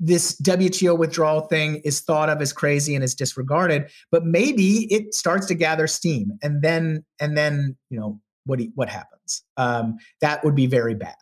this 0.00 0.38
WTO 0.40 0.98
withdrawal 0.98 1.42
thing 1.42 1.76
is 1.84 2.00
thought 2.00 2.28
of 2.28 2.42
as 2.42 2.52
crazy 2.52 2.94
and 2.94 3.04
is 3.04 3.14
disregarded, 3.14 3.90
but 4.10 4.24
maybe 4.24 4.92
it 4.92 5.14
starts 5.14 5.46
to 5.46 5.54
gather 5.54 5.86
steam, 5.86 6.38
and 6.42 6.62
then 6.62 7.04
and 7.20 7.36
then 7.36 7.76
you 7.90 7.98
know 7.98 8.20
what 8.44 8.60
what 8.74 8.88
happens? 8.88 9.42
Um, 9.56 9.98
that 10.20 10.44
would 10.44 10.54
be 10.54 10.66
very 10.66 10.94
bad. 10.94 11.14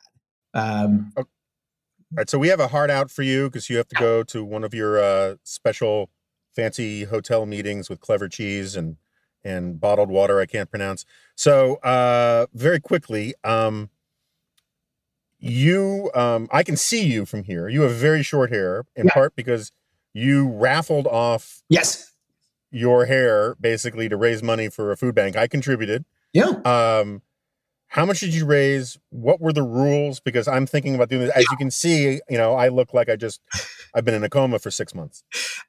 Um. 0.54 1.12
All 1.16 1.26
right, 2.14 2.28
so 2.28 2.38
we 2.38 2.48
have 2.48 2.60
a 2.60 2.68
hard 2.68 2.90
out 2.90 3.10
for 3.10 3.22
you 3.22 3.48
because 3.48 3.70
you 3.70 3.76
have 3.76 3.88
to 3.88 3.96
go 3.96 4.22
to 4.24 4.44
one 4.44 4.64
of 4.64 4.74
your 4.74 4.98
uh, 5.02 5.36
special 5.44 6.10
fancy 6.54 7.04
hotel 7.04 7.46
meetings 7.46 7.88
with 7.88 8.00
clever 8.00 8.28
cheese 8.28 8.76
and 8.76 8.96
and 9.44 9.80
bottled 9.80 10.08
water 10.08 10.40
I 10.40 10.46
can't 10.46 10.70
pronounce. 10.70 11.04
So 11.34 11.76
uh, 11.76 12.46
very 12.54 12.80
quickly, 12.80 13.34
um, 13.44 13.90
you 15.42 16.10
um, 16.14 16.48
I 16.52 16.62
can 16.62 16.76
see 16.76 17.04
you 17.04 17.26
from 17.26 17.42
here. 17.44 17.68
You 17.68 17.82
have 17.82 17.92
very 17.92 18.22
short 18.22 18.50
hair, 18.50 18.84
in 18.94 19.06
yeah. 19.06 19.12
part 19.12 19.36
because 19.36 19.72
you 20.14 20.48
raffled 20.48 21.06
off 21.06 21.62
yes 21.68 22.12
your 22.70 23.04
hair 23.04 23.54
basically 23.60 24.08
to 24.08 24.16
raise 24.16 24.42
money 24.42 24.68
for 24.68 24.92
a 24.92 24.96
food 24.96 25.14
bank. 25.14 25.36
I 25.36 25.46
contributed. 25.46 26.04
Yeah. 26.32 26.60
Um, 26.64 27.22
how 27.88 28.06
much 28.06 28.20
did 28.20 28.32
you 28.32 28.46
raise? 28.46 28.98
What 29.10 29.40
were 29.40 29.52
the 29.52 29.62
rules? 29.62 30.18
Because 30.18 30.48
I'm 30.48 30.64
thinking 30.64 30.94
about 30.94 31.10
doing 31.10 31.26
this. 31.26 31.32
As 31.32 31.44
you 31.50 31.56
can 31.58 31.70
see, 31.70 32.20
you 32.30 32.38
know, 32.38 32.54
I 32.54 32.68
look 32.68 32.94
like 32.94 33.10
I 33.10 33.16
just 33.16 33.42
I've 33.94 34.04
been 34.04 34.14
in 34.14 34.24
a 34.24 34.30
coma 34.30 34.58
for 34.58 34.70
six 34.70 34.94
months. 34.94 35.22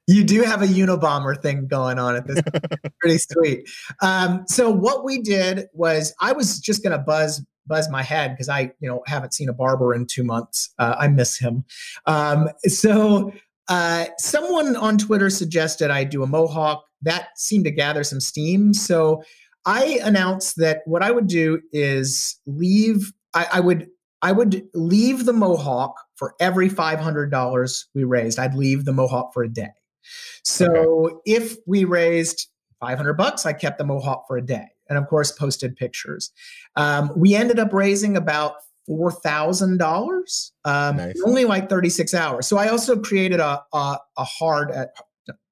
You 0.06 0.24
do 0.24 0.42
have 0.42 0.62
a 0.62 0.66
Unabomber 0.66 1.40
thing 1.40 1.66
going 1.66 1.98
on 1.98 2.16
at 2.16 2.26
this. 2.26 2.40
Pretty 3.00 3.18
sweet. 3.18 3.68
Um, 4.00 4.44
so 4.48 4.70
what 4.70 5.04
we 5.04 5.20
did 5.20 5.66
was 5.74 6.14
I 6.20 6.32
was 6.32 6.58
just 6.60 6.82
going 6.82 6.96
to 6.96 6.98
buzz 6.98 7.44
buzz 7.66 7.88
my 7.90 8.02
head 8.02 8.32
because 8.32 8.48
I 8.48 8.72
you 8.80 8.88
know 8.88 9.02
haven't 9.06 9.34
seen 9.34 9.48
a 9.48 9.52
barber 9.52 9.94
in 9.94 10.06
two 10.06 10.24
months. 10.24 10.70
Uh, 10.78 10.96
I 10.98 11.08
miss 11.08 11.38
him. 11.38 11.64
Um, 12.06 12.48
so 12.66 13.32
uh, 13.68 14.06
someone 14.18 14.76
on 14.76 14.98
Twitter 14.98 15.30
suggested 15.30 15.90
I 15.90 16.04
do 16.04 16.22
a 16.22 16.26
mohawk. 16.26 16.84
That 17.02 17.28
seemed 17.36 17.64
to 17.64 17.70
gather 17.70 18.04
some 18.04 18.20
steam. 18.20 18.74
So 18.74 19.22
I 19.66 19.98
announced 20.02 20.56
that 20.56 20.82
what 20.84 21.02
I 21.02 21.10
would 21.10 21.26
do 21.26 21.60
is 21.72 22.38
leave. 22.46 23.12
I, 23.32 23.46
I 23.54 23.60
would 23.60 23.88
I 24.22 24.32
would 24.32 24.66
leave 24.72 25.26
the 25.26 25.32
Mohawk 25.32 26.00
for 26.16 26.34
every 26.40 26.68
five 26.68 26.98
hundred 26.98 27.30
dollars 27.30 27.88
we 27.94 28.04
raised. 28.04 28.38
I'd 28.38 28.54
leave 28.54 28.84
the 28.84 28.92
Mohawk 28.92 29.34
for 29.34 29.42
a 29.42 29.48
day. 29.48 29.72
So 30.44 30.66
okay. 30.66 31.14
if 31.26 31.56
we 31.66 31.84
raised 31.84 32.48
five 32.80 32.96
hundred 32.96 33.14
bucks, 33.14 33.46
I 33.46 33.52
kept 33.52 33.78
the 33.78 33.84
Mohawk 33.84 34.24
for 34.26 34.36
a 34.36 34.44
day, 34.44 34.66
and 34.88 34.98
of 34.98 35.06
course 35.08 35.32
posted 35.32 35.76
pictures. 35.76 36.30
Um, 36.76 37.10
we 37.16 37.34
ended 37.34 37.58
up 37.58 37.72
raising 37.72 38.16
about 38.16 38.54
four 38.86 39.10
thousand 39.10 39.72
um, 39.72 39.78
dollars, 39.78 40.52
only 41.24 41.44
like 41.44 41.68
thirty 41.68 41.88
six 41.88 42.14
hours. 42.14 42.46
So 42.46 42.58
I 42.58 42.68
also 42.68 43.00
created 43.00 43.40
a 43.40 43.62
a, 43.72 43.98
a 44.18 44.24
hard 44.24 44.70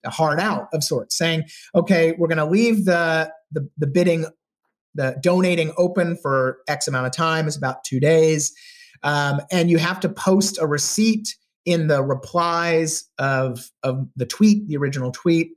a 0.04 0.10
hard 0.10 0.40
out 0.40 0.68
of 0.72 0.84
sorts, 0.84 1.16
saying, 1.16 1.44
okay, 1.74 2.14
we're 2.18 2.28
going 2.28 2.38
to 2.38 2.44
leave 2.44 2.84
the, 2.84 3.32
the, 3.52 3.68
the 3.78 3.86
bidding, 3.86 4.26
the 4.94 5.16
donating 5.22 5.72
open 5.76 6.16
for 6.16 6.58
X 6.68 6.88
amount 6.88 7.06
of 7.06 7.12
time 7.12 7.46
is 7.46 7.56
about 7.56 7.84
two 7.84 8.00
days, 8.00 8.52
um, 9.02 9.40
and 9.50 9.70
you 9.70 9.78
have 9.78 10.00
to 10.00 10.08
post 10.08 10.58
a 10.60 10.66
receipt 10.66 11.36
in 11.64 11.86
the 11.86 12.02
replies 12.02 13.04
of 13.18 13.70
of 13.82 14.06
the 14.16 14.26
tweet, 14.26 14.66
the 14.68 14.76
original 14.76 15.12
tweet. 15.12 15.52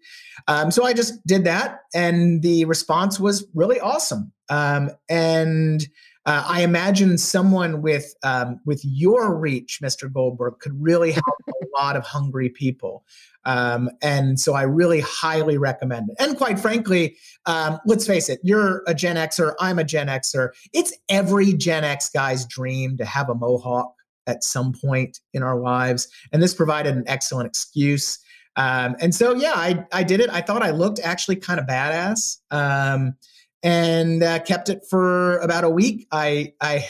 Um, 0.47 0.71
so 0.71 0.85
I 0.85 0.93
just 0.93 1.25
did 1.25 1.43
that, 1.45 1.79
and 1.93 2.41
the 2.41 2.65
response 2.65 3.19
was 3.19 3.45
really 3.53 3.79
awesome. 3.79 4.31
Um, 4.49 4.91
and 5.09 5.87
uh, 6.25 6.43
I 6.47 6.61
imagine 6.63 7.17
someone 7.17 7.81
with 7.81 8.15
um, 8.23 8.59
with 8.65 8.81
your 8.83 9.35
reach, 9.35 9.79
Mr. 9.83 10.11
Goldberg, 10.11 10.59
could 10.59 10.73
really 10.81 11.11
help 11.13 11.35
a 11.47 11.79
lot 11.79 11.95
of 11.95 12.03
hungry 12.03 12.49
people. 12.49 13.03
Um, 13.45 13.91
and 14.01 14.39
so 14.39 14.55
I 14.55 14.63
really 14.63 15.01
highly 15.01 15.57
recommend 15.57 16.09
it. 16.09 16.15
And 16.19 16.35
quite 16.35 16.59
frankly, 16.59 17.15
um, 17.45 17.79
let's 17.85 18.07
face 18.07 18.27
it, 18.27 18.39
you're 18.43 18.81
a 18.87 18.95
Gen 18.95 19.17
Xer, 19.17 19.53
I'm 19.59 19.77
a 19.77 19.83
Gen 19.83 20.07
Xer. 20.07 20.49
It's 20.73 20.93
every 21.09 21.53
Gen 21.53 21.83
X 21.83 22.09
guy's 22.09 22.45
dream 22.45 22.97
to 22.97 23.05
have 23.05 23.29
a 23.29 23.35
mohawk 23.35 23.94
at 24.27 24.43
some 24.43 24.73
point 24.73 25.19
in 25.33 25.43
our 25.43 25.59
lives. 25.59 26.07
And 26.31 26.41
this 26.41 26.53
provided 26.53 26.95
an 26.95 27.03
excellent 27.07 27.47
excuse. 27.47 28.19
Um, 28.55 28.95
and 29.01 29.13
so, 29.13 29.33
yeah, 29.33 29.53
I, 29.55 29.85
I 29.91 30.03
did 30.03 30.19
it. 30.19 30.29
I 30.29 30.41
thought 30.41 30.63
I 30.63 30.71
looked 30.71 30.99
actually 31.03 31.35
kind 31.37 31.59
of 31.59 31.65
badass. 31.65 32.37
Um, 32.51 33.15
and 33.63 34.21
uh, 34.21 34.39
kept 34.39 34.69
it 34.69 34.83
for 34.89 35.39
about 35.39 35.63
a 35.63 35.69
week. 35.69 36.07
I, 36.11 36.53
I, 36.61 36.87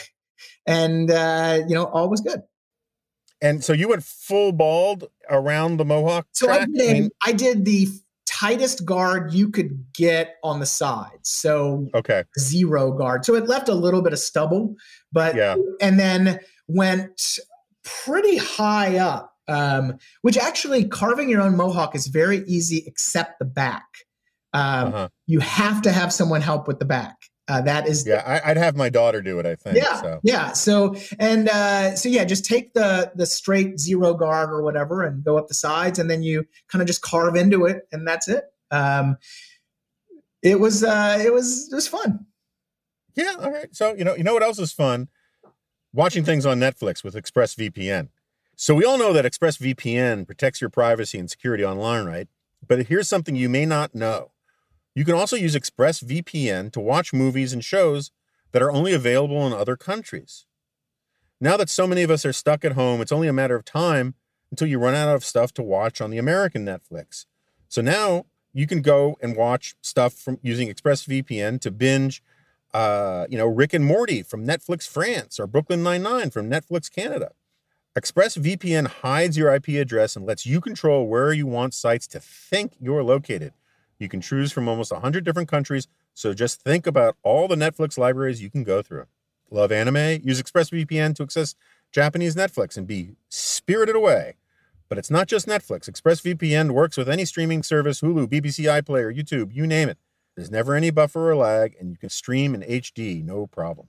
and 0.66 1.10
uh, 1.10 1.62
you 1.68 1.74
know, 1.74 1.86
all 1.86 2.10
was 2.10 2.22
good. 2.22 2.42
And 3.42 3.64
so 3.64 3.74
you 3.74 3.88
went 3.90 4.04
full 4.04 4.52
bald 4.52 5.08
around 5.30 5.78
the 5.78 5.86
mohawk. 5.86 6.28
So 6.34 6.50
I 6.50 6.66
did, 6.66 6.90
I, 6.90 6.94
mean, 6.94 7.10
I 7.26 7.32
did 7.32 7.66
the 7.66 7.88
tightest 8.26 8.86
guard 8.86 9.34
you 9.34 9.50
could 9.50 9.86
get 9.94 10.36
on 10.44 10.60
the 10.60 10.66
sides. 10.66 11.30
So 11.30 11.88
okay, 11.94 12.24
zero 12.38 12.92
guard. 12.92 13.26
So 13.26 13.36
it 13.36 13.48
left 13.48 13.70
a 13.70 13.74
little 13.74 14.02
bit 14.02 14.14
of 14.14 14.20
stubble, 14.20 14.76
but 15.12 15.36
yeah, 15.36 15.56
and 15.82 16.00
then 16.00 16.40
went 16.68 17.40
pretty 17.84 18.38
high 18.38 18.98
up. 18.98 19.32
Um, 19.48 20.00
which 20.24 20.40
actually 20.40 20.86
carving 20.86 21.30
your 21.30 21.40
own 21.40 21.56
mohawk 21.56 21.94
is 21.94 22.08
very 22.08 22.40
easy, 22.48 22.84
except 22.88 23.38
the 23.38 23.46
back. 23.46 23.86
Um, 24.54 24.88
uh-huh. 24.88 25.10
You 25.28 25.40
have 25.42 25.84
to 25.84 25.92
have 25.92 26.12
someone 26.12 26.42
help 26.42 26.68
with 26.68 26.80
the 26.80 26.86
back. 26.86 27.16
Uh, 27.48 27.62
that 27.62 27.88
is 27.88 28.08
yeah. 28.08 28.24
I, 28.44 28.48
would 28.50 28.58
have 28.58 28.76
my 28.76 28.90
daughter 28.90 29.22
do 29.22 29.38
it. 29.38 29.46
I 29.46 29.54
think. 29.56 29.78
Yeah, 29.78 30.02
so. 30.02 30.20
yeah. 30.24 30.54
So 30.54 30.96
and 31.20 31.48
uh, 31.48 31.96
so 31.96 32.10
yeah, 32.10 32.26
just 32.26 32.44
take 32.44 32.74
the 32.74 33.12
the 33.14 33.28
straight 33.28 33.80
zero 33.80 34.16
guard 34.16 34.50
or 34.50 34.64
whatever, 34.64 35.04
and 35.04 35.24
go 35.24 35.38
up 35.38 35.48
the 35.48 35.54
sides, 35.54 36.00
and 36.00 36.10
then 36.10 36.24
you 36.24 36.46
kind 36.72 36.82
of 36.82 36.88
just 36.88 37.04
carve 37.04 37.36
into 37.36 37.66
it, 37.66 37.88
and 37.92 38.08
that's 38.08 38.28
it. 38.28 38.46
Um, 38.72 39.18
it 40.42 40.60
was 40.60 40.84
uh, 40.84 41.22
it 41.24 41.32
was 41.32 41.72
it 41.72 41.76
was 41.76 41.88
fun. 41.88 42.26
Yeah. 43.16 43.36
All 43.40 43.52
right. 43.52 43.76
So 43.76 43.94
you 43.94 44.04
know 44.04 44.16
you 44.16 44.24
know 44.24 44.34
what 44.34 44.44
else 44.44 44.58
is 44.58 44.72
fun? 44.72 45.10
Watching 45.96 46.26
things 46.26 46.46
on 46.46 46.60
Netflix 46.60 47.06
with 47.06 47.16
ExpressVPN. 47.16 48.10
So 48.58 48.76
we 48.76 48.84
all 48.84 48.98
know 48.98 49.14
that 49.14 49.24
ExpressVPN 49.24 50.28
protects 50.28 50.60
your 50.60 50.70
privacy 50.70 51.18
and 51.18 51.32
security 51.32 51.64
online, 51.64 52.06
right? 52.06 52.28
But 52.68 52.88
here's 52.88 53.08
something 53.08 53.34
you 53.34 53.48
may 53.48 53.66
not 53.66 53.96
know. 53.96 54.32
You 54.94 55.06
can 55.06 55.16
also 55.16 55.38
use 55.38 55.56
ExpressVPN 55.56 56.74
to 56.74 56.82
watch 56.82 57.14
movies 57.14 57.54
and 57.54 57.64
shows 57.64 58.12
that 58.52 58.62
are 58.62 58.74
only 58.74 58.92
available 58.92 59.48
in 59.48 59.54
other 59.54 59.78
countries. 59.78 60.46
Now 61.40 61.56
that 61.56 61.70
so 61.70 61.88
many 61.88 62.04
of 62.04 62.12
us 62.12 62.26
are 62.26 62.34
stuck 62.34 62.66
at 62.66 62.74
home, 62.74 63.00
it's 63.00 63.14
only 63.14 63.30
a 63.30 63.34
matter 63.34 63.56
of 63.56 63.64
time 63.64 64.16
until 64.52 64.68
you 64.68 64.80
run 64.80 64.96
out 64.96 65.16
of 65.16 65.24
stuff 65.24 65.54
to 65.54 65.64
watch 65.64 66.02
on 66.02 66.12
the 66.12 66.18
American 66.18 66.66
Netflix. 66.66 67.26
So 67.70 67.82
now 67.82 68.26
you 68.52 68.68
can 68.68 68.82
go 68.82 69.16
and 69.22 69.34
watch 69.34 69.76
stuff 69.80 70.12
from 70.12 70.40
using 70.42 70.68
ExpressVPN 70.68 71.62
to 71.62 71.72
binge, 71.72 72.22
uh, 72.76 73.26
you 73.30 73.38
know, 73.38 73.48
Rick 73.48 73.74
and 73.74 73.86
Morty 73.86 74.22
from 74.22 74.46
Netflix 74.46 74.86
France 74.86 75.40
or 75.40 75.48
Brooklyn 75.48 75.82
Nine 75.82 76.04
Nine 76.04 76.30
from 76.30 76.50
Netflix 76.50 76.94
Canada. 76.94 77.32
ExpressVPN 77.98 78.88
hides 78.88 79.38
your 79.38 79.56
IP 79.56 79.70
address 79.70 80.18
and 80.18 80.26
lets 80.26 80.46
you 80.46 80.60
control 80.60 81.08
where 81.08 81.32
you 81.32 81.48
want 81.48 81.74
sites 81.74 82.06
to 82.08 82.20
think 82.20 82.74
you're 82.78 83.02
located. 83.02 83.54
You 83.98 84.10
can 84.10 84.20
choose 84.20 84.52
from 84.52 84.68
almost 84.68 84.92
100 84.92 85.24
different 85.24 85.48
countries, 85.48 85.88
so 86.14 86.34
just 86.34 86.64
think 86.64 86.86
about 86.86 87.16
all 87.24 87.48
the 87.48 87.56
Netflix 87.56 87.98
libraries 87.98 88.42
you 88.42 88.50
can 88.50 88.66
go 88.66 88.82
through. 88.82 89.06
Love 89.50 89.72
anime? 89.72 90.22
Use 90.26 90.44
ExpressVPN 90.44 91.16
to 91.16 91.24
access 91.24 91.56
Japanese 91.94 92.36
Netflix 92.36 92.76
and 92.76 92.86
be 92.86 93.16
spirited 93.30 93.96
away. 93.96 94.36
But 94.90 94.98
it's 94.98 95.10
not 95.10 95.30
just 95.30 95.48
Netflix. 95.48 95.90
ExpressVPN 95.90 96.72
works 96.72 96.98
with 96.98 97.08
any 97.08 97.24
streaming 97.24 97.64
service 97.64 98.02
Hulu, 98.02 98.28
BBC 98.28 98.66
iPlayer, 98.66 99.18
YouTube, 99.18 99.56
you 99.56 99.66
name 99.66 99.88
it. 99.88 99.98
There's 100.36 100.52
never 100.52 100.76
any 100.76 100.90
buffer 100.90 101.32
or 101.32 101.36
lag, 101.36 101.76
and 101.80 101.90
you 101.90 101.98
can 101.98 102.10
stream 102.10 102.54
in 102.54 102.62
HD, 102.62 103.24
no 103.24 103.48
problem. 103.48 103.88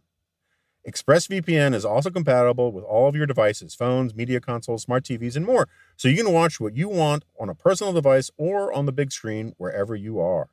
ExpressVPN 0.88 1.74
is 1.74 1.84
also 1.84 2.10
compatible 2.10 2.70
with 2.70 2.84
all 2.84 3.08
of 3.08 3.16
your 3.16 3.26
devices, 3.26 3.74
phones, 3.74 4.14
media 4.14 4.40
consoles, 4.40 4.82
smart 4.82 5.02
TVs, 5.02 5.34
and 5.34 5.44
more, 5.44 5.68
so 5.96 6.06
you 6.06 6.22
can 6.22 6.32
watch 6.32 6.60
what 6.60 6.76
you 6.76 6.88
want 6.88 7.24
on 7.40 7.48
a 7.48 7.54
personal 7.54 7.92
device 7.92 8.30
or 8.36 8.72
on 8.72 8.86
the 8.86 8.92
big 8.92 9.10
screen 9.10 9.52
wherever 9.58 9.96
you 9.96 10.20
are. 10.20 10.48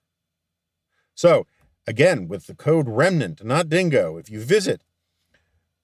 So, 1.13 1.45
again, 1.85 2.27
with 2.27 2.47
the 2.47 2.55
code 2.55 2.87
REMNANT, 2.87 3.43
not 3.43 3.69
DINGO, 3.69 4.19
if 4.19 4.31
you 4.31 4.41
visit 4.41 4.81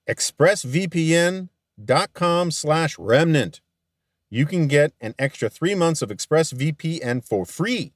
expressvpn.com 0.09 2.51
slash 2.51 2.97
remnant, 2.97 3.61
you 4.31 4.47
can 4.47 4.67
get 4.67 4.93
an 4.99 5.13
extra 5.19 5.49
three 5.49 5.75
months 5.75 6.01
of 6.01 6.09
ExpressVPN 6.09 7.23
for 7.23 7.45
free. 7.45 7.93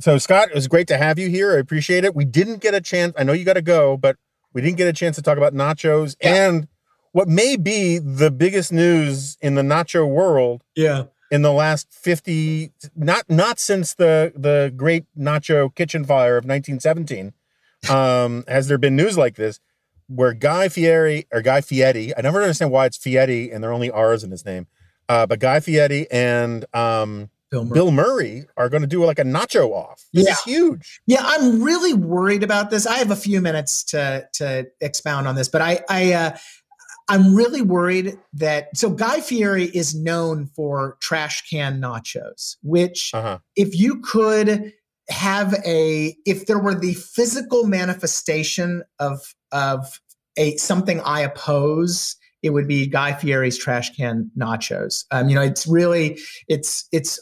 So, 0.00 0.16
Scott, 0.16 0.48
it 0.50 0.54
was 0.54 0.66
great 0.68 0.88
to 0.88 0.96
have 0.96 1.18
you 1.18 1.28
here. 1.28 1.54
I 1.54 1.58
appreciate 1.58 2.04
it. 2.04 2.14
We 2.14 2.24
didn't 2.24 2.62
get 2.62 2.72
a 2.74 2.80
chance. 2.80 3.12
I 3.18 3.24
know 3.24 3.32
you 3.34 3.44
got 3.44 3.54
to 3.54 3.62
go, 3.62 3.96
but 3.98 4.16
we 4.54 4.62
didn't 4.62 4.78
get 4.78 4.88
a 4.88 4.92
chance 4.94 5.16
to 5.16 5.22
talk 5.22 5.36
about 5.36 5.52
nachos 5.54 6.16
Yeah. 6.22 6.48
and 6.48 6.68
what 7.12 7.28
may 7.28 7.56
be 7.56 7.98
the 7.98 8.30
biggest 8.30 8.72
news 8.72 9.36
in 9.42 9.54
the 9.54 9.62
nacho 9.62 10.08
world 10.08 10.62
Yeah. 10.74 11.04
In 11.30 11.42
the 11.42 11.52
last 11.52 11.92
50 11.92 12.72
not 12.96 13.24
not 13.28 13.58
since 13.58 13.94
the 13.94 14.32
the 14.34 14.72
great 14.76 15.04
nacho 15.18 15.74
kitchen 15.74 16.04
fire 16.04 16.36
of 16.38 16.44
1917 16.44 17.32
um 17.90 18.44
has 18.48 18.68
there 18.68 18.78
been 18.78 18.96
news 18.96 19.16
like 19.18 19.36
this 19.36 19.60
where 20.08 20.32
Guy 20.32 20.68
Fieri 20.70 21.26
or 21.30 21.42
Guy 21.42 21.60
Fieri 21.60 22.16
I 22.16 22.22
never 22.22 22.40
understand 22.40 22.70
why 22.70 22.86
it's 22.86 22.96
Fieri 22.96 23.50
and 23.50 23.62
there 23.62 23.70
are 23.70 23.74
only 23.74 23.90
R's 23.90 24.24
in 24.24 24.30
his 24.30 24.44
name 24.44 24.66
uh 25.08 25.26
but 25.26 25.38
Guy 25.38 25.60
Fieri 25.60 26.10
and 26.10 26.64
um 26.74 27.30
Bill 27.50 27.64
Murray. 27.64 27.74
Bill 27.74 27.90
Murray 27.90 28.44
are 28.58 28.68
going 28.68 28.82
to 28.82 28.86
do 28.88 29.02
like 29.04 29.18
a 29.18 29.24
nacho 29.24 29.70
off 29.70 30.04
this 30.12 30.26
Yeah. 30.26 30.32
is 30.32 30.40
huge 30.42 31.00
Yeah, 31.06 31.22
I'm 31.24 31.62
really 31.62 31.94
worried 31.94 32.42
about 32.42 32.70
this. 32.70 32.86
I 32.86 32.98
have 32.98 33.10
a 33.10 33.16
few 33.16 33.40
minutes 33.40 33.84
to 33.84 34.26
to 34.34 34.66
expound 34.80 35.26
on 35.28 35.34
this, 35.34 35.48
but 35.48 35.60
I 35.62 35.80
I 35.88 36.12
uh, 36.12 36.36
I'm 37.08 37.34
really 37.34 37.62
worried 37.62 38.18
that 38.34 38.76
so 38.76 38.90
Guy 38.90 39.20
Fieri 39.20 39.64
is 39.64 39.94
known 39.94 40.46
for 40.46 40.96
trash 41.00 41.48
can 41.48 41.80
nachos, 41.80 42.56
which 42.62 43.12
uh-huh 43.14 43.38
if 43.56 43.78
you 43.78 44.00
could 44.00 44.72
have 45.10 45.54
a 45.66 46.16
if 46.24 46.46
there 46.46 46.58
were 46.58 46.74
the 46.74 46.94
physical 46.94 47.66
manifestation 47.66 48.82
of 48.98 49.34
of 49.52 50.00
a 50.36 50.56
something 50.56 51.00
I 51.00 51.20
oppose, 51.20 52.16
it 52.42 52.50
would 52.50 52.68
be 52.68 52.86
Guy 52.86 53.12
Fieri's 53.14 53.58
trash 53.58 53.94
can 53.96 54.30
nachos. 54.38 55.04
Um, 55.10 55.28
you 55.28 55.34
know, 55.34 55.42
it's 55.42 55.66
really 55.66 56.18
it's 56.46 56.86
it's 56.92 57.18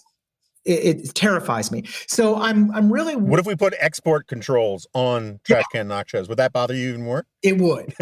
it, 0.66 1.00
it 1.00 1.14
terrifies 1.14 1.70
me. 1.70 1.84
So 2.08 2.36
I'm 2.36 2.70
I'm 2.72 2.92
really 2.92 3.16
what 3.16 3.38
if 3.38 3.46
we 3.46 3.56
put 3.56 3.74
export 3.78 4.26
controls 4.26 4.86
on 4.94 5.40
trash 5.44 5.64
can 5.72 5.88
nachos 5.88 6.28
would 6.28 6.38
that 6.38 6.52
bother 6.52 6.74
you 6.74 6.88
even 6.90 7.02
more 7.02 7.24
It 7.42 7.58
would. 7.58 7.94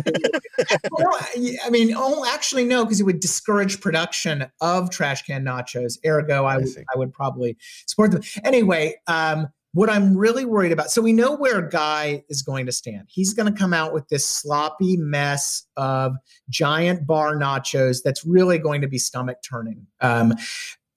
Well, 0.91 1.19
I 1.65 1.71
mean, 1.71 1.95
oh, 1.97 2.25
actually, 2.33 2.65
no, 2.65 2.85
because 2.85 3.01
it 3.01 3.05
would 3.05 3.21
discourage 3.21 3.81
production 3.81 4.47
of 4.61 4.91
trash 4.91 5.23
can 5.23 5.45
nachos. 5.45 5.99
Ergo, 6.07 6.45
I 6.45 6.55
I 6.55 6.59
would, 6.59 6.69
see. 6.69 6.85
I 6.95 6.99
would 6.99 7.13
probably 7.13 7.57
support 7.87 8.13
them. 8.13 8.23
Anyway, 8.45 8.95
um, 9.07 9.49
what 9.73 9.91
I'm 9.91 10.17
really 10.17 10.45
worried 10.45 10.71
about. 10.71 10.91
So 10.91 11.03
we 11.03 11.13
know 11.13 11.35
where 11.35 11.61
Guy 11.61 12.23
is 12.29 12.43
going 12.43 12.67
to 12.67 12.73
stand. 12.73 13.09
He's 13.09 13.35
going 13.35 13.53
to 13.53 13.59
come 13.59 13.75
out 13.75 13.93
with 13.93 14.09
this 14.09 14.25
sloppy 14.25 14.97
mess 14.97 15.67
of 15.77 16.15
giant 16.49 17.07
bar 17.07 17.35
nachos 17.35 17.99
that's 18.05 18.25
really 18.25 18.59
going 18.59 18.81
to 18.83 18.89
be 18.89 18.99
stomach 18.99 19.39
turning. 19.43 19.87
Um, 20.01 20.35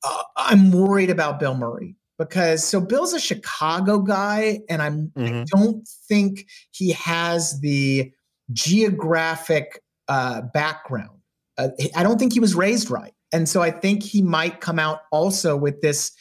uh, 0.07 0.23
I'm 0.37 0.71
worried 0.71 1.09
about 1.09 1.39
Bill 1.39 1.55
Murray 1.55 1.95
because 2.17 2.63
so 2.63 2.79
Bill's 2.79 3.13
a 3.13 3.19
Chicago 3.19 3.99
guy, 3.99 4.59
and 4.69 4.81
I'm 4.81 5.11
Mhm. 5.17 5.45
don't 5.47 5.87
think 6.07 6.47
he 6.71 6.91
has 6.91 7.59
the 7.61 8.11
geographic 8.53 9.83
uh, 10.07 10.41
background. 10.53 11.19
Uh, 11.57 11.69
I 11.95 12.03
don't 12.03 12.17
think 12.17 12.33
he 12.33 12.39
was 12.39 12.55
raised 12.55 12.89
right. 12.89 13.13
And 13.33 13.49
so 13.49 13.61
I 13.61 13.71
think 13.71 14.03
he 14.03 14.21
might 14.21 14.61
come 14.61 14.79
out 14.79 15.01
also 15.11 15.57
with 15.57 15.81
this 15.81 16.11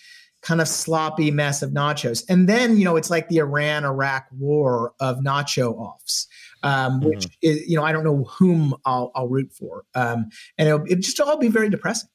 kind 0.42 0.60
of 0.60 0.68
sloppy 0.68 1.30
mess 1.30 1.62
of 1.62 1.70
nachos. 1.70 2.24
And 2.28 2.48
then, 2.48 2.76
you 2.76 2.84
know, 2.84 2.96
it's 2.96 3.10
like 3.10 3.28
the 3.28 3.38
Iran 3.38 3.84
Iraq 3.84 4.26
war 4.36 4.92
of 4.98 5.18
nacho 5.18 5.74
offs, 5.74 6.26
um, 6.62 7.00
which 7.00 7.26
is, 7.42 7.68
you 7.68 7.76
know, 7.76 7.84
I 7.84 7.92
don't 7.92 8.04
know 8.04 8.24
whom 8.24 8.74
I'll, 8.84 9.12
I'll 9.14 9.28
root 9.28 9.52
for. 9.52 9.84
Um, 9.94 10.30
and 10.58 10.68
it'll, 10.68 10.84
it 10.86 11.00
just 11.00 11.20
all 11.20 11.38
be 11.38 11.48
very 11.48 11.68
depressing. 11.68 12.08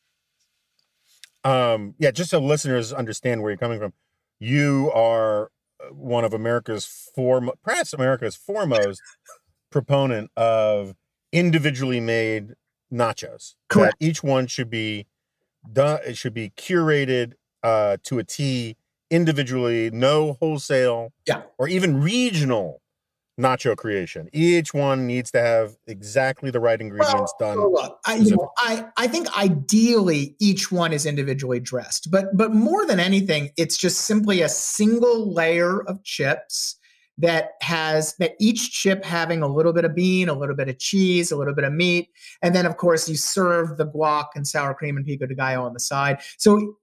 Um, 1.44 1.96
yeah, 1.98 2.12
just 2.12 2.30
so 2.30 2.40
listeners 2.40 2.94
understand 2.94 3.42
where 3.42 3.52
you're 3.52 3.58
coming 3.58 3.80
from, 3.80 3.94
you 4.40 4.92
are 4.94 5.52
uh, 5.84 5.94
one 5.94 6.24
of 6.24 6.34
America's 6.34 6.86
form, 7.16 7.50
perhaps 7.64 7.94
America's 7.94 8.36
foremost 8.36 9.02
proponent 9.72 10.30
of 10.38 10.96
individually 11.32 12.00
made 12.00 12.54
nachos. 12.94 13.56
Correct. 13.70 13.96
Each 14.00 14.22
one 14.24 14.48
should 14.48 14.70
be 14.70 15.08
done. 15.72 16.00
It 16.06 16.18
should 16.18 16.34
be 16.34 16.50
curated 16.52 17.34
uh, 17.64 17.98
to 18.04 18.20
a 18.20 18.24
T 18.24 18.76
individually, 19.10 19.90
no 19.92 20.34
wholesale, 20.40 21.12
Yeah. 21.28 21.44
or 21.58 21.68
even 21.68 22.02
regional 22.02 22.81
nacho 23.42 23.76
creation. 23.76 24.30
Each 24.32 24.74
one 24.74 25.08
needs 25.08 25.32
to 25.32 25.42
have 25.42 25.76
exactly 25.88 26.52
the 26.52 26.60
right 26.60 26.80
ingredients 26.80 27.34
done. 27.40 27.58
So 27.58 27.70
look, 27.70 28.00
I, 28.06 28.16
you 28.16 28.36
know, 28.36 28.52
I, 28.58 28.86
I 28.98 29.08
think 29.08 29.36
ideally 29.38 30.36
each 30.40 30.72
one 30.72 30.94
is 30.94 31.06
individually 31.06 31.60
dressed, 31.60 32.12
but 32.12 32.36
but 32.36 32.54
more 32.54 32.86
than 32.86 33.00
anything, 33.00 33.50
it's 33.58 33.78
just 33.78 34.02
simply 34.02 34.42
a 34.42 34.50
single 34.50 35.34
layer 35.34 35.82
of 35.84 36.04
chips 36.04 36.78
that 37.18 37.52
has 37.62 38.16
that 38.16 38.34
each 38.40 38.72
chip 38.72 39.04
having 39.04 39.44
a 39.44 39.48
little 39.48 39.74
bit 39.74 39.86
of 39.86 39.94
bean, 39.94 40.28
a 40.28 40.34
little 40.34 40.56
bit 40.56 40.70
of 40.70 40.80
cheese, 40.80 41.32
a 41.32 41.38
little 41.38 41.54
bit 41.54 41.64
of 41.64 41.74
meat, 41.74 42.10
and 42.42 42.56
then 42.56 42.66
of 42.66 42.78
course 42.78 43.08
you 43.08 43.16
serve 43.16 43.78
the 43.78 43.86
guac 43.86 44.28
and 44.36 44.48
sour 44.48 44.74
cream 44.74 44.98
and 44.98 45.06
pico 45.06 45.26
de 45.26 45.36
gallo 45.36 45.66
on 45.66 45.74
the 45.74 45.80
side. 45.80 46.20
So 46.38 46.78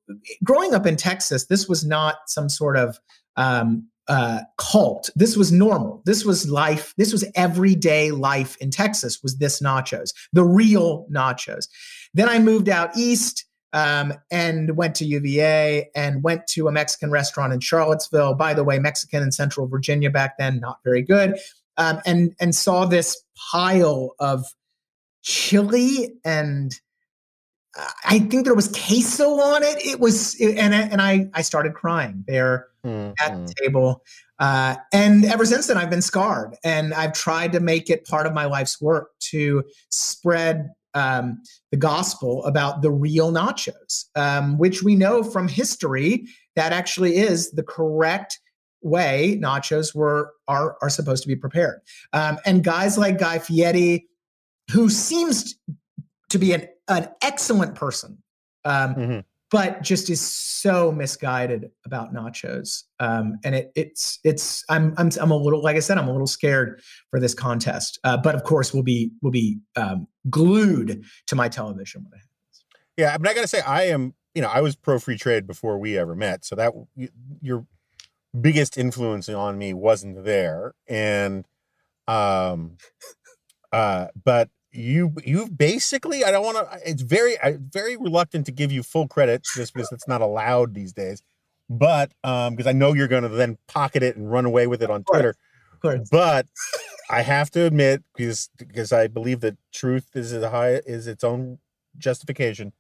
growing 0.45 0.75
up 0.75 0.87
in 0.87 0.97
Texas, 0.97 1.47
this 1.47 1.69
was 1.69 1.85
not 1.85 2.17
some 2.27 2.49
sort 2.49 2.77
of 2.77 2.99
um, 3.37 3.89
uh, 4.09 4.41
cult. 4.57 5.11
This 5.15 5.37
was 5.37 5.53
normal. 5.53 6.03
This 6.07 6.25
was 6.25 6.51
life. 6.51 6.95
This 6.97 7.13
was 7.13 7.31
everyday 7.35 8.11
life 8.11 8.57
in 8.59 8.71
Texas. 8.71 9.23
Was 9.23 9.37
this 9.39 9.61
nachos, 9.61 10.13
the 10.33 10.45
real 10.45 11.07
nachos? 11.13 11.69
Then 12.15 12.29
I 12.29 12.39
moved 12.39 12.69
out 12.69 12.97
east 12.97 13.45
um, 13.73 14.15
and 14.31 14.77
went 14.77 14.95
to 14.97 15.05
UVA 15.05 15.91
and 15.95 16.23
went 16.23 16.47
to 16.49 16.69
a 16.69 16.73
Mexican 16.73 17.11
restaurant 17.11 17.53
in 17.53 17.61
Charlottesville. 17.61 18.35
By 18.35 18.55
the 18.55 18.65
way, 18.65 18.79
Mexican 18.79 19.23
in 19.23 19.31
Central 19.31 19.67
Virginia 19.67 20.11
back 20.11 20.39
then, 20.39 20.59
not 20.59 20.79
very 20.85 21.03
good. 21.03 21.39
Um, 21.77 22.01
and 22.07 22.35
and 22.41 22.55
saw 22.55 22.87
this 22.87 23.23
pile 23.53 24.15
of 24.19 24.45
chili 25.23 26.15
and 26.25 26.73
uh, 27.79 27.87
I 28.05 28.19
think 28.21 28.45
there 28.45 28.55
was 28.55 28.69
queso 28.69 29.39
on 29.39 29.63
it. 29.63 29.85
It 29.85 30.01
was, 30.01 30.41
and 30.41 30.75
and 30.75 31.01
I 31.01 31.29
I 31.35 31.43
started 31.43 31.75
crying 31.75 32.25
there 32.27 32.67
Mm, 32.89 33.15
at 33.21 33.33
mm. 33.33 33.47
the 33.47 33.55
table. 33.63 34.03
Uh, 34.39 34.77
and 34.93 35.25
ever 35.25 35.45
since 35.45 35.67
then, 35.67 35.77
I've 35.77 35.91
been 35.91 36.03
scarred, 36.03 36.57
and 36.65 36.95
I've 36.95 37.13
tried 37.13 37.53
to 37.53 37.61
make 37.61 37.91
it 37.91 38.07
part 38.07 38.27
of 38.27 38.33
my 38.33 38.47
life's 38.47 38.81
work 38.81 39.11
to 39.31 39.65
spread 39.91 40.71
um, 40.95 41.43
the 41.71 41.77
gospel 41.77 42.45
about 42.45 42.83
the 42.83 42.91
real 42.91 43.31
nachos, 43.33 44.07
um, 44.15 44.57
which 44.59 44.83
we 44.83 44.95
know 44.95 45.23
from 45.23 45.49
history 45.49 46.27
that 46.57 46.73
actually 46.73 47.17
is 47.17 47.51
the 47.53 47.63
correct 47.63 48.41
way 48.81 49.39
nachos 49.43 49.95
were 49.95 50.33
are 50.47 50.77
are 50.81 50.89
supposed 50.89 51.23
to 51.25 51.29
be 51.29 51.37
prepared. 51.37 51.81
Um, 52.13 52.39
and 52.47 52.65
guys 52.65 52.97
like 52.97 53.19
Guy 53.19 53.39
Fieri, 53.39 54.07
who 54.71 54.89
seems 54.89 55.59
to 56.31 56.39
be 56.39 56.53
an 56.53 56.69
an 56.89 57.09
excellent 57.23 57.75
person. 57.75 58.23
Um, 58.65 58.95
Mhm. 58.95 59.25
But 59.51 59.83
just 59.83 60.11
is 60.11 60.21
so 60.21 60.93
misguided 60.93 61.71
about 61.85 62.13
nachos. 62.13 62.85
Um, 63.01 63.39
and 63.45 63.55
it, 63.55 63.73
it's 63.75 64.19
it's 64.25 64.65
I'm 64.69 64.95
I'm 64.99 65.11
I'm 65.21 65.31
a 65.31 65.37
little 65.37 65.63
like 65.63 65.77
I 65.77 65.81
said 65.81 65.99
I'm 65.99 66.09
a 66.09 66.13
little 66.13 66.27
scared 66.27 66.81
for 67.11 67.19
this 67.19 67.35
contest. 67.35 67.99
Uh, 68.05 68.17
but 68.17 68.35
of 68.35 68.45
course 68.45 68.75
we'll 68.75 68.83
be 68.83 69.11
we'll 69.23 69.33
be 69.33 69.59
um, 69.77 70.07
glued 70.29 71.05
to 71.27 71.37
my 71.37 71.49
television 71.49 72.05
when 72.05 72.13
it 72.13 72.17
happens. 72.17 72.65
Yeah, 72.97 73.17
but 73.19 73.29
I 73.31 73.35
got 73.35 73.43
to 73.43 73.49
say 73.49 73.61
I 73.61 73.85
am 73.85 74.15
you 74.35 74.43
know 74.43 74.49
I 74.49 74.61
was 74.61 74.77
pro 74.77 74.99
free 74.99 75.17
trade 75.17 75.47
before 75.47 75.79
we 75.79 75.97
ever 75.97 76.15
met, 76.15 76.45
so 76.45 76.55
that 76.57 76.73
your 77.41 77.67
biggest 78.39 78.77
influence 78.77 79.29
on 79.29 79.57
me 79.57 79.73
wasn't 79.73 80.25
there, 80.25 80.75
and 80.87 81.47
um, 82.07 82.77
uh, 83.73 84.09
but 84.25 84.51
you 84.79 85.13
you've 85.25 85.57
basically 85.57 86.25
I 86.25 86.31
don't 86.31 86.45
want 86.45 86.57
to 86.57 86.79
it's 86.89 87.03
very 87.03 87.39
I 87.41 87.59
very 87.59 87.97
reluctant 87.97 88.47
to 88.47 88.53
give 88.53 88.71
you 88.71 88.83
full 88.83 89.09
credit 89.09 89.43
just 89.57 89.75
because 89.75 89.91
it's 89.93 90.07
not 90.09 90.21
allowed 90.21 90.75
these 90.75 90.93
days. 90.93 91.23
But 91.69 92.13
um 92.25 92.55
because 92.55 92.67
I 92.67 92.73
know 92.73 92.95
you're 92.95 93.09
going 93.09 93.25
to 93.25 93.29
then 93.29 93.59
pocket 93.67 94.03
it 94.03 94.17
and 94.17 94.31
run 94.31 94.45
away 94.45 94.67
with 94.67 94.83
it 94.83 94.91
on 94.91 95.05
Twitter. 95.05 95.35
Of 95.73 95.81
course. 95.81 96.09
But 96.11 96.47
I 97.11 97.23
have 97.23 97.51
to 97.53 97.65
admit 97.65 98.03
because 98.17 98.51
because 98.57 98.93
I 98.93 99.09
believe 99.09 99.41
that 99.41 99.57
truth 99.73 100.11
is 100.15 100.33
a 100.33 100.51
high 100.51 100.75
is 100.87 101.07
its 101.07 101.25
own 101.25 101.59
justification. 101.97 102.73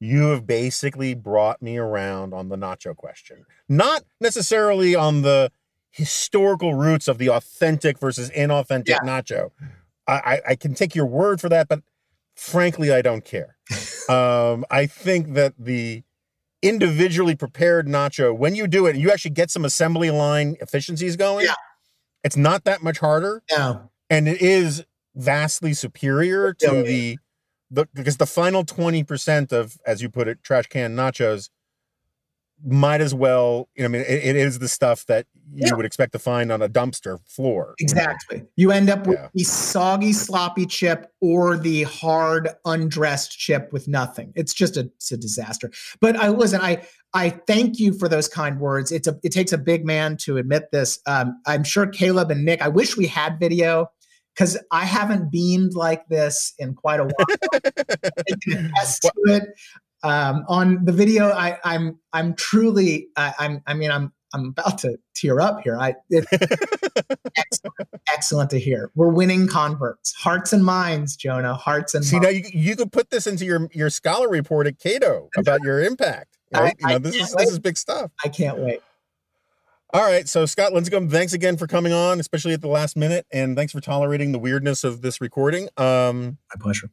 You 0.00 0.26
have 0.26 0.46
basically 0.46 1.14
brought 1.14 1.60
me 1.60 1.76
around 1.76 2.32
on 2.32 2.50
the 2.50 2.56
nacho 2.56 2.94
question. 2.94 3.44
Not 3.68 4.04
necessarily 4.20 4.94
on 4.94 5.22
the 5.22 5.50
historical 5.90 6.74
roots 6.74 7.08
of 7.08 7.18
the 7.18 7.30
authentic 7.30 7.98
versus 7.98 8.30
inauthentic 8.30 8.88
yeah. 8.88 8.98
nacho 9.02 9.50
I, 10.08 10.40
I 10.48 10.56
can 10.56 10.74
take 10.74 10.94
your 10.94 11.06
word 11.06 11.40
for 11.40 11.48
that, 11.48 11.68
but 11.68 11.82
frankly, 12.34 12.92
I 12.92 13.02
don't 13.02 13.24
care. 13.24 13.56
um, 14.08 14.64
I 14.70 14.86
think 14.86 15.34
that 15.34 15.54
the 15.58 16.02
individually 16.62 17.36
prepared 17.36 17.86
nacho, 17.86 18.36
when 18.36 18.54
you 18.54 18.66
do 18.66 18.86
it, 18.86 18.96
you 18.96 19.10
actually 19.10 19.32
get 19.32 19.50
some 19.50 19.64
assembly 19.64 20.10
line 20.10 20.56
efficiencies 20.60 21.16
going. 21.16 21.46
Yeah. 21.46 21.54
It's 22.24 22.36
not 22.36 22.64
that 22.64 22.82
much 22.82 22.98
harder. 22.98 23.42
Yeah. 23.50 23.80
And 24.10 24.28
it 24.28 24.40
is 24.40 24.84
vastly 25.14 25.74
superior 25.74 26.54
to 26.54 26.76
yeah. 26.76 26.82
the 26.82 27.18
the 27.70 27.88
because 27.92 28.16
the 28.16 28.26
final 28.26 28.64
20% 28.64 29.52
of, 29.52 29.76
as 29.84 30.00
you 30.00 30.08
put 30.08 30.26
it, 30.26 30.42
trash 30.42 30.66
can 30.68 30.96
nachos 30.96 31.50
might 32.64 33.00
as 33.00 33.14
well 33.14 33.68
you 33.76 33.82
know, 33.82 33.86
i 33.86 33.88
mean 33.88 34.02
it, 34.02 34.24
it 34.24 34.36
is 34.36 34.58
the 34.58 34.68
stuff 34.68 35.06
that 35.06 35.26
you 35.52 35.66
yeah. 35.66 35.74
would 35.74 35.86
expect 35.86 36.12
to 36.12 36.18
find 36.18 36.52
on 36.52 36.62
a 36.62 36.68
dumpster 36.68 37.18
floor 37.26 37.74
exactly. 37.78 38.44
You 38.56 38.70
end 38.70 38.90
up 38.90 39.06
with 39.06 39.18
yeah. 39.18 39.28
the 39.34 39.44
soggy 39.44 40.12
sloppy 40.12 40.66
chip 40.66 41.12
or 41.20 41.56
the 41.56 41.84
hard 41.84 42.48
undressed 42.64 43.38
chip 43.38 43.72
with 43.72 43.88
nothing. 43.88 44.32
It's 44.36 44.54
just 44.54 44.76
a, 44.76 44.90
it's 44.96 45.12
a 45.12 45.16
disaster. 45.16 45.70
But 46.00 46.16
i 46.16 46.28
listen 46.28 46.60
i 46.60 46.86
i 47.14 47.30
thank 47.30 47.78
you 47.78 47.92
for 47.92 48.08
those 48.08 48.28
kind 48.28 48.60
words. 48.60 48.92
It's 48.92 49.08
a 49.08 49.18
it 49.22 49.32
takes 49.32 49.52
a 49.52 49.58
big 49.58 49.84
man 49.84 50.16
to 50.18 50.36
admit 50.36 50.70
this. 50.72 51.00
Um, 51.06 51.40
i'm 51.46 51.64
sure 51.64 51.86
caleb 51.86 52.30
and 52.30 52.44
nick 52.44 52.62
i 52.62 52.68
wish 52.68 52.96
we 52.96 53.06
had 53.06 53.38
video 53.40 53.90
because 54.38 54.56
I 54.70 54.84
haven't 54.84 55.32
beamed 55.32 55.74
like 55.74 56.06
this 56.06 56.54
in 56.60 56.74
quite 56.74 57.00
a 57.00 57.04
while. 57.04 57.26
Attest 58.52 59.02
to 59.02 59.12
it. 59.26 59.42
Um, 60.04 60.44
on 60.46 60.84
the 60.84 60.92
video 60.92 61.30
I, 61.30 61.58
I'm 61.64 61.98
I'm 62.12 62.34
truly 62.34 63.08
I, 63.16 63.34
I'm 63.40 63.62
I 63.66 63.74
mean 63.74 63.90
I'm 63.90 64.12
I'm 64.34 64.46
about 64.46 64.78
to 64.78 64.98
tear 65.14 65.40
up 65.40 65.62
here. 65.62 65.78
I 65.78 65.94
excellent, 67.36 67.88
excellent 68.12 68.50
to 68.50 68.58
hear. 68.58 68.90
We're 68.94 69.08
winning 69.08 69.48
converts, 69.48 70.14
hearts 70.14 70.52
and 70.52 70.64
minds, 70.64 71.16
Jonah. 71.16 71.54
Hearts 71.54 71.94
and 71.94 72.04
see 72.04 72.18
minds. 72.18 72.26
now 72.26 72.30
you 72.30 72.44
you 72.52 72.76
could 72.76 72.92
put 72.92 73.10
this 73.10 73.26
into 73.26 73.44
your 73.44 73.68
your 73.72 73.90
scholar 73.90 74.28
report 74.28 74.66
at 74.66 74.78
Cato 74.78 75.28
about 75.36 75.62
your 75.62 75.82
impact. 75.82 76.34
Right? 76.50 76.74
I, 76.82 76.88
you 76.88 76.94
know, 76.94 76.98
this 76.98 77.14
is 77.14 77.34
wait. 77.36 77.44
this 77.44 77.52
is 77.52 77.58
big 77.58 77.76
stuff. 77.76 78.10
I 78.24 78.28
can't 78.28 78.56
wait. 78.56 78.80
All 79.92 80.02
right, 80.02 80.26
so 80.26 80.46
Scott 80.46 80.72
Lincicome, 80.72 81.10
thanks 81.10 81.34
again 81.34 81.58
for 81.58 81.66
coming 81.66 81.92
on, 81.92 82.20
especially 82.20 82.54
at 82.54 82.62
the 82.62 82.68
last 82.68 82.96
minute, 82.96 83.26
and 83.30 83.54
thanks 83.54 83.72
for 83.72 83.82
tolerating 83.82 84.32
the 84.32 84.38
weirdness 84.38 84.82
of 84.82 85.02
this 85.02 85.20
recording. 85.20 85.68
Um, 85.76 86.38
My 86.54 86.58
pleasure. 86.58 86.90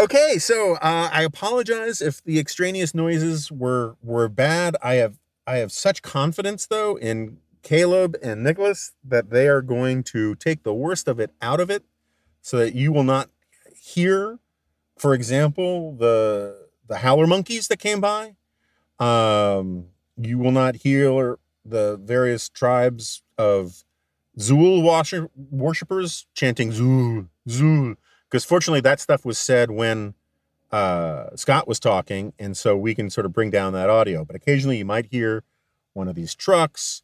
Okay, 0.00 0.38
so 0.38 0.74
uh, 0.74 1.10
I 1.12 1.22
apologize 1.24 2.00
if 2.00 2.22
the 2.22 2.38
extraneous 2.38 2.94
noises 2.94 3.50
were 3.50 3.96
were 4.02 4.28
bad. 4.28 4.76
I 4.82 4.94
have 4.94 5.18
I 5.48 5.56
have 5.56 5.72
such 5.72 6.02
confidence 6.02 6.66
though 6.66 6.96
in 6.96 7.38
Caleb 7.62 8.16
and 8.22 8.44
Nicholas 8.44 8.92
that 9.02 9.30
they 9.30 9.48
are 9.48 9.62
going 9.62 10.02
to 10.04 10.34
take 10.34 10.62
the 10.62 10.74
worst 10.74 11.08
of 11.08 11.18
it 11.18 11.30
out 11.40 11.58
of 11.58 11.70
it, 11.70 11.84
so 12.42 12.58
that 12.58 12.74
you 12.74 12.92
will 12.92 13.02
not 13.02 13.30
hear, 13.74 14.40
for 14.98 15.14
example, 15.14 15.96
the 15.96 16.68
the 16.86 16.98
howler 16.98 17.26
monkeys 17.26 17.68
that 17.68 17.78
came 17.78 17.98
by. 17.98 18.36
Um, 18.98 19.86
you 20.18 20.36
will 20.38 20.52
not 20.52 20.76
hear 20.76 21.38
the 21.64 21.96
various 21.96 22.50
tribes 22.50 23.22
of 23.38 23.84
washer, 24.36 25.30
worshippers 25.34 26.26
chanting 26.34 26.72
Zool 26.72 27.28
Zool 27.48 27.96
because 28.30 28.44
fortunately 28.44 28.82
that 28.82 29.00
stuff 29.00 29.24
was 29.24 29.38
said 29.38 29.70
when 29.70 30.12
uh, 30.70 31.34
Scott 31.36 31.66
was 31.66 31.80
talking, 31.80 32.32
and 32.38 32.56
so 32.56 32.76
we 32.76 32.94
can 32.94 33.10
sort 33.10 33.24
of 33.26 33.32
bring 33.32 33.50
down 33.50 33.72
that 33.72 33.90
audio. 33.90 34.24
But 34.24 34.36
occasionally 34.36 34.78
you 34.78 34.84
might 34.84 35.06
hear 35.06 35.44
one 35.94 36.08
of 36.08 36.14
these 36.14 36.34
trucks, 36.34 37.02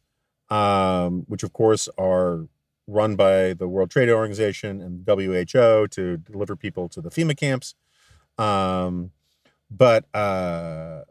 um, 0.49 1.23
which 1.27 1.43
of 1.43 1.53
course 1.53 1.89
are 1.97 2.47
run 2.87 3.15
by 3.15 3.53
the 3.53 3.67
World 3.67 3.89
Trade 3.89 4.09
Organization 4.09 4.81
and 4.81 5.03
WHO 5.07 5.87
to 5.87 6.17
deliver 6.17 6.55
people 6.55 6.87
to 6.89 7.01
the 7.01 7.09
FEMA 7.09 7.35
camps. 7.35 7.73
Um, 8.37 9.11
but 9.71 10.05
uh, 10.13 11.01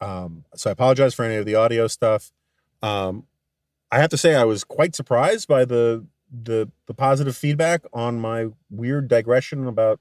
um, 0.00 0.44
so 0.54 0.70
I 0.70 0.72
apologize 0.72 1.14
for 1.14 1.24
any 1.24 1.36
of 1.36 1.46
the 1.46 1.54
audio 1.54 1.86
stuff. 1.86 2.30
Um, 2.82 3.26
I 3.90 3.98
have 3.98 4.10
to 4.10 4.18
say 4.18 4.34
I 4.34 4.44
was 4.44 4.64
quite 4.64 4.94
surprised 4.94 5.48
by 5.48 5.64
the 5.64 6.06
the 6.42 6.68
the 6.86 6.94
positive 6.94 7.36
feedback 7.36 7.84
on 7.92 8.18
my 8.18 8.48
weird 8.68 9.06
digression 9.06 9.68
about 9.68 10.00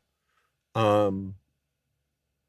um 0.73 1.35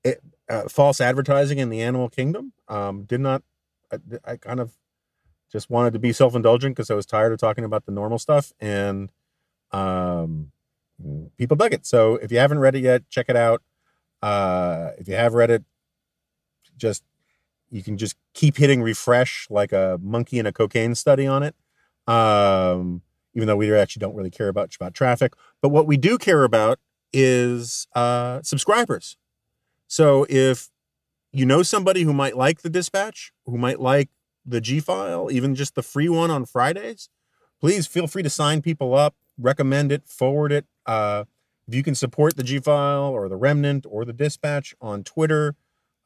it, 0.05 0.23
uh, 0.49 0.69
false 0.69 1.01
advertising 1.01 1.59
in 1.59 1.71
the 1.71 1.83
animal 1.83 2.09
kingdom 2.09 2.53
um 2.69 3.05
did 3.05 3.21
not 3.21 3.43
I, 3.93 3.99
I 4.25 4.37
kind 4.37 4.61
of 4.61 4.73
just 5.51 5.71
wanted 5.71 5.93
to 5.95 5.99
be 5.99 6.13
self-indulgent 6.13 6.75
because 6.75 6.91
i 6.91 6.95
was 6.95 7.07
tired 7.07 7.33
of 7.33 7.39
talking 7.39 7.65
about 7.65 7.87
the 7.87 7.93
normal 7.93 8.19
stuff 8.19 8.53
and 8.61 9.11
um 9.73 10.53
people 11.37 11.57
dug 11.57 11.73
it 11.73 11.87
so 11.87 12.17
if 12.17 12.31
you 12.31 12.39
haven't 12.39 12.59
read 12.59 12.75
it 12.75 12.81
yet 12.81 13.09
check 13.11 13.27
it 13.29 13.37
out 13.37 13.63
uh 14.23 14.91
if 14.99 15.09
you 15.09 15.15
have 15.15 15.35
read 15.35 15.51
it 15.51 15.65
just 16.77 17.03
you 17.71 17.83
can 17.83 17.97
just 17.97 18.17
keep 18.35 18.57
hitting 18.57 18.83
refresh 18.83 19.47
like 19.51 19.73
a 19.73 19.99
monkey 20.03 20.39
in 20.39 20.47
a 20.47 20.53
cocaine 20.53 20.95
study 20.95 21.27
on 21.27 21.43
it 21.43 21.55
um 22.07 23.03
even 23.35 23.49
though 23.49 23.57
we 23.57 23.73
actually 23.75 24.01
don't 24.01 24.15
really 24.15 24.31
care 24.31 24.49
about, 24.49 24.75
about 24.77 24.95
traffic. 24.95 25.35
But 25.61 25.71
what 25.71 25.87
we 25.87 25.97
do 25.97 26.19
care 26.19 26.45
about 26.45 26.79
is 27.13 27.87
uh, 27.95 28.41
subscribers. 28.43 29.17
So 29.87 30.27
if 30.29 30.71
you 31.33 31.47
know 31.47 31.63
somebody 31.63 32.03
who 32.03 32.13
might 32.13 32.37
like 32.37 32.63
the 32.63 32.71
dispatch, 32.71 33.33
who 33.47 33.59
might 33.59 33.81
like 33.81 34.09
the 34.47 34.61
G 34.61 34.81
file, 34.81 35.31
even 35.31 35.55
just 35.55 35.75
the 35.75 35.83
free 35.83 36.09
one 36.09 36.31
on 36.31 36.45
Fridays, 36.45 37.09
please 37.61 37.87
feel 37.87 38.07
free 38.07 38.23
to 38.23 38.31
sign 38.31 38.63
people 38.63 38.95
up, 38.95 39.15
recommend 39.39 39.91
it, 39.91 40.07
forward 40.07 40.53
it. 40.53 40.67
Uh, 40.87 41.25
if 41.67 41.75
you 41.75 41.83
can 41.83 41.95
support 41.95 42.37
the 42.37 42.43
G 42.43 42.59
file 42.59 43.05
or 43.05 43.29
the 43.29 43.37
remnant 43.37 43.87
or 43.89 44.05
the 44.05 44.13
dispatch 44.13 44.75
on 44.81 45.03
Twitter, 45.03 45.55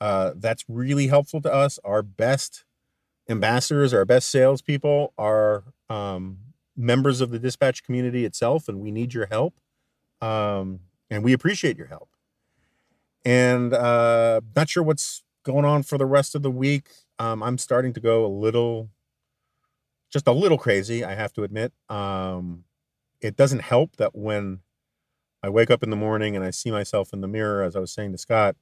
uh, 0.01 0.33
that's 0.37 0.65
really 0.69 1.09
helpful 1.09 1.41
to 1.43 1.53
us. 1.53 1.79
Our 1.85 2.03
best 2.03 2.65
ambassadors, 3.29 3.93
our 3.93 4.05
best 4.05 4.31
salespeople 4.31 5.13
are 5.19 5.65
um, 5.91 6.39
members 6.77 7.21
of 7.21 7.31
the 7.31 7.39
dispatch 7.39 7.83
community 7.83 8.25
itself, 8.25 8.69
and 8.69 8.81
we 8.81 8.91
need 8.91 9.13
your 9.13 9.27
help. 9.27 9.55
Um, 10.21 10.81
and 11.11 11.25
we 11.25 11.33
appreciate 11.33 11.77
your 11.77 11.89
help. 11.89 12.09
And 13.29 13.75
uh, 13.75 14.41
not 14.57 14.71
sure 14.71 14.83
what's 14.83 15.23
going 15.43 15.67
on 15.67 15.83
for 15.83 15.99
the 15.99 16.07
rest 16.07 16.35
of 16.35 16.43
the 16.43 16.51
week. 16.51 16.89
Um, 17.19 17.43
I'm 17.43 17.59
starting 17.59 17.93
to 17.93 18.01
go 18.01 18.25
a 18.25 18.27
little, 18.27 18.89
just 20.11 20.27
a 20.27 20.33
little 20.33 20.57
crazy, 20.57 21.05
I 21.05 21.15
have 21.15 21.35
to 21.35 21.43
admit. 21.43 21.75
Um, 21.91 22.65
it 23.21 23.37
doesn't 23.37 23.59
help 23.59 23.97
that 23.97 24.17
when 24.17 24.61
I 25.43 25.51
wake 25.51 25.71
up 25.71 25.83
in 25.83 25.91
the 25.91 25.97
morning 25.97 26.37
and 26.37 26.45
I 26.45 26.49
see 26.51 26.71
myself 26.71 27.13
in 27.13 27.21
the 27.21 27.29
mirror, 27.29 27.63
as 27.63 27.77
I 27.77 27.81
was 27.81 27.93
saying 27.93 28.13
to 28.13 28.19
Scott, 28.19 28.57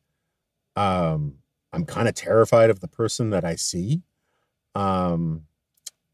um, 0.74 1.36
I'm 1.72 1.84
kind 1.86 2.08
of 2.08 2.16
terrified 2.16 2.68
of 2.68 2.80
the 2.80 2.88
person 2.88 3.30
that 3.30 3.44
I 3.44 3.54
see. 3.54 4.02
Um, 4.74 5.42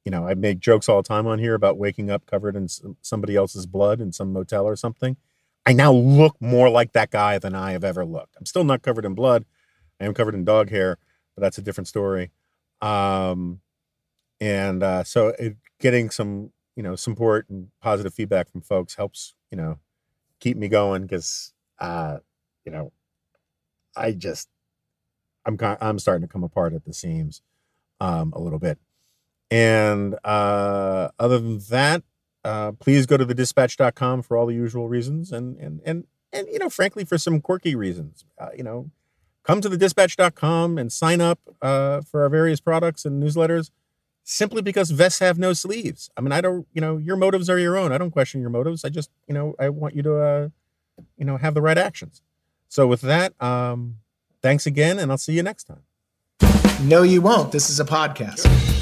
you 0.05 0.11
know, 0.11 0.29
I 0.29 0.35
make 0.35 0.61
jokes 0.61 0.91
all 0.91 1.01
the 1.01 1.09
time 1.09 1.27
on 1.27 1.39
here 1.39 1.55
about 1.55 1.79
waking 1.79 2.11
up 2.11 2.27
covered 2.27 2.55
in 2.55 2.69
somebody 3.01 3.35
else's 3.35 3.65
blood 3.65 3.99
in 4.03 4.13
some 4.13 4.31
motel 4.31 4.67
or 4.67 4.77
something. 4.77 5.17
I 5.65 5.73
now 5.73 5.93
look 5.93 6.37
more 6.41 6.69
like 6.69 6.93
that 6.93 7.11
guy 7.11 7.39
than 7.39 7.55
I 7.55 7.73
have 7.73 7.85
ever 7.85 8.05
looked. 8.05 8.37
I'm 8.39 8.47
still 8.47 8.65
not 8.65 8.83
covered 8.83 9.05
in 9.05 9.15
blood. 9.15 9.45
I 10.01 10.07
am 10.07 10.15
covered 10.15 10.35
in 10.35 10.45
dog 10.45 10.71
hair, 10.71 10.99
but 11.37 11.43
that's 11.43 11.59
a 11.59 11.63
different 11.63 11.89
story. 11.89 12.31
Um, 12.81 13.61
and 14.41 14.83
uh, 14.83 15.05
so 15.05 15.29
it, 15.39 15.57
getting 15.81 16.11
some, 16.11 16.53
you 16.77 16.83
know, 16.83 16.97
support 16.97 17.49
and 17.49 17.69
positive 17.81 18.15
feedback 18.15 18.51
from 18.51 18.63
folks 18.63 18.97
helps, 18.97 19.35
you 19.51 19.57
know, 19.57 19.79
keep 20.41 20.57
me 20.57 20.69
going 20.69 21.03
because, 21.03 21.53
uh, 21.81 22.19
you 22.65 22.73
know, 22.73 22.93
I 23.97 24.13
just, 24.13 24.49
I'm 25.45 25.59
I'm 25.81 25.99
starting 25.99 26.27
to 26.27 26.33
come 26.33 26.45
apart 26.45 26.73
at 26.73 26.85
the 26.85 26.95
seams 26.95 27.43
um, 28.01 28.33
a 28.35 28.41
little 28.41 28.59
bit. 28.59 28.79
And 29.51 30.17
uh, 30.25 31.11
other 31.19 31.39
than 31.39 31.61
that, 31.71 32.03
uh, 32.45 32.72
please 32.72 33.07
go 33.07 33.16
to 33.16 33.24
the 33.24 33.34
dispatch.com 33.34 34.22
for 34.22 34.36
all 34.36 34.47
the 34.47 34.55
usual 34.55 34.88
reasons 34.88 35.32
and 35.32 35.57
and 35.59 35.80
and 35.84 36.05
and 36.32 36.49
you 36.49 36.59
know 36.59 36.68
frankly 36.68 37.05
for 37.05 37.18
some 37.18 37.40
quirky 37.40 37.74
reasons. 37.74 38.24
Uh, 38.38 38.49
you 38.57 38.64
know 38.64 38.90
come 39.45 39.61
to 39.61 39.68
the 39.68 39.76
dispatch.com 39.76 40.78
and 40.78 40.93
sign 40.93 41.20
up 41.20 41.40
uh, 41.61 42.01
for 42.01 42.22
our 42.22 42.28
various 42.28 42.61
products 42.61 43.05
and 43.05 43.22
newsletters 43.22 43.70
simply 44.22 44.62
because 44.62 44.90
vests 44.90 45.18
have 45.18 45.38
no 45.38 45.53
sleeves. 45.53 46.11
I 46.16 46.20
mean 46.20 46.32
i 46.32 46.40
don't 46.40 46.66
you 46.72 46.80
know 46.80 46.97
your 46.97 47.16
motives 47.16 47.49
are 47.49 47.59
your 47.59 47.76
own. 47.76 47.93
I 47.93 47.99
don't 47.99 48.11
question 48.11 48.40
your 48.40 48.51
motives. 48.51 48.84
I 48.84 48.88
just 48.88 49.11
you 49.28 49.34
know 49.34 49.55
i 49.59 49.68
want 49.68 49.95
you 49.95 50.03
to 50.03 50.16
uh, 50.16 50.49
you 51.16 51.24
know 51.24 51.36
have 51.36 51.55
the 51.55 51.62
right 51.62 51.78
actions. 51.78 52.22
So 52.68 52.86
with 52.86 53.03
that 53.03 53.40
um 53.40 53.97
thanks 54.40 54.66
again 54.66 54.99
and 54.99 55.12
i'll 55.12 55.18
see 55.18 55.34
you 55.34 55.43
next 55.43 55.64
time. 55.64 55.82
No 56.82 57.03
you 57.03 57.20
won't. 57.20 57.53
This 57.53 57.70
is 57.70 57.78
a 57.78 57.84
podcast 57.84 58.82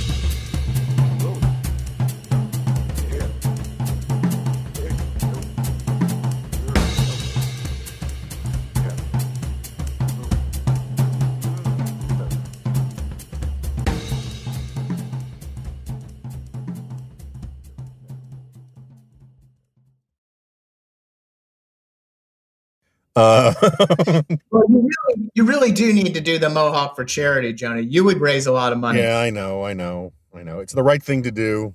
Uh, 23.16 23.52
well, 24.50 24.64
you 24.68 24.88
really, 24.88 25.30
you 25.34 25.44
really 25.44 25.72
do 25.72 25.92
need 25.92 26.14
to 26.14 26.20
do 26.20 26.38
the 26.38 26.48
Mohawk 26.48 26.94
for 26.94 27.04
charity, 27.04 27.52
Johnny. 27.52 27.82
You 27.82 28.04
would 28.04 28.20
raise 28.20 28.46
a 28.46 28.52
lot 28.52 28.72
of 28.72 28.78
money. 28.78 29.00
Yeah, 29.00 29.18
I 29.18 29.30
know, 29.30 29.64
I 29.64 29.72
know, 29.72 30.12
I 30.34 30.42
know. 30.42 30.60
It's 30.60 30.72
the 30.72 30.82
right 30.82 31.02
thing 31.02 31.22
to 31.24 31.30
do. 31.30 31.74